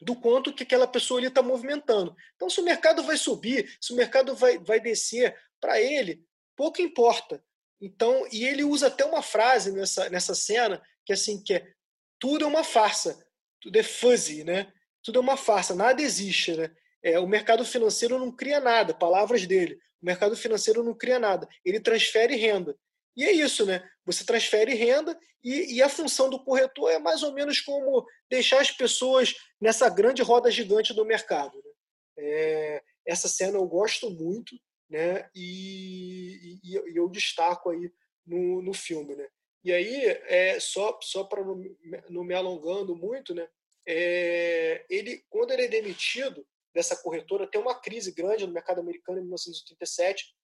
do 0.00 0.16
quanto 0.16 0.54
que 0.54 0.62
aquela 0.62 0.86
pessoa 0.86 1.20
está 1.22 1.42
movimentando. 1.42 2.16
Então, 2.34 2.48
se 2.48 2.62
o 2.62 2.64
mercado 2.64 3.02
vai 3.02 3.18
subir, 3.18 3.76
se 3.78 3.92
o 3.92 3.96
mercado 3.96 4.34
vai, 4.34 4.58
vai 4.58 4.80
descer, 4.80 5.38
para 5.60 5.78
ele, 5.78 6.24
pouco 6.56 6.80
importa. 6.80 7.44
Então, 7.78 8.26
e 8.32 8.46
ele 8.46 8.64
usa 8.64 8.86
até 8.86 9.04
uma 9.04 9.20
frase 9.20 9.70
nessa, 9.70 10.08
nessa 10.08 10.34
cena 10.34 10.82
que 11.04 11.12
assim 11.12 11.42
que 11.42 11.52
é 11.52 11.74
tudo 12.18 12.46
é 12.46 12.48
uma 12.48 12.64
farsa, 12.64 13.22
tudo 13.60 13.76
é 13.76 13.82
fuzzy, 13.82 14.44
né? 14.44 14.72
Tudo 15.02 15.18
é 15.18 15.20
uma 15.20 15.36
farsa, 15.36 15.74
nada 15.74 16.00
existe, 16.00 16.56
né? 16.56 16.74
É, 17.02 17.20
o 17.20 17.26
mercado 17.26 17.66
financeiro 17.66 18.18
não 18.18 18.34
cria 18.34 18.60
nada, 18.60 18.94
palavras 18.94 19.46
dele. 19.46 19.78
O 20.00 20.06
mercado 20.06 20.34
financeiro 20.34 20.82
não 20.82 20.94
cria 20.94 21.18
nada, 21.18 21.46
ele 21.66 21.80
transfere 21.80 22.34
renda. 22.34 22.74
E 23.16 23.24
é 23.24 23.32
isso, 23.32 23.66
né? 23.66 23.88
Você 24.04 24.24
transfere 24.24 24.74
renda 24.74 25.18
e, 25.42 25.76
e, 25.76 25.82
a 25.82 25.88
função 25.88 26.28
do 26.28 26.42
corretor 26.42 26.90
é 26.90 26.98
mais 26.98 27.22
ou 27.22 27.32
menos 27.32 27.60
como 27.60 28.06
deixar 28.28 28.60
as 28.60 28.70
pessoas 28.70 29.34
nessa 29.60 29.88
grande 29.88 30.22
roda 30.22 30.50
gigante 30.50 30.92
do 30.92 31.04
mercado. 31.04 31.56
Né? 31.56 31.72
É, 32.18 32.82
essa 33.06 33.28
cena 33.28 33.56
eu 33.56 33.66
gosto 33.66 34.10
muito, 34.10 34.54
né? 34.88 35.28
E, 35.34 36.58
e, 36.62 36.76
e 36.92 36.96
eu 36.96 37.08
destaco 37.08 37.70
aí 37.70 37.90
no, 38.26 38.60
no 38.62 38.74
filme, 38.74 39.14
né? 39.14 39.26
E 39.62 39.72
aí, 39.72 40.04
é, 40.26 40.58
só, 40.58 40.98
só 41.02 41.24
para 41.24 41.44
não, 41.44 41.62
não, 42.08 42.24
me 42.24 42.34
alongando 42.34 42.96
muito, 42.96 43.34
né? 43.34 43.46
É, 43.86 44.84
ele, 44.88 45.24
quando 45.28 45.50
ele 45.50 45.62
é 45.62 45.68
demitido 45.68 46.46
dessa 46.74 46.96
corretora, 46.96 47.46
tem 47.46 47.60
uma 47.60 47.78
crise 47.78 48.12
grande 48.12 48.46
no 48.46 48.52
mercado 48.52 48.80
americano 48.80 49.18
em 49.18 49.22
1987, 49.22 50.34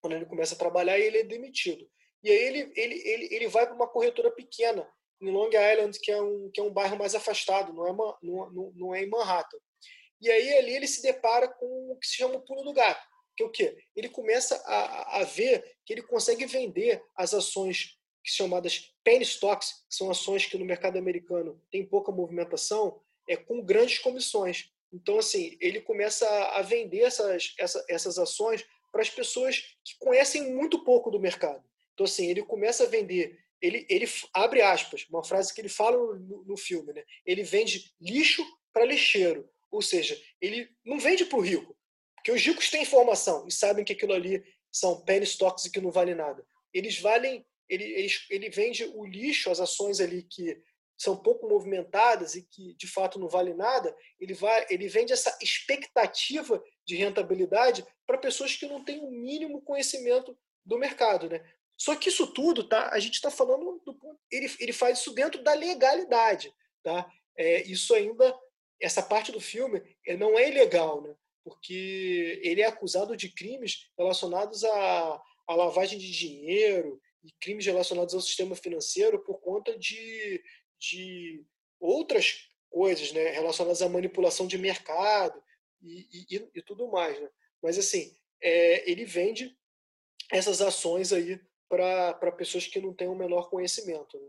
quando 0.00 0.14
ele 0.14 0.26
começa 0.26 0.54
a 0.54 0.58
trabalhar 0.58 0.98
e 0.98 1.02
ele 1.02 1.18
é 1.18 1.24
demitido. 1.24 1.88
E 2.22 2.30
aí 2.30 2.38
ele, 2.38 2.72
ele, 2.76 3.08
ele, 3.08 3.34
ele 3.34 3.48
vai 3.48 3.66
para 3.66 3.74
uma 3.74 3.88
corretora 3.88 4.30
pequena, 4.30 4.86
em 5.20 5.30
Long 5.30 5.48
Island, 5.48 5.98
que 6.00 6.10
é 6.10 6.20
um, 6.20 6.50
que 6.52 6.60
é 6.60 6.64
um 6.64 6.72
bairro 6.72 6.96
mais 6.96 7.14
afastado, 7.14 7.72
não 7.72 7.86
é, 7.86 7.92
não, 7.92 8.50
não, 8.50 8.72
não 8.74 8.94
é 8.94 9.02
em 9.02 9.08
Manhattan. 9.08 9.58
E 10.20 10.30
aí 10.30 10.58
ali 10.58 10.74
ele 10.76 10.86
se 10.86 11.02
depara 11.02 11.48
com 11.48 11.92
o 11.92 11.96
que 11.96 12.06
se 12.06 12.16
chama 12.16 12.36
o 12.36 12.42
pulo 12.42 12.62
do 12.62 12.72
gato 12.72 13.10
que 13.40 13.42
é 13.42 13.46
o 13.46 13.50
quê? 13.50 13.76
Ele 13.96 14.08
começa 14.08 14.56
a, 14.66 15.20
a 15.20 15.24
ver 15.24 15.64
que 15.84 15.92
ele 15.92 16.02
consegue 16.02 16.44
vender 16.44 17.02
as 17.16 17.32
ações 17.32 17.96
chamadas 18.22 18.92
penny 19.02 19.24
stocks, 19.24 19.84
que 19.88 19.94
são 19.94 20.10
ações 20.10 20.44
que 20.44 20.58
no 20.58 20.64
mercado 20.64 20.98
americano 20.98 21.60
tem 21.70 21.86
pouca 21.86 22.12
movimentação, 22.12 23.00
é 23.26 23.36
com 23.36 23.62
grandes 23.62 23.98
comissões. 23.98 24.70
Então, 24.92 25.18
assim, 25.18 25.56
ele 25.60 25.80
começa 25.80 26.26
a 26.48 26.62
vender 26.62 27.00
essas, 27.00 27.54
essa, 27.58 27.84
essas 27.88 28.18
ações 28.18 28.66
para 28.92 29.00
as 29.00 29.08
pessoas 29.08 29.76
que 29.84 29.96
conhecem 29.98 30.52
muito 30.52 30.84
pouco 30.84 31.10
do 31.10 31.20
mercado. 31.20 31.64
Então, 32.00 32.06
assim, 32.06 32.30
ele 32.30 32.42
começa 32.42 32.84
a 32.84 32.86
vender, 32.86 33.38
ele, 33.60 33.84
ele 33.90 34.08
abre 34.32 34.62
aspas, 34.62 35.04
uma 35.10 35.22
frase 35.22 35.52
que 35.52 35.60
ele 35.60 35.68
fala 35.68 35.98
no, 36.18 36.44
no 36.46 36.56
filme, 36.56 36.94
né? 36.94 37.04
Ele 37.26 37.42
vende 37.42 37.92
lixo 38.00 38.42
para 38.72 38.86
lixeiro. 38.86 39.46
Ou 39.70 39.82
seja, 39.82 40.18
ele 40.40 40.66
não 40.82 40.98
vende 40.98 41.26
para 41.26 41.38
o 41.38 41.42
rico, 41.42 41.76
porque 42.14 42.32
os 42.32 42.40
ricos 42.40 42.70
têm 42.70 42.80
informação 42.80 43.46
e 43.46 43.52
sabem 43.52 43.84
que 43.84 43.92
aquilo 43.92 44.14
ali 44.14 44.42
são 44.72 45.02
penny 45.02 45.24
stocks 45.24 45.66
e 45.66 45.70
que 45.70 45.78
não 45.78 45.90
vale 45.90 46.14
nada. 46.14 46.42
Eles 46.72 46.98
valem, 46.98 47.44
ele, 47.68 47.84
ele, 47.84 48.08
ele 48.30 48.48
vende 48.48 48.84
o 48.94 49.04
lixo, 49.04 49.50
as 49.50 49.60
ações 49.60 50.00
ali 50.00 50.22
que 50.22 50.58
são 50.96 51.14
pouco 51.14 51.46
movimentadas 51.46 52.34
e 52.34 52.42
que 52.42 52.72
de 52.76 52.86
fato 52.86 53.18
não 53.18 53.28
vale 53.28 53.52
nada, 53.52 53.94
ele, 54.18 54.32
vai, 54.32 54.66
ele 54.70 54.88
vende 54.88 55.12
essa 55.12 55.36
expectativa 55.42 56.62
de 56.86 56.96
rentabilidade 56.96 57.84
para 58.06 58.16
pessoas 58.16 58.56
que 58.56 58.64
não 58.64 58.82
têm 58.82 59.00
o 59.00 59.10
mínimo 59.10 59.60
conhecimento 59.60 60.34
do 60.64 60.78
mercado. 60.78 61.28
Né? 61.28 61.42
Só 61.80 61.96
que 61.96 62.08
isso 62.08 62.26
tudo, 62.26 62.64
tá? 62.64 62.90
a 62.92 62.98
gente 62.98 63.14
está 63.14 63.30
falando, 63.30 63.80
do, 63.84 63.96
ele, 64.30 64.52
ele 64.60 64.72
faz 64.72 64.98
isso 64.98 65.14
dentro 65.14 65.42
da 65.42 65.54
legalidade. 65.54 66.52
Tá? 66.82 67.10
É, 67.36 67.62
isso 67.62 67.94
ainda, 67.94 68.36
essa 68.80 69.02
parte 69.02 69.32
do 69.32 69.40
filme 69.40 69.82
não 70.18 70.38
é 70.38 70.48
ilegal. 70.48 71.00
Né? 71.02 71.14
porque 71.42 72.40
ele 72.42 72.60
é 72.60 72.66
acusado 72.66 73.16
de 73.16 73.28
crimes 73.28 73.90
relacionados 73.98 74.64
à, 74.64 75.22
à 75.48 75.54
lavagem 75.54 75.98
de 75.98 76.10
dinheiro 76.10 77.00
e 77.24 77.32
crimes 77.40 77.66
relacionados 77.66 78.14
ao 78.14 78.20
sistema 78.20 78.54
financeiro 78.54 79.22
por 79.24 79.40
conta 79.40 79.76
de, 79.78 80.42
de 80.78 81.44
outras 81.78 82.48
coisas 82.68 83.12
né, 83.12 83.30
relacionadas 83.30 83.82
à 83.82 83.88
manipulação 83.88 84.46
de 84.46 84.56
mercado 84.56 85.42
e, 85.82 86.08
e, 86.30 86.48
e 86.54 86.62
tudo 86.62 86.88
mais. 86.88 87.20
Né? 87.20 87.28
Mas, 87.62 87.78
assim, 87.78 88.14
é, 88.40 88.88
ele 88.90 89.04
vende 89.04 89.56
essas 90.30 90.60
ações 90.60 91.12
aí 91.12 91.40
para 91.70 92.32
pessoas 92.32 92.66
que 92.66 92.80
não 92.80 92.92
têm 92.92 93.06
o 93.06 93.14
menor 93.14 93.48
conhecimento. 93.48 94.18
Né? 94.18 94.28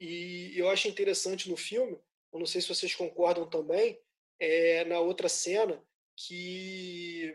E 0.00 0.52
eu 0.56 0.70
acho 0.70 0.86
interessante 0.86 1.50
no 1.50 1.56
filme, 1.56 1.98
eu 2.32 2.38
não 2.38 2.46
sei 2.46 2.60
se 2.60 2.68
vocês 2.68 2.94
concordam 2.94 3.48
também, 3.50 4.00
é, 4.38 4.84
na 4.84 5.00
outra 5.00 5.28
cena 5.28 5.84
que 6.16 7.34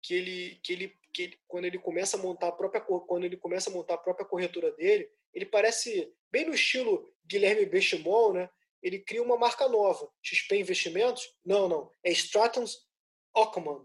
que 0.00 0.14
ele 0.14 0.60
que 0.62 0.72
ele 0.72 0.98
que 1.12 1.22
ele, 1.22 1.38
quando 1.46 1.64
ele 1.64 1.78
começa 1.78 2.16
a 2.16 2.20
montar 2.20 2.48
a 2.48 2.52
própria 2.52 2.80
quando 2.80 3.24
ele 3.24 3.36
começa 3.36 3.70
a 3.70 3.72
montar 3.72 3.94
a 3.94 3.98
própria 3.98 4.26
corretora 4.26 4.72
dele, 4.72 5.10
ele 5.32 5.46
parece 5.46 6.12
bem 6.30 6.46
no 6.46 6.54
estilo 6.54 7.12
Guilherme 7.24 7.66
Benchimol, 7.66 8.32
né? 8.32 8.50
Ele 8.82 8.98
cria 8.98 9.22
uma 9.22 9.38
marca 9.38 9.68
nova, 9.68 10.10
XP 10.22 10.58
Investimentos? 10.58 11.34
Não, 11.44 11.68
não, 11.68 11.90
é 12.02 12.10
Stratton's 12.10 12.86
Ockman. 13.34 13.82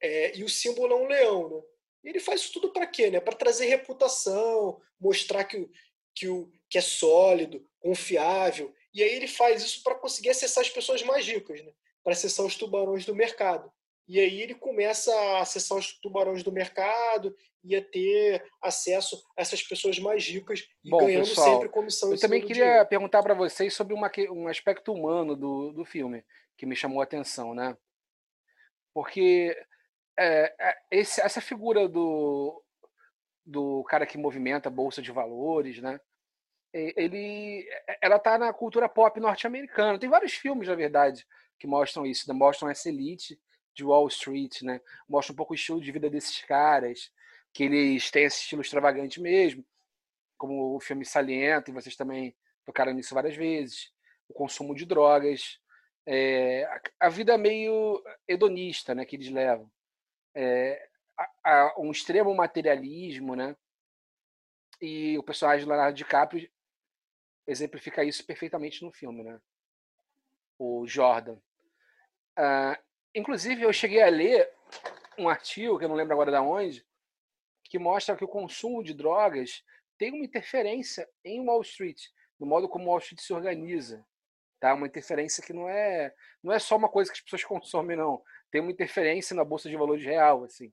É, 0.00 0.36
e 0.36 0.44
o 0.44 0.48
símbolo 0.48 0.92
é 0.92 0.96
um 0.96 1.06
leão, 1.06 1.50
né? 1.50 1.62
Ele 2.02 2.20
faz 2.20 2.42
isso 2.42 2.52
tudo 2.52 2.72
para 2.72 2.86
quê, 2.86 3.10
né? 3.10 3.20
Para 3.20 3.36
trazer 3.36 3.66
reputação, 3.66 4.80
mostrar 5.00 5.44
que, 5.44 5.68
que, 6.14 6.28
o, 6.28 6.50
que 6.70 6.78
é 6.78 6.80
sólido, 6.80 7.64
confiável. 7.80 8.72
E 8.94 9.02
aí 9.02 9.14
ele 9.14 9.28
faz 9.28 9.62
isso 9.62 9.82
para 9.82 9.94
conseguir 9.94 10.30
acessar 10.30 10.62
as 10.62 10.70
pessoas 10.70 11.02
mais 11.02 11.26
ricas, 11.26 11.62
né? 11.62 11.72
para 12.02 12.12
acessar 12.12 12.46
os 12.46 12.56
tubarões 12.56 13.04
do 13.04 13.14
mercado. 13.14 13.70
E 14.08 14.18
aí 14.18 14.40
ele 14.40 14.54
começa 14.54 15.14
a 15.14 15.40
acessar 15.40 15.76
os 15.76 15.92
tubarões 16.00 16.42
do 16.42 16.50
mercado 16.50 17.36
e 17.62 17.76
a 17.76 17.84
ter 17.84 18.42
acesso 18.62 19.22
a 19.36 19.42
essas 19.42 19.62
pessoas 19.62 19.98
mais 19.98 20.26
ricas 20.26 20.66
e 20.82 20.88
Bom, 20.88 20.98
ganhando 20.98 21.28
pessoal, 21.28 21.54
sempre 21.54 21.68
comissão. 21.68 22.10
Eu 22.10 22.18
também 22.18 22.40
queria 22.40 22.64
dinheiro. 22.64 22.88
perguntar 22.88 23.22
para 23.22 23.34
vocês 23.34 23.74
sobre 23.74 23.92
uma, 23.92 24.10
um 24.30 24.48
aspecto 24.48 24.92
humano 24.92 25.36
do, 25.36 25.72
do 25.72 25.84
filme 25.84 26.24
que 26.56 26.64
me 26.64 26.74
chamou 26.74 27.00
a 27.00 27.04
atenção, 27.04 27.54
né? 27.54 27.76
Porque 28.94 29.54
é, 30.18 30.54
é 30.58 30.76
esse, 30.90 31.20
essa 31.20 31.40
figura 31.40 31.88
do, 31.88 32.62
do 33.46 33.84
cara 33.84 34.06
que 34.06 34.18
movimenta 34.18 34.68
a 34.68 34.72
bolsa 34.72 35.00
de 35.00 35.12
valores, 35.12 35.80
né? 35.80 36.00
Ele, 36.72 37.66
ela 38.02 38.16
está 38.16 38.36
na 38.36 38.52
cultura 38.52 38.88
pop 38.88 39.18
norte-americana. 39.18 39.98
Tem 39.98 40.08
vários 40.08 40.34
filmes, 40.34 40.68
na 40.68 40.74
verdade, 40.74 41.26
que 41.58 41.66
mostram 41.66 42.04
isso, 42.04 42.28
né? 42.28 42.34
mostram 42.34 42.68
essa 42.68 42.88
elite 42.88 43.40
de 43.74 43.84
Wall 43.84 44.08
Street, 44.08 44.62
né? 44.62 44.80
Mostra 45.08 45.32
um 45.32 45.36
pouco 45.36 45.52
o 45.52 45.56
estilo 45.56 45.80
de 45.80 45.90
vida 45.90 46.10
desses 46.10 46.42
caras, 46.42 47.10
que 47.54 47.64
eles 47.64 48.10
têm 48.10 48.24
esse 48.24 48.40
estilo 48.40 48.60
extravagante 48.60 49.20
mesmo, 49.20 49.64
como 50.36 50.76
o 50.76 50.80
filme 50.80 51.04
salienta, 51.04 51.70
e 51.70 51.74
vocês 51.74 51.96
também 51.96 52.36
tocaram 52.66 52.92
nisso 52.92 53.14
várias 53.14 53.34
vezes, 53.34 53.90
o 54.28 54.34
consumo 54.34 54.74
de 54.74 54.84
drogas, 54.84 55.58
é, 56.06 56.68
a, 57.00 57.08
vida 57.08 57.36
meio 57.38 58.02
hedonista, 58.26 58.94
né, 58.94 59.04
que 59.04 59.16
eles 59.16 59.30
levam, 59.30 59.70
é, 60.34 60.88
a, 61.16 61.50
a 61.50 61.74
um 61.78 61.90
extremo 61.90 62.34
materialismo, 62.34 63.34
né? 63.34 63.56
E 64.80 65.18
o 65.18 65.22
personagem 65.22 65.66
Leonardo 65.66 65.96
DiCaprio 65.96 66.48
exemplifica 67.46 68.04
isso 68.04 68.24
perfeitamente 68.24 68.84
no 68.84 68.92
filme, 68.92 69.22
né? 69.22 69.40
O 70.58 70.86
Jordan. 70.86 71.38
Uh, 72.38 72.76
inclusive, 73.14 73.62
eu 73.62 73.72
cheguei 73.72 74.02
a 74.02 74.08
ler 74.08 74.48
um 75.18 75.28
artigo, 75.28 75.78
que 75.78 75.84
eu 75.84 75.88
não 75.88 75.96
lembro 75.96 76.12
agora 76.12 76.30
de 76.30 76.38
onde, 76.38 76.86
que 77.64 77.78
mostra 77.78 78.16
que 78.16 78.24
o 78.24 78.28
consumo 78.28 78.82
de 78.82 78.94
drogas 78.94 79.64
tem 79.98 80.12
uma 80.12 80.24
interferência 80.24 81.08
em 81.24 81.44
Wall 81.44 81.62
Street, 81.62 82.00
no 82.38 82.46
modo 82.46 82.68
como 82.68 82.86
Wall 82.88 82.98
Street 82.98 83.20
se 83.20 83.32
organiza. 83.32 84.06
Tá? 84.60 84.74
Uma 84.74 84.86
interferência 84.86 85.42
que 85.42 85.52
não 85.52 85.68
é, 85.68 86.14
não 86.42 86.52
é 86.52 86.58
só 86.58 86.76
uma 86.76 86.88
coisa 86.88 87.10
que 87.10 87.18
as 87.18 87.24
pessoas 87.24 87.44
consomem, 87.44 87.96
não. 87.96 88.22
Tem 88.50 88.60
uma 88.60 88.70
interferência 88.70 89.34
na 89.34 89.44
Bolsa 89.44 89.68
de 89.68 89.76
Valores 89.76 90.04
real, 90.04 90.44
assim. 90.44 90.72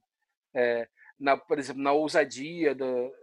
É, 0.53 0.87
na, 1.19 1.37
por 1.37 1.59
exemplo, 1.59 1.81
na 1.81 1.91
ousadia 1.91 2.73
do, 2.73 3.13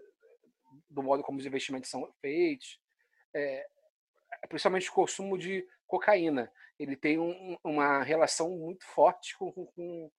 do 0.89 1.03
modo 1.03 1.23
como 1.23 1.39
os 1.39 1.47
investimentos 1.47 1.91
são 1.91 2.13
feitos. 2.21 2.79
É, 3.35 3.67
principalmente 4.49 4.91
o 4.91 4.93
consumo 4.93 5.39
de 5.39 5.67
cocaína 5.87 6.53
ele 6.83 6.97
tem 6.97 7.19
um, 7.19 7.57
uma 7.63 8.03
relação 8.03 8.51
muito 8.51 8.85
forte 8.85 9.37
com, 9.39 9.53
com, 9.53 10.11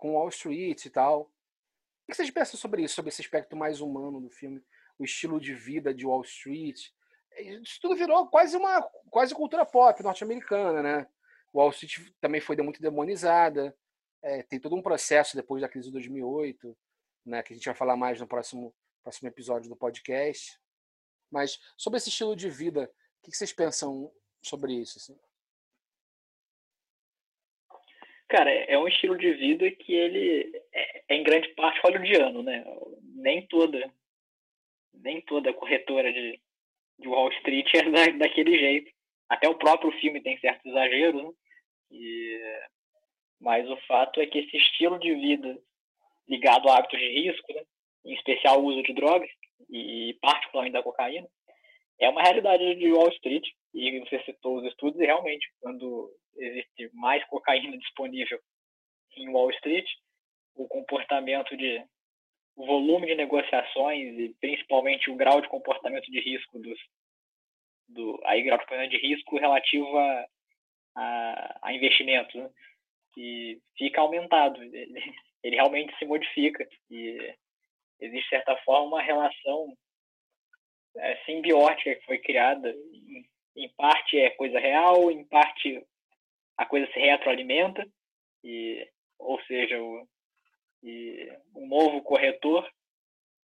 com 0.00 0.14
Wall 0.14 0.28
Street 0.28 0.84
e 0.84 0.90
tal. 0.90 1.22
O 1.22 2.06
que 2.08 2.14
vocês 2.14 2.30
pensam 2.30 2.58
sobre 2.58 2.82
isso, 2.82 2.94
sobre 2.94 3.10
esse 3.10 3.22
aspecto 3.22 3.56
mais 3.56 3.80
humano 3.80 4.20
do 4.20 4.30
filme, 4.30 4.62
o 4.98 5.04
estilo 5.04 5.40
de 5.40 5.54
vida 5.54 5.94
de 5.94 6.06
Wall 6.06 6.22
Street? 6.22 6.88
Isso 7.62 7.78
tudo 7.80 7.96
virou 7.96 8.26
quase 8.28 8.56
uma 8.56 8.82
quase 9.10 9.34
cultura 9.34 9.66
pop 9.66 10.02
norte-americana, 10.02 10.82
né? 10.82 11.06
Wall 11.56 11.70
Street 11.70 12.10
também 12.20 12.40
foi 12.40 12.54
muito 12.56 12.82
demonizada. 12.82 13.74
É, 14.22 14.42
tem 14.42 14.60
todo 14.60 14.76
um 14.76 14.82
processo 14.82 15.34
depois 15.34 15.62
da 15.62 15.68
crise 15.68 15.88
de 15.88 15.92
2008, 15.92 16.76
né, 17.24 17.42
que 17.42 17.52
a 17.52 17.56
gente 17.56 17.64
vai 17.64 17.74
falar 17.74 17.96
mais 17.96 18.20
no 18.20 18.26
próximo, 18.26 18.74
próximo 19.02 19.28
episódio 19.28 19.68
do 19.70 19.76
podcast. 19.76 20.58
Mas 21.30 21.58
sobre 21.76 21.96
esse 21.96 22.10
estilo 22.10 22.36
de 22.36 22.50
vida, 22.50 22.90
o 23.22 23.30
que 23.30 23.36
vocês 23.36 23.52
pensam 23.52 24.12
sobre 24.42 24.74
isso? 24.74 24.98
Assim? 24.98 25.18
Cara, 28.28 28.50
é, 28.50 28.74
é 28.74 28.78
um 28.78 28.88
estilo 28.88 29.16
de 29.16 29.32
vida 29.32 29.70
que 29.70 29.94
ele 29.94 30.62
é, 30.72 31.04
é 31.08 31.14
em 31.14 31.22
grande 31.22 31.48
parte 31.54 31.80
hollywoodiano, 31.80 32.42
né? 32.42 32.64
Nem 33.14 33.46
toda, 33.46 33.90
nem 34.92 35.20
toda 35.22 35.54
corretora 35.54 36.12
de, 36.12 36.40
de 36.98 37.08
Wall 37.08 37.30
Street 37.32 37.72
é 37.74 37.90
da, 37.90 38.18
daquele 38.18 38.58
jeito. 38.58 38.94
Até 39.28 39.48
o 39.48 39.58
próprio 39.58 39.90
filme 40.00 40.20
tem 40.20 40.38
certos 40.38 40.66
exageros, 40.66 41.22
né? 41.22 41.32
E, 41.90 42.40
mas 43.40 43.68
o 43.68 43.76
fato 43.86 44.20
é 44.20 44.26
que 44.26 44.38
esse 44.38 44.56
estilo 44.56 44.98
de 44.98 45.14
vida 45.14 45.58
ligado 46.28 46.68
a 46.68 46.78
hábitos 46.78 46.98
de 46.98 47.08
risco, 47.08 47.52
né? 47.52 47.62
em 48.04 48.14
especial 48.14 48.60
o 48.60 48.66
uso 48.66 48.82
de 48.82 48.92
drogas 48.92 49.28
e 49.70 50.16
particularmente 50.20 50.74
da 50.74 50.82
cocaína, 50.82 51.28
é 51.98 52.08
uma 52.08 52.22
realidade 52.22 52.74
de 52.76 52.92
Wall 52.92 53.08
Street. 53.10 53.46
E 53.74 54.00
você 54.00 54.22
citou 54.24 54.58
os 54.58 54.64
estudos, 54.64 55.00
e 55.00 55.04
realmente, 55.04 55.46
quando 55.60 56.10
existe 56.36 56.90
mais 56.94 57.24
cocaína 57.26 57.76
disponível 57.76 58.38
em 59.16 59.28
Wall 59.28 59.50
Street, 59.50 59.86
o 60.54 60.66
comportamento 60.66 61.56
de 61.56 61.84
o 62.56 62.64
volume 62.64 63.06
de 63.06 63.14
negociações 63.14 64.18
e 64.18 64.34
principalmente 64.40 65.10
o 65.10 65.14
grau 65.14 65.42
de 65.42 65.48
comportamento 65.48 66.10
de 66.10 66.20
risco 66.20 66.58
dos 66.58 66.78
do 67.88 68.18
aí 68.24 68.42
grau 68.42 68.58
de 68.58 68.64
comportamento 68.64 68.90
de 68.92 69.06
risco 69.06 69.38
relativo 69.38 69.98
a, 69.98 70.26
a, 70.96 71.58
a 71.62 71.72
investimentos 71.72 72.34
né? 72.34 72.50
e 73.16 73.60
fica 73.76 74.00
aumentado. 74.00 74.62
Ele, 74.62 75.14
ele 75.42 75.56
realmente 75.56 75.96
se 75.98 76.04
modifica. 76.04 76.66
E 76.90 77.34
existe 78.00 78.24
de 78.24 78.28
certa 78.28 78.56
forma 78.58 78.96
uma 78.96 79.02
relação 79.02 79.76
é, 80.96 81.16
simbiótica 81.24 81.94
que 81.94 82.06
foi 82.06 82.18
criada. 82.18 82.70
Em, 82.70 83.24
em 83.56 83.68
parte 83.76 84.18
é 84.18 84.30
coisa 84.30 84.58
real 84.58 85.10
em 85.10 85.24
parte 85.24 85.84
a 86.56 86.64
coisa 86.64 86.90
se 86.92 86.98
retroalimenta. 86.98 87.86
E 88.42 88.88
ou 89.18 89.40
seja 89.42 89.80
o 89.80 90.06
e 90.82 91.32
um 91.54 91.66
novo 91.66 92.02
corretor 92.02 92.68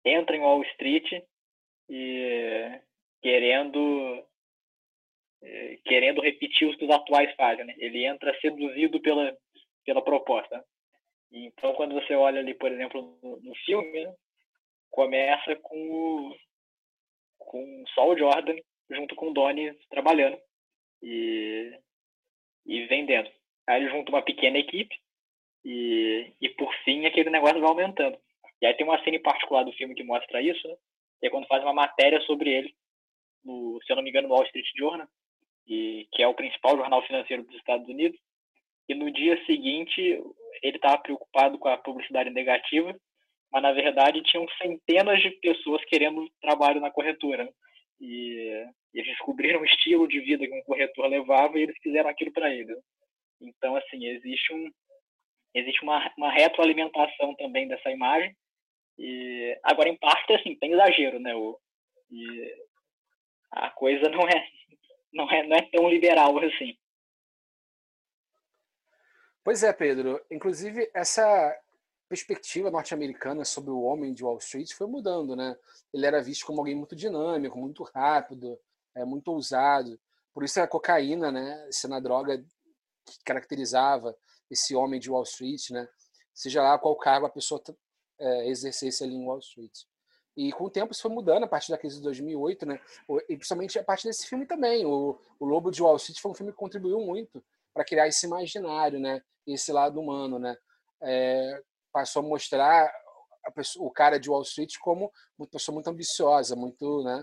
entra 0.04 0.36
em 0.36 0.40
Wall 0.40 0.62
Street 0.62 1.22
e 1.88 2.80
querendo 3.22 4.24
querendo 5.84 6.20
repetir 6.20 6.68
os 6.68 6.76
que 6.76 6.84
os 6.84 6.90
atuais 6.90 7.34
fazem 7.34 7.64
né? 7.64 7.74
ele 7.78 8.04
entra 8.04 8.38
seduzido 8.40 9.00
pela 9.00 9.36
pela 9.84 10.02
proposta 10.02 10.62
então 11.32 11.72
quando 11.74 11.94
você 11.94 12.14
olha 12.14 12.40
ali 12.40 12.54
por 12.54 12.70
exemplo 12.70 13.18
no, 13.22 13.40
no 13.40 13.54
filme 13.64 14.04
né? 14.04 14.14
começa 14.90 15.56
com 15.56 15.78
o, 15.90 16.36
com 17.38 17.84
só 17.94 18.08
o 18.08 18.18
Jordan 18.18 18.56
junto 18.90 19.14
com 19.14 19.30
o 19.30 19.32
Donnie 19.32 19.74
trabalhando 19.88 20.38
e 21.02 21.72
e 22.66 22.86
vendendo. 22.86 23.30
Aí 23.66 23.82
ele 23.82 23.90
junta 23.90 24.10
uma 24.10 24.22
pequena 24.22 24.58
equipe 24.58 24.94
e, 25.64 26.32
e 26.40 26.48
por 26.50 26.72
fim 26.84 27.06
aquele 27.06 27.30
negócio 27.30 27.60
vai 27.60 27.68
aumentando. 27.68 28.18
E 28.60 28.66
aí 28.66 28.74
tem 28.74 28.86
uma 28.86 29.02
cena 29.02 29.16
em 29.16 29.22
particular 29.22 29.64
do 29.64 29.72
filme 29.72 29.94
que 29.94 30.04
mostra 30.04 30.42
isso, 30.42 30.66
né? 30.68 30.76
Que 31.20 31.26
é 31.26 31.30
quando 31.30 31.46
faz 31.46 31.62
uma 31.62 31.72
matéria 31.72 32.20
sobre 32.22 32.50
ele, 32.50 32.74
no, 33.44 33.80
se 33.82 33.90
eu 33.90 33.96
não 33.96 34.02
me 34.02 34.10
engano, 34.10 34.28
no 34.28 34.34
Wall 34.34 34.44
Street 34.44 34.66
Journal, 34.76 35.06
e, 35.66 36.08
que 36.12 36.22
é 36.22 36.28
o 36.28 36.34
principal 36.34 36.76
jornal 36.76 37.02
financeiro 37.06 37.42
dos 37.44 37.56
Estados 37.56 37.88
Unidos. 37.88 38.18
E 38.88 38.94
no 38.94 39.10
dia 39.10 39.42
seguinte 39.46 40.00
ele 40.62 40.76
estava 40.76 40.98
preocupado 40.98 41.58
com 41.58 41.68
a 41.68 41.78
publicidade 41.78 42.30
negativa, 42.30 42.94
mas 43.52 43.62
na 43.62 43.72
verdade 43.72 44.22
tinham 44.22 44.46
centenas 44.60 45.20
de 45.20 45.30
pessoas 45.30 45.84
querendo 45.84 46.28
trabalho 46.40 46.80
na 46.80 46.90
corretora. 46.90 47.44
Né? 47.44 47.50
E, 48.00 48.66
e 48.94 48.98
eles 48.98 49.10
descobriram 49.10 49.60
o 49.60 49.64
estilo 49.64 50.08
de 50.08 50.20
vida 50.20 50.46
que 50.46 50.54
um 50.54 50.62
corretor 50.62 51.06
levava 51.06 51.58
e 51.58 51.62
eles 51.62 51.76
fizeram 51.82 52.10
aquilo 52.10 52.32
para 52.32 52.52
eles. 52.52 52.76
Então, 53.40 53.76
assim, 53.76 54.06
existe 54.06 54.52
um 54.52 54.70
existe 55.52 55.82
uma, 55.82 56.12
uma 56.16 56.30
retroalimentação 56.30 57.34
também 57.34 57.66
dessa 57.66 57.90
imagem. 57.90 58.34
E 58.98 59.58
agora, 59.64 59.88
em 59.88 59.96
parte, 59.96 60.32
assim, 60.32 60.54
tem 60.56 60.72
exagero, 60.72 61.18
né? 61.18 61.34
O, 61.34 61.58
e 62.10 62.54
a 63.50 63.70
coisa 63.70 64.08
não 64.08 64.28
é 64.28 64.46
não 65.12 65.30
é 65.30 65.46
não 65.46 65.56
é 65.56 65.62
tão 65.70 65.88
liberal 65.88 66.38
assim. 66.38 66.76
Pois 69.42 69.62
é, 69.62 69.72
Pedro. 69.72 70.20
Inclusive, 70.30 70.90
essa 70.94 71.56
perspectiva 72.08 72.70
norte-americana 72.70 73.44
sobre 73.44 73.70
o 73.70 73.82
homem 73.82 74.12
de 74.12 74.24
Wall 74.24 74.38
Street 74.38 74.72
foi 74.72 74.86
mudando, 74.86 75.36
né? 75.36 75.56
Ele 75.94 76.06
era 76.06 76.22
visto 76.22 76.44
como 76.44 76.60
alguém 76.60 76.74
muito 76.74 76.96
dinâmico, 76.96 77.58
muito 77.58 77.82
rápido, 77.84 78.58
é, 78.94 79.04
muito 79.04 79.28
ousado. 79.28 79.98
Por 80.34 80.44
isso 80.44 80.60
a 80.60 80.66
cocaína, 80.66 81.30
né, 81.30 81.68
sendo 81.70 81.94
a 81.94 82.00
droga 82.00 82.38
que 83.04 83.24
caracterizava 83.24 84.16
esse 84.50 84.74
homem 84.74 85.00
de 85.00 85.10
Wall 85.10 85.22
Street, 85.22 85.70
né? 85.70 85.88
Seja 86.34 86.62
lá 86.62 86.78
qual 86.78 86.96
cargo 86.96 87.26
a 87.26 87.30
pessoa 87.30 87.62
é, 88.18 88.48
exercesse 88.48 89.04
ali 89.04 89.14
em 89.14 89.24
Wall 89.24 89.38
Street. 89.38 89.72
E 90.40 90.50
com 90.52 90.64
o 90.64 90.70
tempo 90.70 90.90
isso 90.90 91.02
foi 91.02 91.10
mudando 91.10 91.44
a 91.44 91.46
partir 91.46 91.70
da 91.70 91.76
crise 91.76 91.96
de 91.96 92.02
2008, 92.02 92.64
né? 92.64 92.80
E 93.28 93.36
principalmente 93.36 93.78
a 93.78 93.84
partir 93.84 94.08
desse 94.08 94.26
filme 94.26 94.46
também. 94.46 94.86
O, 94.86 95.20
o 95.38 95.44
Lobo 95.44 95.70
de 95.70 95.82
Wall 95.82 95.96
Street 95.96 96.18
foi 96.18 96.30
um 96.30 96.34
filme 96.34 96.50
que 96.50 96.56
contribuiu 96.56 96.98
muito 96.98 97.44
para 97.74 97.84
criar 97.84 98.08
esse 98.08 98.24
imaginário, 98.24 98.98
né? 98.98 99.22
Esse 99.46 99.70
lado 99.70 100.00
humano, 100.00 100.38
né? 100.38 100.56
É, 101.02 101.62
passou 101.92 102.22
a 102.22 102.26
mostrar 102.26 102.90
a 103.44 103.50
pessoa, 103.50 103.86
o 103.86 103.90
cara 103.90 104.18
de 104.18 104.30
Wall 104.30 104.40
Street 104.40 104.78
como 104.78 105.12
uma 105.38 105.46
pessoa 105.46 105.74
muito 105.74 105.90
ambiciosa, 105.90 106.56
muito 106.56 107.04
né, 107.04 107.22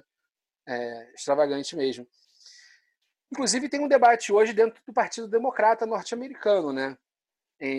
é, 0.68 1.14
extravagante 1.16 1.76
mesmo. 1.76 2.08
Inclusive 3.32 3.68
tem 3.68 3.80
um 3.80 3.88
debate 3.88 4.32
hoje 4.32 4.54
dentro 4.54 4.80
do 4.86 4.94
Partido 4.94 5.28
Democrata 5.28 5.88
norte-americano, 5.88 6.72
né? 6.72 6.96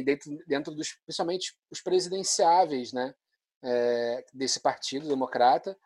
dentro, 0.04 0.36
dentro 0.48 0.74
dos, 0.74 0.94
principalmente 1.04 1.56
os 1.70 1.80
presidenciáveis, 1.80 2.92
né? 2.92 3.14
É, 3.62 4.24
desse 4.32 4.60
Partido 4.60 5.08
Democrata. 5.08 5.76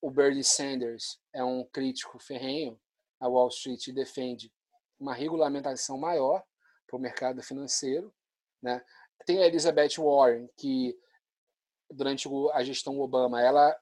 O 0.00 0.10
Bernie 0.10 0.44
Sanders 0.44 1.18
é 1.32 1.42
um 1.42 1.64
crítico 1.64 2.18
ferrenho 2.18 2.78
a 3.22 3.28
Wall 3.28 3.48
Street 3.48 3.86
e 3.86 3.92
defende 3.92 4.52
uma 4.98 5.14
regulamentação 5.14 5.96
maior 5.96 6.42
para 6.86 6.96
o 6.96 7.00
mercado 7.00 7.40
financeiro, 7.40 8.12
né? 8.60 8.84
Tem 9.24 9.38
a 9.38 9.46
Elizabeth 9.46 9.96
Warren, 9.98 10.48
que 10.56 10.98
durante 11.88 12.28
a 12.52 12.64
gestão 12.64 12.98
Obama, 12.98 13.40
ela 13.40 13.78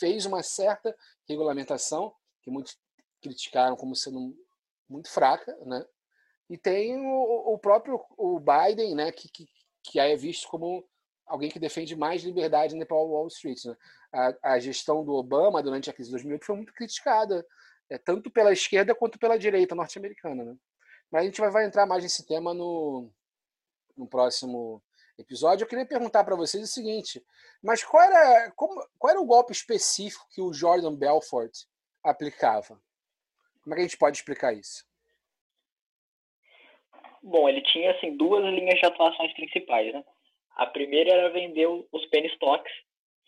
fez 0.00 0.26
uma 0.26 0.42
certa 0.42 0.94
regulamentação, 1.28 2.12
que 2.42 2.50
muitos 2.50 2.76
criticaram 3.22 3.76
como 3.76 3.94
sendo 3.94 4.36
muito 4.88 5.08
fraca, 5.08 5.56
né? 5.64 5.86
E 6.48 6.58
tem 6.58 6.98
o, 6.98 7.54
o 7.54 7.58
próprio 7.58 8.04
o 8.16 8.40
Biden, 8.40 8.96
né, 8.96 9.12
que, 9.12 9.28
que, 9.28 9.48
que 9.84 10.00
é 10.00 10.16
visto 10.16 10.48
como 10.48 10.84
alguém 11.30 11.48
que 11.48 11.60
defende 11.60 11.94
mais 11.94 12.22
liberdade 12.22 12.74
na 12.74 12.84
Wall 12.90 13.28
Street. 13.28 13.64
Né? 13.64 13.76
A, 14.12 14.54
a, 14.54 14.58
gestão 14.58 15.04
do 15.04 15.12
Obama 15.14 15.62
durante 15.62 15.88
a 15.88 15.92
crise 15.92 16.08
de 16.08 16.14
2008 16.14 16.44
foi 16.44 16.56
muito 16.56 16.74
criticada, 16.74 17.46
é, 17.88 17.96
tanto 17.96 18.30
pela 18.30 18.52
esquerda 18.52 18.94
quanto 18.94 19.18
pela 19.18 19.38
direita 19.38 19.74
norte-americana. 19.74 20.44
Né? 20.44 20.56
Mas 21.10 21.22
a 21.22 21.24
gente 21.24 21.40
vai, 21.40 21.50
vai 21.50 21.64
entrar 21.64 21.86
mais 21.86 22.02
nesse 22.02 22.26
tema 22.26 22.52
no, 22.52 23.08
no 23.96 24.08
próximo 24.08 24.82
episódio, 25.18 25.64
eu 25.64 25.68
queria 25.68 25.86
perguntar 25.86 26.24
para 26.24 26.36
vocês 26.36 26.62
o 26.64 26.66
seguinte: 26.66 27.22
mas 27.62 27.84
qual 27.84 28.02
era, 28.02 28.50
como, 28.52 28.84
qual 28.98 29.12
era 29.12 29.20
o 29.20 29.26
golpe 29.26 29.52
específico 29.52 30.26
que 30.30 30.40
o 30.40 30.52
Jordan 30.52 30.94
Belfort 30.94 31.52
aplicava? 32.02 32.80
Como 33.62 33.74
é 33.74 33.76
que 33.76 33.80
a 33.80 33.86
gente 33.86 33.98
pode 33.98 34.16
explicar 34.16 34.52
isso? 34.52 34.84
Bom, 37.22 37.48
ele 37.48 37.62
tinha 37.62 37.92
assim 37.92 38.16
duas 38.16 38.42
linhas 38.42 38.80
de 38.80 38.86
atuações 38.86 39.32
principais. 39.34 39.92
Né? 39.92 40.02
A 40.60 40.66
primeira 40.66 41.10
era 41.10 41.30
vender 41.30 41.66
os 41.66 42.06
penny 42.10 42.28
stocks, 42.34 42.70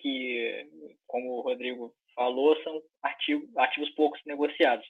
que, 0.00 0.68
como 1.06 1.38
o 1.38 1.40
Rodrigo 1.40 1.90
falou, 2.14 2.54
são 2.62 2.78
ativos, 3.02 3.48
ativos 3.56 3.88
poucos 3.94 4.20
negociados. 4.26 4.86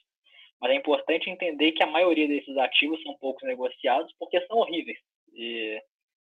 Mas 0.59 0.71
é 0.71 0.75
importante 0.75 1.29
entender 1.29 1.71
que 1.71 1.81
a 1.81 1.87
maioria 1.87 2.27
desses 2.27 2.57
ativos 2.57 3.01
são 3.01 3.17
poucos 3.17 3.47
negociados 3.47 4.13
porque 4.19 4.45
são 4.45 4.57
horríveis. 4.57 4.99
E 5.33 5.81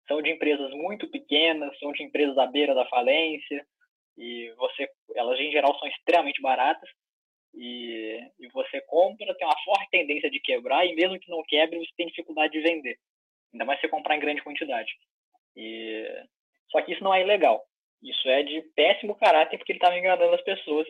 são 0.08 0.22
de 0.22 0.30
empresas 0.30 0.70
muito 0.76 1.10
pequenas, 1.10 1.76
são 1.80 1.92
de 1.92 2.04
empresas 2.04 2.38
à 2.38 2.46
beira 2.46 2.76
da 2.76 2.86
falência, 2.86 3.66
e 4.16 4.54
você, 4.56 4.88
elas 5.16 5.40
em 5.40 5.52
geral 5.52 5.76
são 5.80 5.88
extremamente 5.88 6.40
baratas, 6.44 6.92
e, 7.56 8.20
e 8.40 8.48
você 8.50 8.80
compra, 8.82 9.34
tem 9.34 9.48
uma 9.48 9.64
forte 9.66 9.90
tendência 9.90 10.30
de 10.30 10.40
quebrar, 10.40 10.86
e 10.86 10.94
mesmo 10.94 11.20
que 11.20 11.32
não 11.32 11.42
quebre, 11.42 11.80
você 11.80 11.92
tem 11.98 12.06
dificuldade 12.06 12.54
de 12.54 12.62
vender. 12.62 13.00
Ainda 13.52 13.66
mais 13.66 13.80
se 13.80 13.88
você 13.88 13.90
comprar 13.90 14.16
em 14.16 14.20
grande 14.20 14.44
quantidade. 14.44 14.94
E, 15.56 16.26
só 16.70 16.82
que 16.82 16.94
isso 16.94 17.04
não 17.04 17.14
é 17.14 17.22
ilegal. 17.22 17.64
Isso 18.02 18.28
é 18.28 18.44
de 18.44 18.62
péssimo 18.76 19.16
caráter 19.16 19.58
porque 19.58 19.72
ele 19.72 19.78
estava 19.78 19.98
enganando 19.98 20.34
as 20.34 20.42
pessoas 20.42 20.88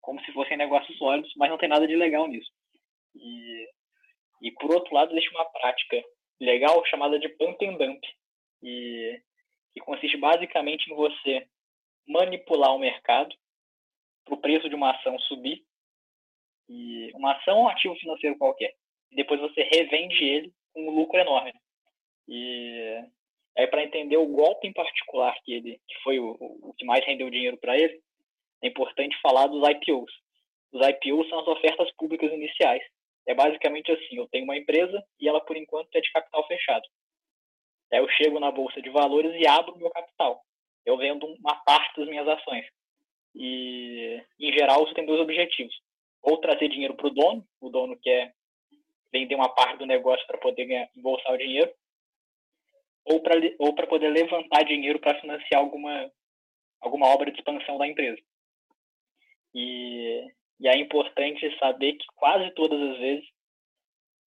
como 0.00 0.20
se 0.24 0.32
fossem 0.32 0.56
negócios 0.56 0.96
sólidos, 0.98 1.32
mas 1.36 1.50
não 1.50 1.58
tem 1.58 1.68
nada 1.68 1.86
de 1.86 1.94
legal 1.94 2.26
nisso. 2.26 2.50
E, 3.14 3.68
e 4.42 4.52
por 4.52 4.74
outro 4.74 4.94
lado, 4.94 5.12
existe 5.12 5.30
uma 5.30 5.44
prática 5.44 6.02
legal 6.40 6.84
chamada 6.86 7.18
de 7.18 7.28
pump 7.28 7.64
and 7.64 7.76
dump, 7.76 8.00
e, 8.62 9.20
que 9.72 9.80
consiste 9.80 10.16
basicamente 10.16 10.90
em 10.90 10.94
você 10.94 11.46
manipular 12.06 12.74
o 12.74 12.78
mercado 12.78 13.34
para 14.24 14.34
o 14.34 14.40
preço 14.40 14.68
de 14.68 14.74
uma 14.74 14.92
ação 14.92 15.18
subir, 15.20 15.62
e 16.68 17.10
uma 17.14 17.36
ação 17.36 17.58
ou 17.58 17.64
um 17.64 17.68
ativo 17.68 17.94
financeiro 17.96 18.38
qualquer, 18.38 18.74
e 19.10 19.16
depois 19.16 19.40
você 19.40 19.62
revende 19.62 20.24
ele 20.24 20.52
com 20.72 20.88
um 20.88 20.94
lucro 20.94 21.18
enorme. 21.18 21.52
E 22.28 23.04
aí 23.60 23.66
para 23.66 23.84
entender 23.84 24.16
o 24.16 24.26
golpe 24.26 24.66
em 24.66 24.72
particular 24.72 25.34
que 25.44 25.52
ele 25.52 25.80
que 25.86 26.02
foi 26.02 26.18
o, 26.18 26.36
o 26.40 26.74
que 26.76 26.84
mais 26.84 27.04
rendeu 27.04 27.28
dinheiro 27.30 27.56
para 27.58 27.76
ele, 27.76 28.00
é 28.62 28.68
importante 28.68 29.20
falar 29.20 29.46
dos 29.46 29.62
IPOs. 29.68 30.12
Os 30.72 30.86
IPOs 30.86 31.28
são 31.28 31.40
as 31.40 31.48
ofertas 31.48 31.90
públicas 31.96 32.32
iniciais. 32.32 32.82
É 33.26 33.34
basicamente 33.34 33.92
assim, 33.92 34.16
eu 34.16 34.26
tenho 34.28 34.44
uma 34.44 34.56
empresa 34.56 35.02
e 35.20 35.28
ela 35.28 35.40
por 35.40 35.56
enquanto 35.56 35.94
é 35.94 36.00
de 36.00 36.10
capital 36.10 36.46
fechado. 36.46 36.86
Aí 37.92 37.98
eu 37.98 38.08
chego 38.10 38.38
na 38.38 38.50
bolsa 38.50 38.80
de 38.80 38.88
valores 38.88 39.34
e 39.38 39.46
abro 39.46 39.76
meu 39.76 39.90
capital. 39.90 40.42
Eu 40.86 40.96
vendo 40.96 41.26
uma 41.26 41.56
parte 41.56 42.00
das 42.00 42.08
minhas 42.08 42.26
ações. 42.26 42.64
E 43.34 44.22
em 44.38 44.52
geral 44.52 44.86
você 44.86 44.94
tem 44.94 45.06
dois 45.06 45.20
objetivos: 45.20 45.74
ou 46.22 46.38
trazer 46.38 46.68
dinheiro 46.68 46.94
para 46.94 47.08
o 47.08 47.10
dono, 47.10 47.46
o 47.60 47.68
dono 47.68 47.98
quer 48.00 48.32
vender 49.12 49.34
uma 49.34 49.48
parte 49.48 49.78
do 49.78 49.86
negócio 49.86 50.24
para 50.26 50.38
poder 50.38 50.64
ganhar, 50.64 50.88
embolsar 50.96 51.34
o 51.34 51.38
dinheiro, 51.38 51.72
ou 53.04 53.20
para 53.20 53.34
ou 53.58 53.74
para 53.74 53.86
poder 53.86 54.08
levantar 54.10 54.64
dinheiro 54.64 54.98
para 54.98 55.20
financiar 55.20 55.60
alguma 55.60 56.10
alguma 56.80 57.06
obra 57.08 57.30
de 57.30 57.38
expansão 57.38 57.78
da 57.78 57.86
empresa. 57.86 58.20
E, 59.54 60.26
e 60.60 60.68
é 60.68 60.76
importante 60.76 61.58
saber 61.58 61.94
que 61.94 62.06
quase 62.16 62.50
todas 62.54 62.80
as 62.80 62.98
vezes, 62.98 63.28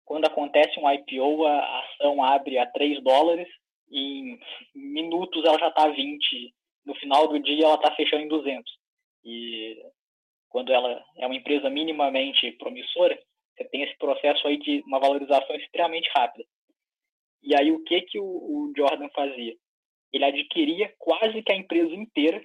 quando 0.05 0.27
acontece 0.27 0.79
um 0.79 0.91
IPO, 0.91 1.47
a 1.47 1.81
ação 1.81 2.23
abre 2.23 2.59
a 2.59 2.67
3 2.67 3.03
dólares 3.03 3.49
e 3.91 3.99
em 4.21 4.41
minutos 4.75 5.45
ela 5.45 5.59
já 5.59 5.69
está 5.69 5.85
a 5.85 5.91
20. 5.91 6.55
No 6.85 6.95
final 6.97 7.29
do 7.29 7.39
dia 7.39 7.65
ela 7.65 7.77
está 7.77 7.95
fechando 7.95 8.25
em 8.25 8.29
200. 8.29 8.73
E 9.25 9.81
quando 10.49 10.73
ela 10.73 11.03
é 11.19 11.27
uma 11.27 11.37
empresa 11.37 11.71
minimamente 11.71 12.51
promissora, 12.53 13.19
você 13.57 13.65
tem 13.65 13.83
esse 13.83 13.97
processo 13.97 14.47
aí 14.47 14.59
de 14.59 14.83
uma 14.87 14.99
valorização 14.99 15.55
extremamente 15.57 16.11
rápida. 16.15 16.45
E 17.43 17.55
aí 17.55 17.73
o 17.73 17.83
que 17.83 18.03
que 18.03 18.19
o, 18.19 18.25
o 18.25 18.73
Jordan 18.77 19.09
fazia? 19.11 19.55
Ele 20.13 20.25
adquiria 20.25 20.95
quase 20.99 21.43
que 21.43 21.53
a 21.53 21.57
empresa 21.57 21.95
inteira 21.95 22.45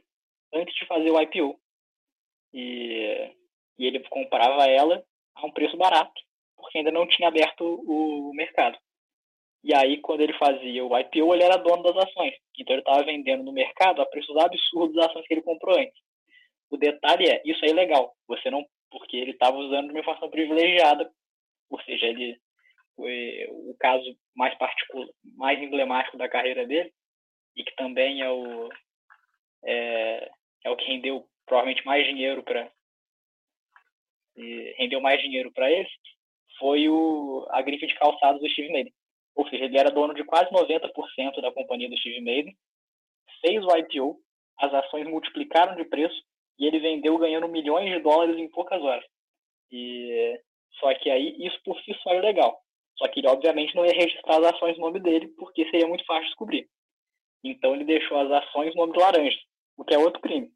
antes 0.53 0.73
de 0.75 0.85
fazer 0.85 1.11
o 1.11 1.21
IPO. 1.21 1.59
E, 2.53 3.31
e 3.77 3.85
ele 3.85 3.99
comprava 4.09 4.65
ela 4.65 5.03
a 5.35 5.45
um 5.45 5.51
preço 5.51 5.77
barato, 5.77 6.19
porque 6.55 6.79
ainda 6.79 6.91
não 6.91 7.07
tinha 7.07 7.27
aberto 7.27 7.61
o, 7.61 8.33
mercado. 8.33 8.77
E 9.63 9.73
aí, 9.73 9.99
quando 9.99 10.21
ele 10.21 10.33
fazia 10.37 10.85
o 10.85 10.97
IPO, 10.97 11.33
ele 11.33 11.43
era 11.43 11.57
dono 11.57 11.83
das 11.83 11.97
ações. 11.97 12.33
Então, 12.57 12.73
ele 12.73 12.81
estava 12.81 13.03
vendendo 13.03 13.43
no 13.43 13.51
mercado 13.51 14.01
a 14.01 14.05
preços 14.05 14.35
absurdos 14.37 14.95
das 14.95 15.07
ações 15.07 15.27
que 15.27 15.33
ele 15.33 15.41
comprou 15.41 15.77
antes. 15.77 15.99
O 16.69 16.77
detalhe 16.77 17.27
é, 17.27 17.41
isso 17.45 17.63
é 17.65 17.69
ilegal. 17.69 18.15
Você 18.27 18.49
não, 18.49 18.65
porque 18.89 19.17
ele 19.17 19.31
estava 19.31 19.57
usando 19.57 19.87
de 19.87 19.91
uma 19.91 19.99
informação 19.99 20.29
privilegiada, 20.29 21.11
ou 21.69 21.81
seja, 21.81 22.05
ele 22.05 22.39
o 22.97 23.75
caso 23.79 24.05
mais 24.35 24.55
particular, 24.57 25.07
mais 25.35 25.61
emblemático 25.61 26.17
da 26.17 26.29
carreira 26.29 26.65
dele 26.65 26.91
e 27.55 27.63
que 27.63 27.75
também 27.75 28.21
é 28.21 28.29
o 28.29 28.69
é, 29.65 30.31
é 30.65 30.69
o 30.69 30.75
que 30.75 30.85
rendeu 30.85 31.27
provavelmente 31.45 31.85
mais 31.85 32.05
dinheiro 32.05 32.43
para 32.43 32.71
rendeu 34.77 35.01
mais 35.01 35.21
dinheiro 35.21 35.51
para 35.51 35.71
eles 35.71 35.91
foi 36.59 36.87
o 36.89 37.45
a 37.49 37.61
grife 37.61 37.87
de 37.87 37.95
calçados 37.95 38.41
do 38.41 38.49
Steve 38.49 38.71
Maiden. 38.71 38.93
Ou 39.35 39.47
seja, 39.47 39.65
ele 39.65 39.77
era 39.77 39.91
dono 39.91 40.13
de 40.13 40.23
quase 40.23 40.49
90% 40.51 41.41
da 41.41 41.51
companhia 41.51 41.89
do 41.89 41.97
Steve 41.97 42.21
Maiden, 42.21 42.55
fez 43.41 43.63
o 43.63 43.77
IPO, 43.77 44.19
as 44.59 44.73
ações 44.73 45.07
multiplicaram 45.07 45.75
de 45.75 45.85
preço 45.85 46.19
e 46.57 46.65
ele 46.65 46.79
vendeu 46.79 47.17
ganhando 47.17 47.47
milhões 47.47 47.91
de 47.93 47.99
dólares 47.99 48.37
em 48.37 48.49
poucas 48.49 48.81
horas. 48.81 49.05
E 49.71 50.41
só 50.79 50.93
que 50.95 51.09
aí 51.09 51.35
isso 51.39 51.59
por 51.63 51.79
si 51.81 51.93
só 52.01 52.13
é 52.13 52.21
legal. 52.21 52.59
Só 52.97 53.07
que 53.07 53.19
ele 53.19 53.27
obviamente 53.27 53.75
não 53.75 53.85
ia 53.85 53.93
registrar 53.93 54.37
as 54.37 54.53
ações 54.53 54.77
no 54.77 54.85
nome 54.85 54.99
dele 54.99 55.27
porque 55.37 55.69
seria 55.69 55.87
muito 55.87 56.05
fácil 56.05 56.25
descobrir. 56.25 56.67
Então 57.43 57.75
ele 57.75 57.85
deixou 57.85 58.17
as 58.17 58.31
ações 58.31 58.73
no 58.75 58.81
nome 58.81 58.93
de 58.93 58.99
laranja, 58.99 59.37
o 59.77 59.83
que 59.83 59.93
é 59.93 59.97
outro 59.97 60.21
crime 60.21 60.51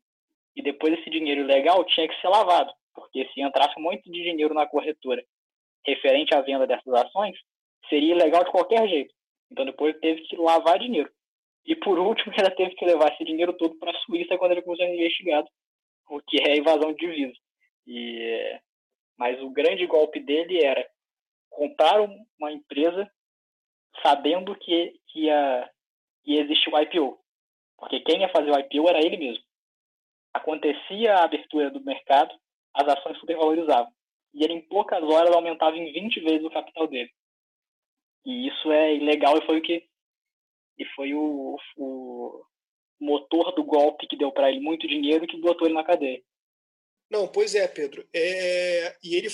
e 0.55 0.61
depois 0.61 0.93
esse 0.93 1.09
dinheiro 1.09 1.41
ilegal 1.41 1.83
tinha 1.85 2.07
que 2.07 2.19
ser 2.19 2.27
lavado, 2.27 2.71
porque 2.93 3.27
se 3.33 3.41
entrasse 3.41 3.79
muito 3.79 4.03
de 4.11 4.23
dinheiro 4.23 4.53
na 4.53 4.67
corretora 4.67 5.23
referente 5.85 6.35
à 6.35 6.41
venda 6.41 6.67
dessas 6.67 6.93
ações, 6.93 7.35
seria 7.89 8.13
ilegal 8.13 8.43
de 8.43 8.51
qualquer 8.51 8.87
jeito. 8.87 9.13
Então 9.51 9.65
depois 9.65 9.97
teve 9.99 10.21
que 10.21 10.35
lavar 10.37 10.77
dinheiro. 10.77 11.09
E 11.65 11.75
por 11.75 11.97
último, 11.97 12.33
ainda 12.37 12.51
teve 12.51 12.75
que 12.75 12.85
levar 12.85 13.13
esse 13.13 13.23
dinheiro 13.23 13.53
todo 13.53 13.75
para 13.79 13.91
a 13.91 13.99
Suíça 14.01 14.37
quando 14.37 14.51
ele 14.51 14.61
começou 14.61 14.85
a 14.85 14.89
ser 14.89 14.95
investigado, 14.95 15.47
o 16.09 16.21
que 16.21 16.37
é 16.41 16.57
evasão 16.57 16.93
de 16.93 16.99
divisas. 16.99 17.37
E 17.87 18.59
mas 19.17 19.39
o 19.41 19.51
grande 19.51 19.85
golpe 19.85 20.19
dele 20.19 20.63
era 20.63 20.83
comprar 21.51 22.01
uma 22.01 22.51
empresa 22.51 23.09
sabendo 24.01 24.55
que, 24.55 24.99
que 25.07 25.25
ia, 25.25 25.69
ia 26.25 26.41
existir 26.41 26.73
o 26.73 26.79
IPO. 26.79 27.19
Porque 27.77 27.99
quem 27.99 28.21
ia 28.21 28.29
fazer 28.29 28.49
o 28.51 28.59
IPO 28.59 28.89
era 28.89 28.99
ele 28.99 29.17
mesmo 29.17 29.43
acontecia 30.33 31.15
a 31.15 31.23
abertura 31.23 31.69
do 31.69 31.83
mercado, 31.83 32.33
as 32.73 32.87
ações 32.87 33.17
supervalorizavam. 33.19 33.91
E 34.33 34.43
ele, 34.43 34.53
em 34.53 34.61
poucas 34.61 35.03
horas, 35.03 35.35
aumentava 35.35 35.75
em 35.77 35.91
20 35.91 36.19
vezes 36.21 36.45
o 36.45 36.51
capital 36.51 36.87
dele. 36.87 37.11
E 38.25 38.47
isso 38.47 38.71
é 38.71 38.95
ilegal 38.95 39.37
e 39.37 39.45
foi 39.45 39.57
o 39.57 39.61
que 39.61 39.89
e 40.77 40.85
foi 40.95 41.13
o, 41.13 41.57
o 41.77 42.43
motor 42.99 43.53
do 43.53 43.63
golpe 43.63 44.07
que 44.07 44.17
deu 44.17 44.31
para 44.31 44.49
ele 44.49 44.61
muito 44.61 44.87
dinheiro 44.87 45.27
que 45.27 45.39
botou 45.39 45.67
ele 45.67 45.75
na 45.75 45.83
cadeia. 45.83 46.21
Não, 47.11 47.27
pois 47.27 47.55
é, 47.55 47.67
Pedro. 47.67 48.07
É, 48.13 48.95
e, 49.03 49.15
ele, 49.15 49.27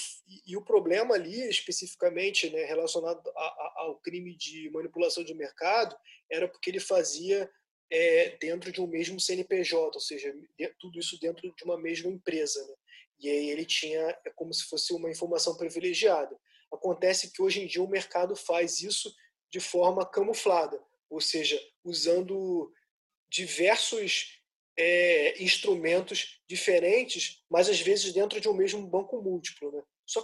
e 0.48 0.58
o 0.58 0.64
problema 0.64 1.14
ali, 1.14 1.48
especificamente 1.48 2.50
né, 2.50 2.66
relacionado 2.66 3.22
a, 3.30 3.40
a, 3.40 3.74
ao 3.84 4.00
crime 4.00 4.36
de 4.36 4.68
manipulação 4.72 5.24
de 5.24 5.36
mercado, 5.36 5.96
era 6.28 6.48
porque 6.48 6.72
ele 6.72 6.80
fazia 6.80 7.48
é, 7.92 8.36
dentro 8.42 8.72
de 8.72 8.82
um 8.82 8.88
mesmo 8.88 9.20
CNPJ, 9.20 9.92
ou 9.94 10.02
seja, 10.02 10.34
tudo 10.80 10.98
isso 10.98 11.20
dentro 11.20 11.54
de 11.56 11.64
uma 11.64 11.80
mesma 11.80 12.10
empresa. 12.10 12.66
Né? 12.66 12.74
E 13.20 13.30
aí 13.30 13.50
ele 13.52 13.64
tinha, 13.64 14.18
é 14.26 14.32
como 14.32 14.52
se 14.52 14.64
fosse 14.64 14.92
uma 14.92 15.12
informação 15.12 15.56
privilegiada. 15.56 16.36
Acontece 16.74 17.32
que 17.32 17.44
hoje 17.44 17.62
em 17.62 17.68
dia 17.68 17.84
o 17.84 17.88
mercado 17.88 18.36
faz 18.36 18.82
isso 18.82 19.14
de 19.52 19.60
forma 19.60 20.04
camuflada, 20.04 20.84
ou 21.12 21.22
seja, 21.22 21.62
usando 21.84 22.74
diversos 23.30 24.37
é, 24.78 25.42
instrumentos 25.42 26.40
diferentes, 26.48 27.44
mas 27.50 27.68
às 27.68 27.82
vezes 27.82 28.14
dentro 28.14 28.40
de 28.40 28.48
um 28.48 28.54
mesmo 28.54 28.86
banco 28.86 29.22
múltiplo. 29.22 29.72
Né? 29.72 29.82
Só, 30.06 30.24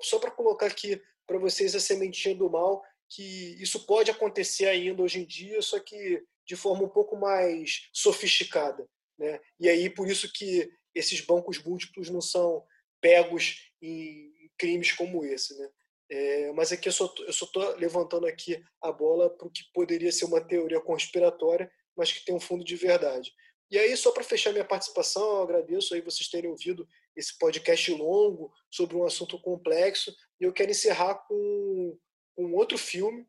só 0.00 0.18
para 0.18 0.30
colocar 0.30 0.66
aqui 0.66 1.00
para 1.26 1.38
vocês 1.38 1.74
a 1.74 1.80
sementinha 1.80 2.34
do 2.34 2.50
mal, 2.50 2.82
que 3.08 3.62
isso 3.62 3.86
pode 3.86 4.10
acontecer 4.10 4.66
ainda 4.66 5.02
hoje 5.02 5.20
em 5.20 5.26
dia, 5.26 5.62
só 5.62 5.78
que 5.78 6.22
de 6.46 6.56
forma 6.56 6.84
um 6.84 6.88
pouco 6.88 7.16
mais 7.16 7.88
sofisticada. 7.92 8.88
Né? 9.18 9.40
E 9.60 9.68
aí, 9.68 9.88
por 9.88 10.08
isso 10.08 10.32
que 10.32 10.68
esses 10.94 11.20
bancos 11.20 11.62
múltiplos 11.62 12.10
não 12.10 12.20
são 12.20 12.64
pegos 13.00 13.70
em 13.80 14.32
crimes 14.58 14.92
como 14.92 15.24
esse. 15.24 15.56
Né? 15.56 15.70
É, 16.10 16.52
mas 16.52 16.72
aqui 16.72 16.88
eu 16.88 16.92
só 16.92 17.14
estou 17.28 17.76
levantando 17.76 18.26
aqui 18.26 18.62
a 18.80 18.90
bola 18.90 19.30
para 19.30 19.46
o 19.46 19.50
que 19.50 19.62
poderia 19.72 20.10
ser 20.10 20.24
uma 20.24 20.40
teoria 20.40 20.80
conspiratória, 20.80 21.70
mas 21.96 22.12
que 22.12 22.24
tem 22.24 22.34
um 22.34 22.40
fundo 22.40 22.64
de 22.64 22.76
verdade. 22.76 23.32
E 23.72 23.78
aí, 23.78 23.96
só 23.96 24.12
para 24.12 24.22
fechar 24.22 24.52
minha 24.52 24.66
participação, 24.66 25.22
eu 25.22 25.42
agradeço 25.44 25.94
aí 25.94 26.02
vocês 26.02 26.28
terem 26.28 26.50
ouvido 26.50 26.86
esse 27.16 27.38
podcast 27.38 27.90
longo 27.90 28.52
sobre 28.70 28.94
um 28.94 29.06
assunto 29.06 29.40
complexo. 29.40 30.14
E 30.38 30.44
eu 30.44 30.52
quero 30.52 30.70
encerrar 30.70 31.14
com 31.26 31.98
um 32.36 32.54
outro 32.54 32.76
filme, 32.76 33.26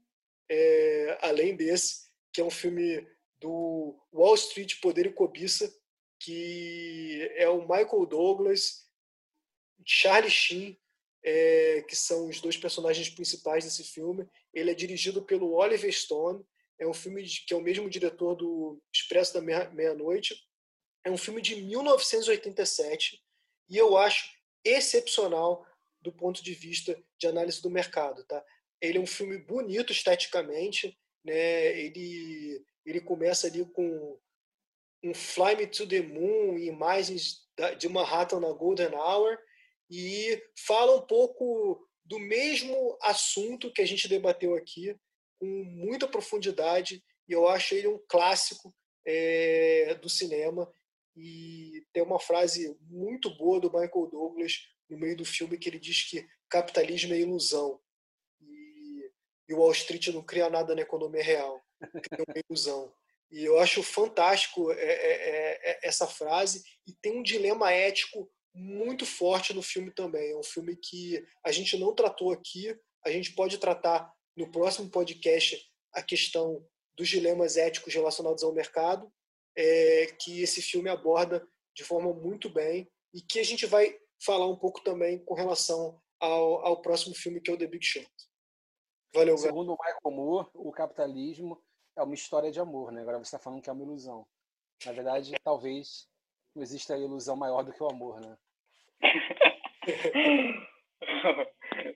é, 0.51 1.17
além 1.21 1.55
desse, 1.55 2.09
que 2.33 2.41
é 2.41 2.43
um 2.43 2.49
filme 2.49 3.07
do 3.39 3.97
Wall 4.11 4.35
Street 4.35 4.81
Poder 4.81 5.05
e 5.05 5.13
Cobiça, 5.13 5.73
que 6.19 7.25
é 7.35 7.47
o 7.47 7.61
Michael 7.61 8.05
Douglas, 8.05 8.85
Charlie 9.85 10.29
Sheen, 10.29 10.77
é, 11.23 11.85
que 11.87 11.95
são 11.95 12.27
os 12.27 12.41
dois 12.41 12.57
personagens 12.57 13.07
principais 13.07 13.63
desse 13.63 13.85
filme. 13.85 14.27
Ele 14.53 14.71
é 14.71 14.75
dirigido 14.75 15.23
pelo 15.23 15.53
Oliver 15.53 15.93
Stone. 15.93 16.43
É 16.83 16.87
um 16.87 16.93
filme 16.93 17.23
de, 17.23 17.45
que 17.45 17.53
é 17.53 17.57
o 17.57 17.61
mesmo 17.61 17.89
diretor 17.89 18.35
do 18.35 18.81
Expresso 18.93 19.33
da 19.33 19.41
Meia-Noite. 19.41 20.35
É 21.05 21.09
um 21.09 21.17
filme 21.17 21.41
de 21.41 21.55
1987 21.55 23.23
e 23.69 23.77
eu 23.77 23.95
acho 23.95 24.29
excepcional 24.65 25.65
do 26.01 26.11
ponto 26.11 26.43
de 26.43 26.53
vista 26.53 27.01
de 27.17 27.25
análise 27.25 27.61
do 27.61 27.69
mercado. 27.69 28.25
Tá? 28.25 28.43
Ele 28.81 28.97
é 28.97 29.01
um 29.01 29.07
filme 29.07 29.37
bonito 29.37 29.93
esteticamente, 29.93 30.97
né? 31.23 31.79
Ele 31.79 32.61
ele 32.85 32.99
começa 32.99 33.47
ali 33.47 33.63
com 33.63 34.19
um 35.01 35.13
Fly 35.13 35.55
Me 35.55 35.67
to 35.67 35.87
the 35.87 36.01
Moon, 36.01 36.57
imagens 36.57 37.47
de 37.79 37.87
Manhattan 37.87 38.41
na 38.41 38.51
Golden 38.51 38.93
Hour, 38.93 39.37
e 39.89 40.37
fala 40.67 40.97
um 40.97 41.07
pouco 41.07 41.87
do 42.03 42.19
mesmo 42.19 42.97
assunto 43.01 43.71
que 43.71 43.81
a 43.81 43.85
gente 43.85 44.09
debateu 44.09 44.53
aqui, 44.53 44.97
com 45.43 45.63
muita 45.65 46.07
profundidade, 46.07 47.03
e 47.27 47.33
eu 47.33 47.49
acho 47.49 47.75
ele 47.75 47.89
um 47.89 47.99
clássico 48.07 48.73
é, 49.05 49.93
do 49.95 50.07
cinema. 50.07 50.73
E 51.17 51.85
tem 51.91 52.01
uma 52.01 52.17
frase 52.17 52.77
muito 52.81 53.29
boa 53.35 53.59
do 53.59 53.67
Michael 53.67 54.07
Douglas 54.09 54.53
no 54.89 54.97
meio 54.97 55.17
do 55.17 55.25
filme 55.25 55.57
que 55.57 55.67
ele 55.67 55.79
diz 55.79 56.09
que 56.09 56.25
capitalismo 56.49 57.13
é 57.13 57.19
ilusão 57.19 57.79
e, 58.41 59.11
e 59.49 59.53
Wall 59.53 59.71
Street 59.73 60.07
não 60.07 60.23
cria 60.23 60.49
nada 60.49 60.73
na 60.73 60.81
economia 60.81 61.21
real, 61.21 61.61
cria 61.81 62.25
uma 62.25 62.41
ilusão. 62.49 62.93
E 63.29 63.43
eu 63.43 63.59
acho 63.59 63.83
fantástico 63.83 64.71
é, 64.71 64.75
é, 64.75 65.71
é, 65.71 65.79
essa 65.83 66.07
frase 66.07 66.63
e 66.87 66.93
tem 66.93 67.19
um 67.19 67.23
dilema 67.23 67.71
ético 67.71 68.31
muito 68.55 69.05
forte 69.05 69.53
no 69.53 69.61
filme 69.61 69.91
também. 69.91 70.31
É 70.31 70.37
um 70.37 70.43
filme 70.43 70.75
que 70.75 71.23
a 71.43 71.51
gente 71.51 71.77
não 71.77 71.93
tratou 71.93 72.31
aqui, 72.31 72.75
a 73.05 73.11
gente 73.11 73.33
pode 73.33 73.57
tratar 73.57 74.11
no 74.35 74.51
próximo 74.51 74.89
podcast 74.89 75.69
a 75.93 76.01
questão 76.01 76.65
dos 76.95 77.07
dilemas 77.07 77.57
éticos 77.57 77.93
relacionados 77.93 78.43
ao 78.43 78.53
mercado, 78.53 79.11
é, 79.55 80.07
que 80.19 80.41
esse 80.41 80.61
filme 80.61 80.89
aborda 80.89 81.47
de 81.75 81.83
forma 81.83 82.13
muito 82.13 82.49
bem 82.49 82.89
e 83.13 83.21
que 83.21 83.39
a 83.39 83.43
gente 83.43 83.65
vai 83.65 83.97
falar 84.23 84.47
um 84.47 84.57
pouco 84.57 84.81
também 84.83 85.23
com 85.23 85.33
relação 85.33 86.01
ao, 86.19 86.65
ao 86.65 86.81
próximo 86.81 87.15
filme 87.15 87.41
que 87.41 87.51
é 87.51 87.53
o 87.53 87.57
The 87.57 87.67
Big 87.67 87.85
Short. 87.85 88.09
Valeu, 89.13 89.37
Segundo 89.37 89.73
o 89.73 89.77
Michael 89.77 90.15
Moore, 90.15 90.49
o 90.55 90.71
capitalismo 90.71 91.61
é 91.95 92.01
uma 92.01 92.15
história 92.15 92.51
de 92.51 92.59
amor, 92.59 92.91
né? 92.91 93.01
Agora 93.01 93.19
você 93.19 93.35
está 93.35 93.37
falando 93.37 93.61
que 93.61 93.69
é 93.69 93.73
uma 93.73 93.83
ilusão. 93.83 94.25
Na 94.85 94.91
verdade, 94.91 95.33
talvez 95.43 96.07
não 96.55 96.63
exista 96.63 96.97
ilusão 96.97 97.35
maior 97.35 97.63
do 97.63 97.71
que 97.71 97.83
o 97.83 97.89
amor, 97.89 98.19
né? 98.19 98.35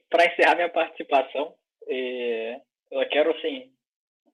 Para 0.09 0.25
encerrar 0.25 0.55
minha 0.55 0.71
participação, 0.71 1.57
eh, 1.89 2.61
eu 2.91 3.07
quero 3.09 3.31
assim 3.31 3.71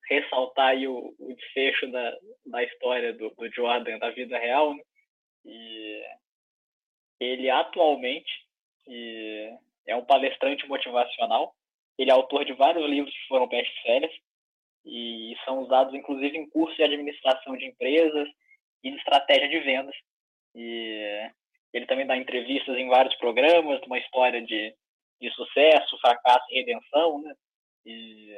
ressaltar 0.09 0.75
o, 0.77 1.15
o 1.19 1.33
desfecho 1.35 1.87
da, 1.91 2.17
da 2.45 2.63
história 2.63 3.13
do, 3.13 3.29
do 3.29 3.49
Jordan 3.53 3.97
da 3.99 4.09
vida 4.11 4.37
real, 4.37 4.75
né? 4.75 4.83
E 5.45 6.03
ele 7.19 7.49
atualmente 7.49 8.31
e 8.87 9.49
é 9.87 9.95
um 9.95 10.05
palestrante 10.05 10.67
motivacional. 10.67 11.53
Ele 11.97 12.09
é 12.09 12.13
autor 12.13 12.45
de 12.45 12.53
vários 12.53 12.89
livros 12.89 13.13
que 13.13 13.27
foram 13.27 13.47
best-sellers 13.47 14.13
e 14.85 15.35
são 15.45 15.59
usados 15.59 15.93
inclusive 15.93 16.37
em 16.37 16.49
cursos 16.49 16.75
de 16.75 16.83
administração 16.83 17.55
de 17.55 17.65
empresas 17.65 18.27
e 18.83 18.91
de 18.91 18.97
estratégia 18.97 19.49
de 19.49 19.59
vendas. 19.59 19.95
E 20.55 21.29
ele 21.73 21.85
também 21.85 22.05
dá 22.05 22.15
entrevistas 22.15 22.77
em 22.77 22.87
vários 22.87 23.15
programas, 23.15 23.81
uma 23.85 23.97
história 23.97 24.41
de, 24.41 24.75
de 25.19 25.31
sucesso, 25.31 25.97
fracasso 25.99 26.45
e 26.49 26.59
redenção, 26.59 27.21
né? 27.21 27.33
E, 27.85 28.33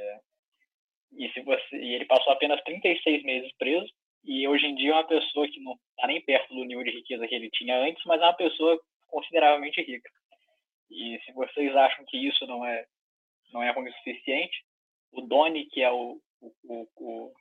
e, 1.14 1.30
se 1.32 1.42
você, 1.42 1.78
e 1.78 1.94
ele 1.94 2.06
passou 2.06 2.34
apenas 2.34 2.62
36 2.64 3.24
meses 3.24 3.52
preso 3.58 3.92
e 4.24 4.48
hoje 4.48 4.66
em 4.66 4.76
dia 4.76 4.92
é 4.92 4.94
uma 4.94 5.08
pessoa 5.08 5.48
que 5.48 5.60
não 5.60 5.74
está 5.74 6.08
nem 6.08 6.20
perto 6.22 6.54
do 6.54 6.64
nível 6.64 6.84
de 6.84 6.92
riqueza 6.92 7.28
que 7.28 7.36
ele 7.36 7.50
tinha 7.52 7.78
antes, 7.78 8.04
mas 8.06 8.20
é 8.20 8.26
uma 8.26 8.34
pessoa 8.34 8.80
consideravelmente 9.08 9.82
rica. 9.82 10.10
E 10.90 11.20
se 11.26 11.32
vocês 11.32 11.76
acham 11.76 12.04
que 12.06 12.18
isso 12.18 12.46
não 12.48 12.66
é 12.66 12.86
não 13.54 13.62
é 13.62 13.72
ruim 13.72 13.88
o 13.88 13.94
suficiente, 13.94 14.64
o 15.12 15.22
Doni, 15.22 15.66
que 15.68 15.82
é 15.82 15.92
o, 15.92 16.20
o, 16.42 16.88
o, 16.98 17.32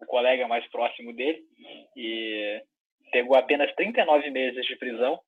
o 0.00 0.06
colega 0.06 0.48
mais 0.48 0.66
próximo 0.70 1.12
dele, 1.12 1.42
e 1.96 2.62
pegou 3.10 3.36
apenas 3.36 3.74
39 3.74 4.30
meses 4.30 4.64
de 4.64 4.76
prisão. 4.76 5.20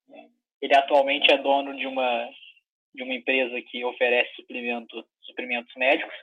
Ele 0.63 0.75
atualmente 0.75 1.31
é 1.31 1.37
dono 1.39 1.77
de 1.77 1.87
uma 1.87 2.31
de 2.95 3.03
uma 3.03 3.13
empresa 3.13 3.61
que 3.61 3.85
oferece 3.85 4.33
suprimento, 4.37 5.05
suprimentos 5.55 5.75
médicos 5.77 6.15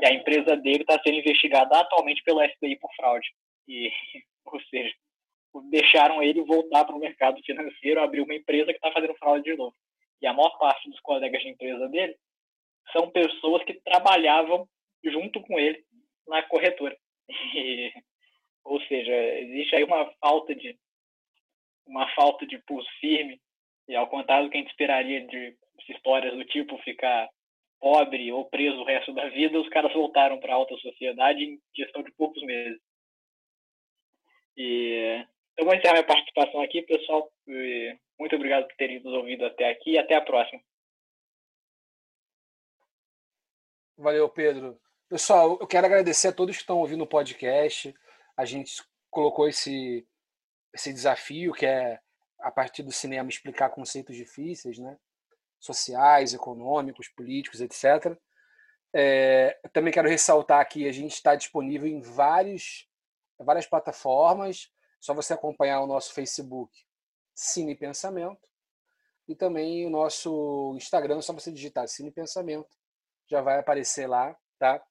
e 0.00 0.06
a 0.06 0.12
empresa 0.12 0.56
dele 0.56 0.82
está 0.82 1.00
sendo 1.02 1.18
investigada 1.18 1.78
atualmente 1.78 2.22
pelo 2.22 2.40
FBI 2.40 2.76
por 2.76 2.92
fraude. 2.94 3.28
E, 3.68 3.90
ou 4.44 4.60
seja, 4.62 4.94
deixaram 5.70 6.22
ele 6.22 6.42
voltar 6.42 6.84
para 6.84 6.94
o 6.94 6.98
mercado 6.98 7.40
financeiro, 7.44 8.00
abrir 8.00 8.20
uma 8.20 8.34
empresa 8.34 8.72
que 8.72 8.78
está 8.78 8.90
fazendo 8.92 9.14
fraude 9.16 9.44
de 9.44 9.56
novo. 9.56 9.74
E 10.20 10.26
a 10.26 10.32
maior 10.32 10.56
parte 10.58 10.88
dos 10.88 11.00
colegas 11.00 11.42
de 11.42 11.48
empresa 11.48 11.88
dele 11.88 12.16
são 12.92 13.10
pessoas 13.10 13.62
que 13.64 13.74
trabalhavam 13.74 14.68
junto 15.04 15.40
com 15.42 15.58
ele 15.58 15.82
na 16.26 16.42
corretora. 16.42 16.96
E, 17.54 17.92
ou 18.64 18.80
seja, 18.82 19.14
existe 19.38 19.74
aí 19.74 19.84
uma 19.84 20.04
falta 20.20 20.54
de 20.54 20.76
uma 21.86 22.08
falta 22.14 22.44
de 22.46 22.58
pulso 22.58 22.88
firme 23.00 23.40
e 23.88 23.96
ao 23.96 24.08
contrário 24.08 24.46
do 24.46 24.50
que 24.50 24.58
a 24.58 24.60
gente 24.60 24.70
esperaria 24.70 25.26
de 25.26 25.56
histórias 25.88 26.34
do 26.34 26.44
tipo 26.44 26.76
ficar 26.78 27.28
pobre 27.80 28.30
ou 28.30 28.44
preso 28.44 28.76
o 28.76 28.84
resto 28.84 29.12
da 29.12 29.28
vida, 29.30 29.58
os 29.58 29.68
caras 29.70 29.92
voltaram 29.92 30.38
para 30.38 30.52
a 30.52 30.56
alta 30.56 30.76
sociedade 30.76 31.42
em 31.42 31.60
questão 31.72 32.02
de 32.02 32.12
poucos 32.12 32.42
meses. 32.42 32.78
E 34.56 35.24
eu 35.56 35.64
vou 35.64 35.74
encerrar 35.74 35.94
minha 35.94 36.06
participação 36.06 36.60
aqui, 36.60 36.82
pessoal. 36.82 37.32
Muito 38.18 38.36
obrigado 38.36 38.66
por 38.66 38.76
terem 38.76 39.00
nos 39.00 39.14
ouvido 39.14 39.46
até 39.46 39.70
aqui 39.70 39.92
e 39.92 39.98
até 39.98 40.14
a 40.14 40.20
próxima. 40.20 40.60
Valeu, 43.96 44.28
Pedro. 44.28 44.80
Pessoal, 45.08 45.58
eu 45.60 45.66
quero 45.66 45.86
agradecer 45.86 46.28
a 46.28 46.32
todos 46.32 46.56
que 46.56 46.62
estão 46.62 46.78
ouvindo 46.78 47.04
o 47.04 47.08
podcast. 47.08 47.94
A 48.36 48.44
gente 48.44 48.82
colocou 49.10 49.48
esse, 49.48 50.06
esse 50.72 50.92
desafio 50.92 51.52
que 51.52 51.66
é, 51.66 51.98
a 52.38 52.50
partir 52.50 52.82
do 52.82 52.92
cinema, 52.92 53.28
explicar 53.28 53.70
conceitos 53.70 54.16
difíceis, 54.16 54.78
né? 54.78 54.96
Sociais, 55.60 56.32
econômicos, 56.32 57.08
políticos, 57.08 57.60
etc. 57.60 58.18
É, 58.92 59.60
também 59.72 59.92
quero 59.92 60.08
ressaltar 60.08 60.66
que 60.66 60.88
a 60.88 60.92
gente 60.92 61.12
está 61.12 61.36
disponível 61.36 61.86
em 61.86 62.00
vários, 62.00 62.88
várias 63.38 63.66
plataformas. 63.66 64.72
Só 64.98 65.14
você 65.14 65.34
acompanhar 65.34 65.80
o 65.80 65.86
nosso 65.86 66.12
Facebook, 66.12 66.76
Cine 67.34 67.74
Pensamento, 67.74 68.48
e 69.28 69.34
também 69.34 69.86
o 69.86 69.90
nosso 69.90 70.74
Instagram, 70.76 71.22
só 71.22 71.32
você 71.32 71.52
digitar 71.52 71.88
Cine 71.88 72.10
Pensamento, 72.10 72.68
já 73.28 73.40
vai 73.40 73.58
aparecer 73.58 74.06
lá, 74.06 74.36
tá? 74.58 74.82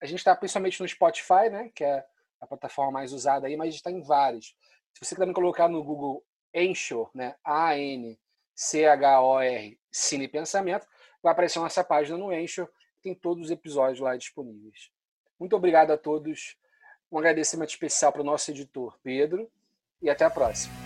A 0.00 0.06
gente 0.06 0.18
está 0.18 0.36
principalmente 0.36 0.80
no 0.80 0.86
Spotify, 0.86 1.48
né, 1.50 1.70
que 1.74 1.82
é 1.82 2.04
a 2.40 2.46
plataforma 2.46 2.92
mais 2.92 3.12
usada 3.12 3.46
aí, 3.46 3.56
mas 3.56 3.68
a 3.68 3.70
gente 3.70 3.80
está 3.80 3.90
em 3.90 4.02
vários. 4.02 4.54
Se 4.92 5.04
você 5.04 5.16
também 5.16 5.34
colocar 5.34 5.66
no 5.66 5.82
Google 5.82 6.24
Anchor, 6.54 7.10
né, 7.14 7.34
A-N 7.42 8.16
C-H-O-R, 8.56 9.78
Cine 9.96 10.28
Pensamento, 10.28 10.86
vai 11.22 11.32
aparecer 11.32 11.58
nossa 11.58 11.82
página 11.82 12.18
no 12.18 12.30
Anchor, 12.30 12.68
tem 13.02 13.14
todos 13.14 13.46
os 13.46 13.50
episódios 13.50 14.00
lá 14.00 14.16
disponíveis. 14.16 14.90
Muito 15.38 15.56
obrigado 15.56 15.90
a 15.90 15.96
todos, 15.96 16.56
um 17.10 17.18
agradecimento 17.18 17.70
especial 17.70 18.12
para 18.12 18.22
o 18.22 18.24
nosso 18.24 18.50
editor, 18.50 18.98
Pedro, 19.02 19.50
e 20.02 20.10
até 20.10 20.24
a 20.24 20.30
próxima. 20.30 20.85